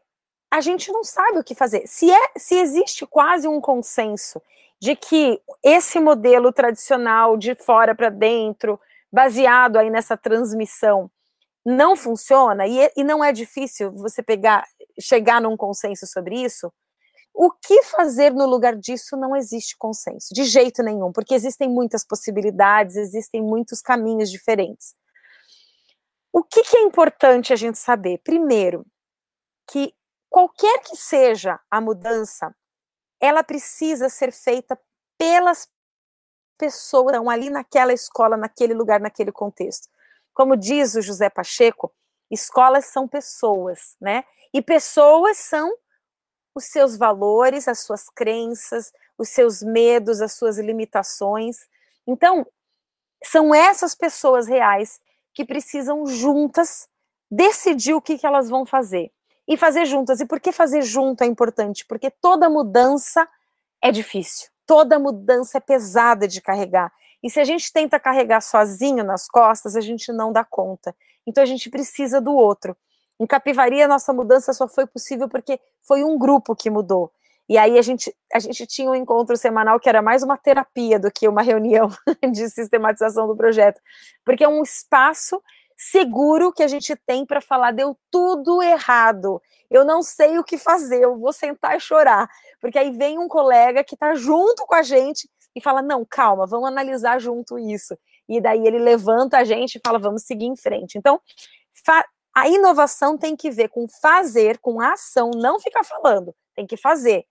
[0.56, 1.86] a gente não sabe o que fazer.
[1.86, 4.42] Se, é, se existe quase um consenso
[4.80, 8.80] de que esse modelo tradicional de fora para dentro,
[9.12, 11.12] baseado aí nessa transmissão,
[11.66, 14.66] não funciona e, e não é difícil você pegar,
[14.98, 16.72] chegar num consenso sobre isso,
[17.34, 22.06] o que fazer no lugar disso não existe consenso, de jeito nenhum, porque existem muitas
[22.06, 24.96] possibilidades, existem muitos caminhos diferentes.
[26.32, 28.22] O que, que é importante a gente saber?
[28.24, 28.86] Primeiro,
[29.70, 29.94] que
[30.36, 32.54] qualquer que seja a mudança,
[33.22, 34.78] ela precisa ser feita
[35.18, 35.70] pelas
[36.58, 39.88] pessoas que estão ali naquela escola, naquele lugar, naquele contexto.
[40.34, 41.90] Como diz o José Pacheco,
[42.30, 44.26] escolas são pessoas, né?
[44.54, 45.74] E pessoas são
[46.54, 51.66] os seus valores, as suas crenças, os seus medos, as suas limitações.
[52.06, 52.46] Então,
[53.24, 55.00] são essas pessoas reais
[55.34, 56.90] que precisam juntas
[57.32, 59.15] decidir o que, que elas vão fazer.
[59.48, 60.20] E fazer juntas.
[60.20, 61.86] E por que fazer junto é importante?
[61.86, 63.28] Porque toda mudança
[63.82, 64.50] é difícil.
[64.66, 66.92] Toda mudança é pesada de carregar.
[67.22, 70.96] E se a gente tenta carregar sozinho nas costas, a gente não dá conta.
[71.26, 72.76] Então a gente precisa do outro.
[73.20, 77.12] Em Capivari, a nossa mudança só foi possível porque foi um grupo que mudou.
[77.48, 81.00] E aí a gente, a gente tinha um encontro semanal que era mais uma terapia
[81.00, 81.90] do que uma reunião
[82.32, 83.80] de sistematização do projeto,
[84.24, 85.42] porque é um espaço
[85.78, 89.42] seguro que a gente tem para falar deu tudo errado.
[89.70, 92.30] Eu não sei o que fazer, eu vou sentar e chorar,
[92.62, 96.46] porque aí vem um colega que está junto com a gente e fala: "Não, calma,
[96.48, 97.98] vamos analisar junto isso".
[98.30, 100.98] E daí ele levanta a gente e fala: "Vamos seguir em frente".
[100.98, 101.20] Então,
[102.36, 107.26] a inovação tem que ver com fazer, com ação, não ficar falando, tem que fazer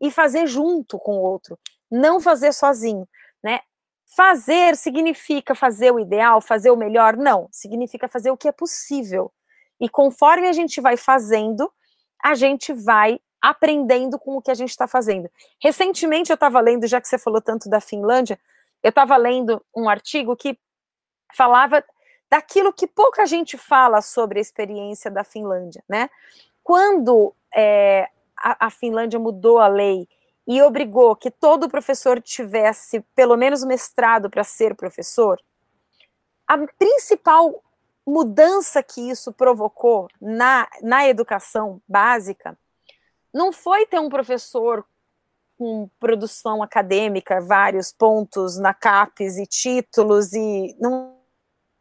[0.00, 1.58] e fazer junto com o outro,
[1.90, 3.08] não fazer sozinho,
[3.42, 3.60] né?
[4.06, 7.16] Fazer significa fazer o ideal, fazer o melhor?
[7.16, 9.32] Não, significa fazer o que é possível.
[9.80, 11.70] E conforme a gente vai fazendo,
[12.22, 15.30] a gente vai aprendendo com o que a gente está fazendo.
[15.60, 18.38] Recentemente eu estava lendo, já que você falou tanto da Finlândia,
[18.82, 20.58] eu estava lendo um artigo que
[21.34, 21.84] falava
[22.30, 26.10] daquilo que pouca gente fala sobre a experiência da Finlândia, né?
[26.62, 30.08] Quando é, a, a Finlândia mudou a lei
[30.46, 35.40] e obrigou que todo professor tivesse pelo menos mestrado para ser professor,
[36.46, 37.62] a principal
[38.06, 42.56] mudança que isso provocou na, na educação básica
[43.34, 44.84] não foi ter um professor
[45.58, 51.18] com produção acadêmica, vários pontos na CAPES e títulos, e não,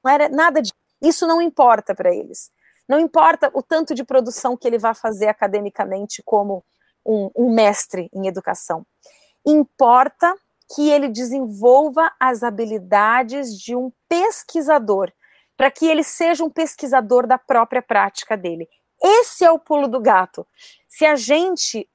[0.04, 0.76] não era nada disso.
[1.02, 2.52] Isso não importa para eles.
[2.88, 6.64] Não importa o tanto de produção que ele vai fazer academicamente como
[7.06, 8.86] um, um mestre em educação.
[9.46, 10.36] Importa
[10.74, 15.12] que ele desenvolva as habilidades de um pesquisador,
[15.56, 18.68] para que ele seja um pesquisador da própria prática dele.
[19.02, 20.46] Esse é o pulo do gato.
[20.88, 21.88] Se a gente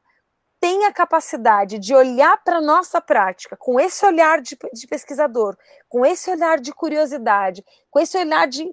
[0.61, 5.57] tem a capacidade de olhar para a nossa prática com esse olhar de, de, pesquisador,
[5.89, 8.70] com esse olhar de curiosidade, com esse olhar de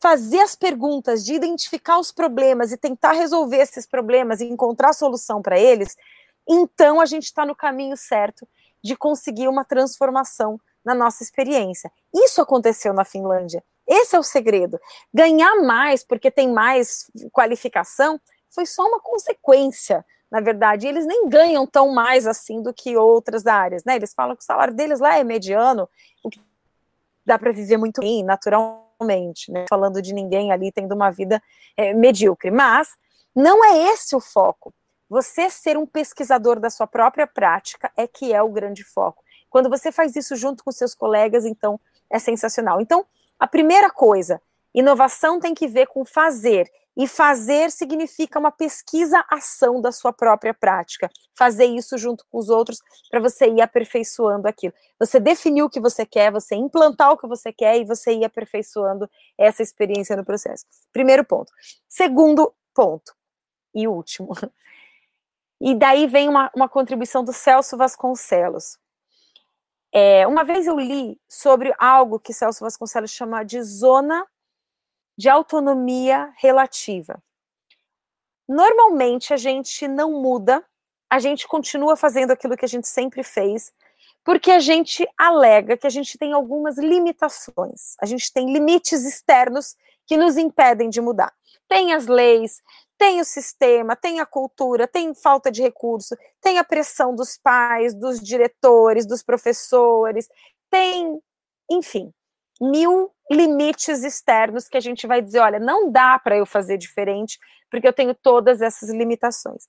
[0.00, 5.42] fazer as perguntas, de identificar os problemas e tentar resolver esses problemas e encontrar solução
[5.42, 5.96] para eles,
[6.48, 8.48] então a gente está no caminho certo
[8.82, 11.90] de conseguir uma transformação na nossa experiência.
[12.14, 13.62] Isso aconteceu na Finlândia.
[13.86, 14.78] Esse é o segredo.
[15.12, 20.04] Ganhar mais porque tem mais qualificação foi só uma consequência.
[20.30, 23.96] Na verdade, eles nem ganham tão mais assim do que outras áreas, né?
[23.96, 25.88] Eles falam que o salário deles lá é mediano,
[26.22, 26.40] o que
[27.24, 29.64] dá para viver muito bem, naturalmente né?
[29.68, 31.42] Falando de ninguém ali tendo uma vida
[31.76, 32.50] é, medíocre.
[32.50, 32.96] Mas
[33.34, 34.74] não é esse o foco.
[35.08, 39.22] Você ser um pesquisador da sua própria prática é que é o grande foco.
[39.48, 41.80] Quando você faz isso junto com seus colegas, então
[42.10, 42.80] é sensacional.
[42.80, 43.06] Então,
[43.38, 44.40] a primeira coisa,
[44.74, 46.70] inovação tem que ver com fazer.
[46.98, 51.08] E fazer significa uma pesquisa-ação da sua própria prática.
[51.32, 54.74] Fazer isso junto com os outros para você ir aperfeiçoando aquilo.
[54.98, 58.24] Você definiu o que você quer, você implantar o que você quer e você ir
[58.24, 59.08] aperfeiçoando
[59.38, 60.66] essa experiência no processo.
[60.92, 61.52] Primeiro ponto.
[61.88, 63.14] Segundo ponto,
[63.74, 64.30] e último.
[65.60, 68.78] E daí vem uma, uma contribuição do Celso Vasconcelos.
[69.92, 74.24] É, uma vez eu li sobre algo que Celso Vasconcelos chama de zona
[75.18, 77.20] de autonomia relativa.
[78.48, 80.64] Normalmente a gente não muda,
[81.10, 83.72] a gente continua fazendo aquilo que a gente sempre fez,
[84.24, 89.74] porque a gente alega que a gente tem algumas limitações, a gente tem limites externos
[90.06, 91.34] que nos impedem de mudar.
[91.66, 92.62] Tem as leis,
[92.96, 97.92] tem o sistema, tem a cultura, tem falta de recurso, tem a pressão dos pais,
[97.92, 100.28] dos diretores, dos professores,
[100.70, 101.20] tem,
[101.70, 102.12] enfim,
[102.60, 107.38] mil limites externos que a gente vai dizer, olha, não dá para eu fazer diferente,
[107.70, 109.66] porque eu tenho todas essas limitações.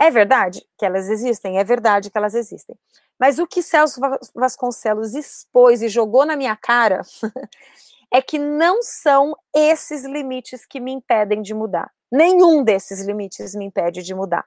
[0.00, 1.58] É verdade que elas existem?
[1.58, 2.76] É verdade que elas existem.
[3.20, 4.00] Mas o que Celso
[4.34, 7.02] Vasconcelos expôs e jogou na minha cara
[8.12, 11.90] é que não são esses limites que me impedem de mudar.
[12.10, 14.44] Nenhum desses limites me impede de mudar.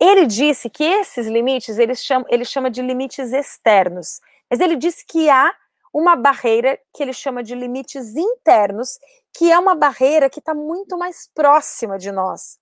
[0.00, 4.20] Ele disse que esses limites ele chama, ele chama de limites externos,
[4.50, 5.52] mas ele disse que há
[5.98, 9.00] uma barreira que ele chama de limites internos,
[9.36, 12.56] que é uma barreira que está muito mais próxima de nós.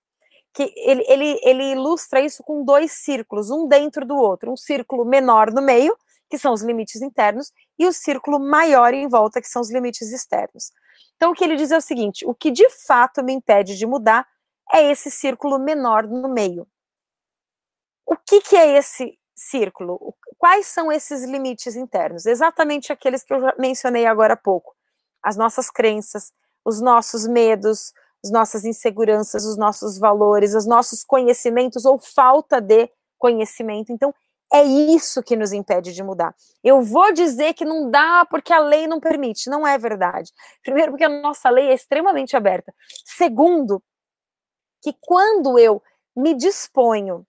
[0.53, 5.05] Que ele, ele, ele ilustra isso com dois círculos, um dentro do outro, um círculo
[5.05, 5.95] menor no meio,
[6.27, 10.11] que são os limites internos, e o círculo maior em volta, que são os limites
[10.11, 10.71] externos.
[11.15, 13.85] Então, o que ele diz é o seguinte: o que de fato me impede de
[13.85, 14.27] mudar
[14.73, 16.67] é esse círculo menor no meio.
[18.03, 20.15] O que, que é esse círculo?
[20.37, 22.25] Quais são esses limites internos?
[22.25, 24.75] Exatamente aqueles que eu mencionei agora há pouco.
[25.21, 26.31] As nossas crenças,
[26.63, 27.91] os nossos medos,
[28.23, 33.91] as nossas inseguranças, os nossos valores, os nossos conhecimentos ou falta de conhecimento.
[33.91, 34.13] Então,
[34.53, 36.33] é isso que nos impede de mudar.
[36.63, 39.49] Eu vou dizer que não dá porque a lei não permite.
[39.49, 40.31] Não é verdade.
[40.63, 42.73] Primeiro, porque a nossa lei é extremamente aberta.
[43.05, 43.83] Segundo,
[44.81, 45.81] que quando eu
[46.15, 47.25] me disponho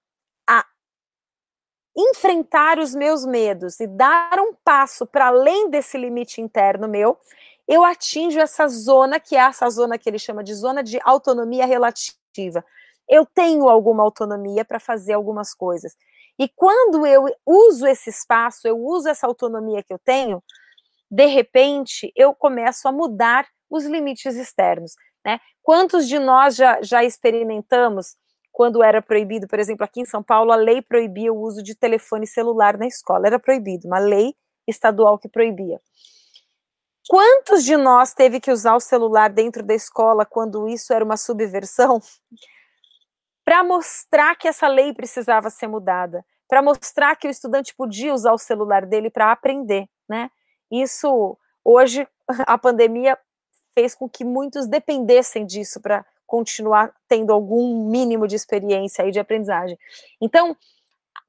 [1.99, 7.19] enfrentar os meus medos e dar um passo para além desse limite interno meu,
[7.67, 11.67] eu atinjo essa zona que é essa zona que ele chama de zona de autonomia
[11.67, 12.65] relativa.
[13.09, 15.97] Eu tenho alguma autonomia para fazer algumas coisas.
[16.39, 20.43] E quando eu uso esse espaço, eu uso essa autonomia que eu tenho,
[21.11, 24.95] de repente eu começo a mudar os limites externos.
[25.25, 25.41] Né?
[25.63, 28.15] Quantos de nós já, já experimentamos
[28.59, 31.77] quando era proibido, por exemplo, aqui em São Paulo, a lei proibia o uso de
[31.77, 34.35] telefone celular na escola, era proibido, uma lei
[34.67, 35.81] estadual que proibia.
[37.09, 41.17] Quantos de nós teve que usar o celular dentro da escola quando isso era uma
[41.17, 42.03] subversão?
[43.47, 48.33] para mostrar que essa lei precisava ser mudada, para mostrar que o estudante podia usar
[48.33, 50.33] o celular dele para aprender, né?
[50.69, 52.09] Isso hoje
[52.45, 53.17] a pandemia
[53.73, 59.19] fez com que muitos dependessem disso para continuar tendo algum mínimo de experiência aí de
[59.19, 59.77] aprendizagem.
[60.21, 60.55] Então,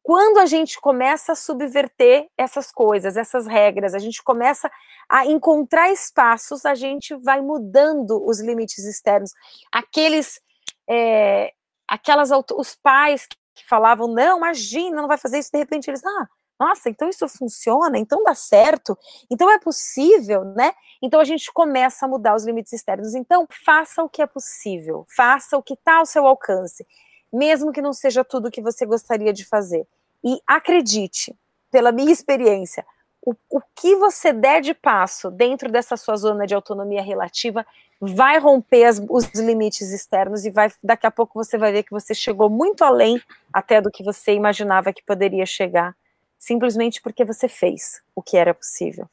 [0.03, 4.69] quando a gente começa a subverter essas coisas, essas regras, a gente começa
[5.07, 9.33] a encontrar espaços, a gente vai mudando os limites externos.
[9.71, 10.41] Aqueles
[10.89, 11.53] é,
[11.87, 16.27] aquelas os pais que falavam, não, imagina, não vai fazer isso, de repente eles, ah,
[16.59, 18.97] nossa, então isso funciona, então dá certo,
[19.29, 20.73] então é possível, né?
[21.01, 23.15] Então a gente começa a mudar os limites externos.
[23.15, 26.85] Então, faça o que é possível, faça o que está ao seu alcance,
[27.31, 29.87] mesmo que não seja tudo o que você gostaria de fazer.
[30.23, 31.33] E acredite,
[31.71, 32.85] pela minha experiência,
[33.25, 37.65] o, o que você der de passo dentro dessa sua zona de autonomia relativa
[38.01, 41.91] vai romper as, os limites externos e vai daqui a pouco você vai ver que
[41.91, 43.21] você chegou muito além
[43.51, 45.95] até do que você imaginava que poderia chegar,
[46.39, 49.07] simplesmente porque você fez o que era possível.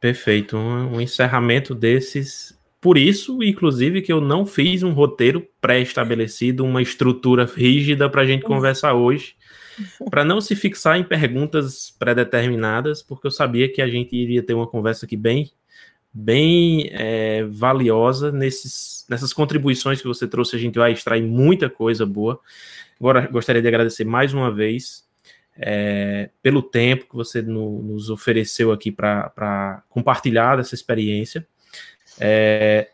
[0.00, 2.58] Perfeito, um, um encerramento desses.
[2.80, 8.26] Por isso, inclusive, que eu não fiz um roteiro pré-estabelecido, uma estrutura rígida para a
[8.26, 9.34] gente conversar hoje,
[10.10, 14.54] para não se fixar em perguntas pré-determinadas, porque eu sabia que a gente iria ter
[14.54, 15.50] uma conversa aqui bem
[16.18, 20.56] bem é, valiosa nesses, nessas contribuições que você trouxe.
[20.56, 22.40] A gente vai extrair muita coisa boa.
[22.98, 25.05] Agora, gostaria de agradecer mais uma vez
[25.58, 31.46] é, pelo tempo que você no, nos ofereceu aqui para compartilhar dessa experiência.
[32.18, 32.88] É,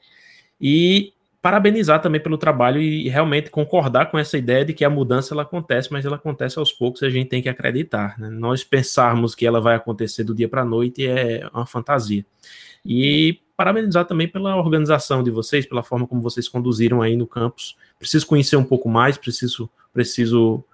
[0.60, 1.12] e
[1.42, 5.42] parabenizar também pelo trabalho e realmente concordar com essa ideia de que a mudança ela
[5.42, 8.16] acontece, mas ela acontece aos poucos e a gente tem que acreditar.
[8.16, 8.30] Né?
[8.30, 12.24] Nós pensarmos que ela vai acontecer do dia para a noite é uma fantasia.
[12.86, 17.76] E parabenizar também pela organização de vocês, pela forma como vocês conduziram aí no campus.
[17.98, 20.64] Preciso conhecer um pouco mais, preciso, preciso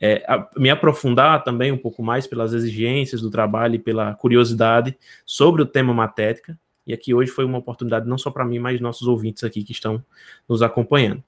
[0.00, 4.96] é, a, me aprofundar também um pouco mais pelas exigências do trabalho e pela curiosidade
[5.24, 6.58] sobre o tema matética.
[6.86, 9.72] E aqui hoje foi uma oportunidade não só para mim, mas nossos ouvintes aqui que
[9.72, 10.04] estão
[10.48, 11.22] nos acompanhando.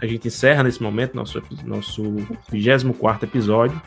[0.00, 2.02] A gente encerra nesse momento nosso, nosso
[2.50, 3.80] 24 episódio.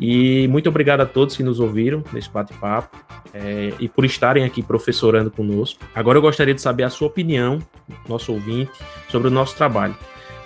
[0.00, 2.96] E muito obrigado a todos que nos ouviram nesse bate-papo
[3.32, 5.80] é, e por estarem aqui professorando conosco.
[5.94, 7.58] Agora eu gostaria de saber a sua opinião,
[8.08, 8.72] nosso ouvinte,
[9.08, 9.96] sobre o nosso trabalho.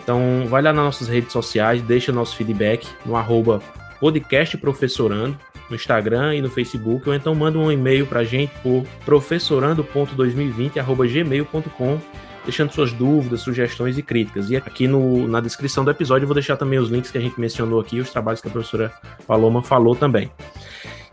[0.03, 3.61] Então, vai lá nas nossas redes sociais, deixa nosso feedback no arroba
[4.01, 5.39] podcastprofessorando,
[5.71, 12.01] no Instagram e no Facebook, ou então manda um e-mail para a gente por professorando.2020.gmail.com
[12.45, 14.51] deixando suas dúvidas, sugestões e críticas.
[14.51, 17.21] E aqui no, na descrição do episódio eu vou deixar também os links que a
[17.21, 18.93] gente mencionou aqui, os trabalhos que a professora
[19.27, 20.31] Paloma falou também.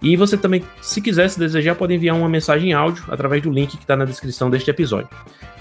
[0.02, 3.52] E você também, se quiser, se desejar, pode enviar uma mensagem em áudio através do
[3.52, 5.10] link que está na descrição deste episódio.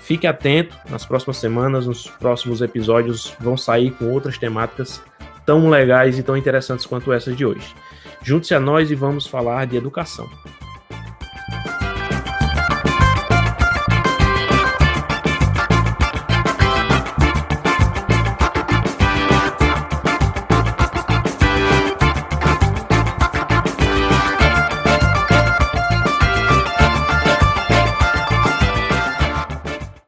[0.01, 5.03] Fique atento, nas próximas semanas, nos próximos episódios vão sair com outras temáticas
[5.45, 7.75] tão legais e tão interessantes quanto essas de hoje.
[8.23, 10.29] Junte-se a nós e vamos falar de educação.